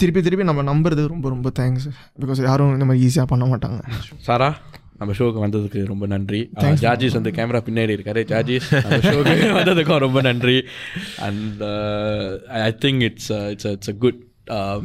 திருப்பி 0.00 0.20
திருப்பி 0.26 0.44
நம்ம 0.48 0.62
நம்புறது 0.70 1.02
ரொம்ப 1.12 1.26
ரொம்ப 1.34 1.50
தேங்க்ஸ் 1.58 1.86
பிகாஸ் 2.22 2.40
யாரும் 2.48 2.72
இந்த 2.76 2.86
மாதிரி 2.88 3.04
ஈஸியாக 3.06 3.30
பண்ண 3.32 3.44
மாட்டாங்க. 3.52 3.80
சாரா? 4.28 4.48
நம்ம 5.00 5.14
ஷோக்கு 5.18 5.40
வந்ததுக்கு 5.44 5.80
ரொம்ப 5.92 6.04
நன்றி. 6.14 6.40
ஜார்ஜிஸ் 6.84 7.16
வந்து 7.18 7.32
கேமரா 7.38 7.60
பின்னாடி 7.68 7.94
இருக்காரு. 7.96 8.22
ஜார்ஜிஸ் 8.32 8.68
நம்ம 8.84 9.00
ஷோக்கு 9.06 9.50
வந்ததுக்கும் 9.60 10.02
ரொம்ப 10.06 10.20
நன்றி. 10.28 10.56
And 11.28 11.62
I 12.66 12.70
think 12.84 13.04
it's 13.08 13.30
it's 13.54 13.70
it's 13.74 13.92
a 13.94 13.96
good 14.04 14.20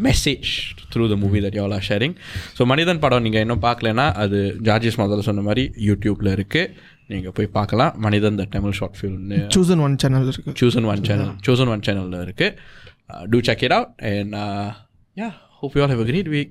message 0.08 0.50
through 0.94 1.06
the 1.14 1.18
movie 1.24 1.40
that 1.46 1.58
you all 1.60 1.76
are 1.78 1.86
sharing 1.90 2.16
so 2.58 2.66
Manithan 2.74 3.02
படம் 3.06 3.26
நீங்கள் 3.26 3.44
இன்னும் 3.46 3.64
பார்க்கலனா 3.68 4.06
அது 4.24 4.40
ஜார்ஜிஸ் 4.70 5.00
முதல்ல 5.02 5.28
சொன்ன 5.30 5.44
மாதிரி 5.50 5.66
யூடியூப்பில் 5.90 6.32
இருக்குது 6.38 6.72
நீங்கள் 7.14 7.34
போய் 7.38 7.50
பார்க்கலாம். 7.58 7.94
மனிதன் 8.06 8.38
த 8.40 8.44
தமிழ் 8.56 8.78
ஷார்ட் 8.80 8.98
ஃபில்ம்னு 9.00 9.40
சூசன் 9.56 9.82
ஒன் 9.88 9.98
சேனல் 10.04 10.28
இருக்குது 10.32 10.58
chosen 10.62 10.86
one 10.94 11.02
channel 11.10 11.30
chosen 11.48 11.70
one 11.76 11.84
channel 11.88 12.08
இருக்கு. 12.26 12.48
Uh, 13.12 13.24
do 13.32 13.38
check 13.48 13.62
it 13.68 13.72
out. 13.78 13.88
And 14.14 14.32
uh, 14.46 14.68
yeah 15.18 15.32
hope 15.60 15.74
you 15.76 15.82
all 15.84 15.92
have 15.94 16.02
a 16.04 16.10
great 16.10 16.28
week. 16.36 16.48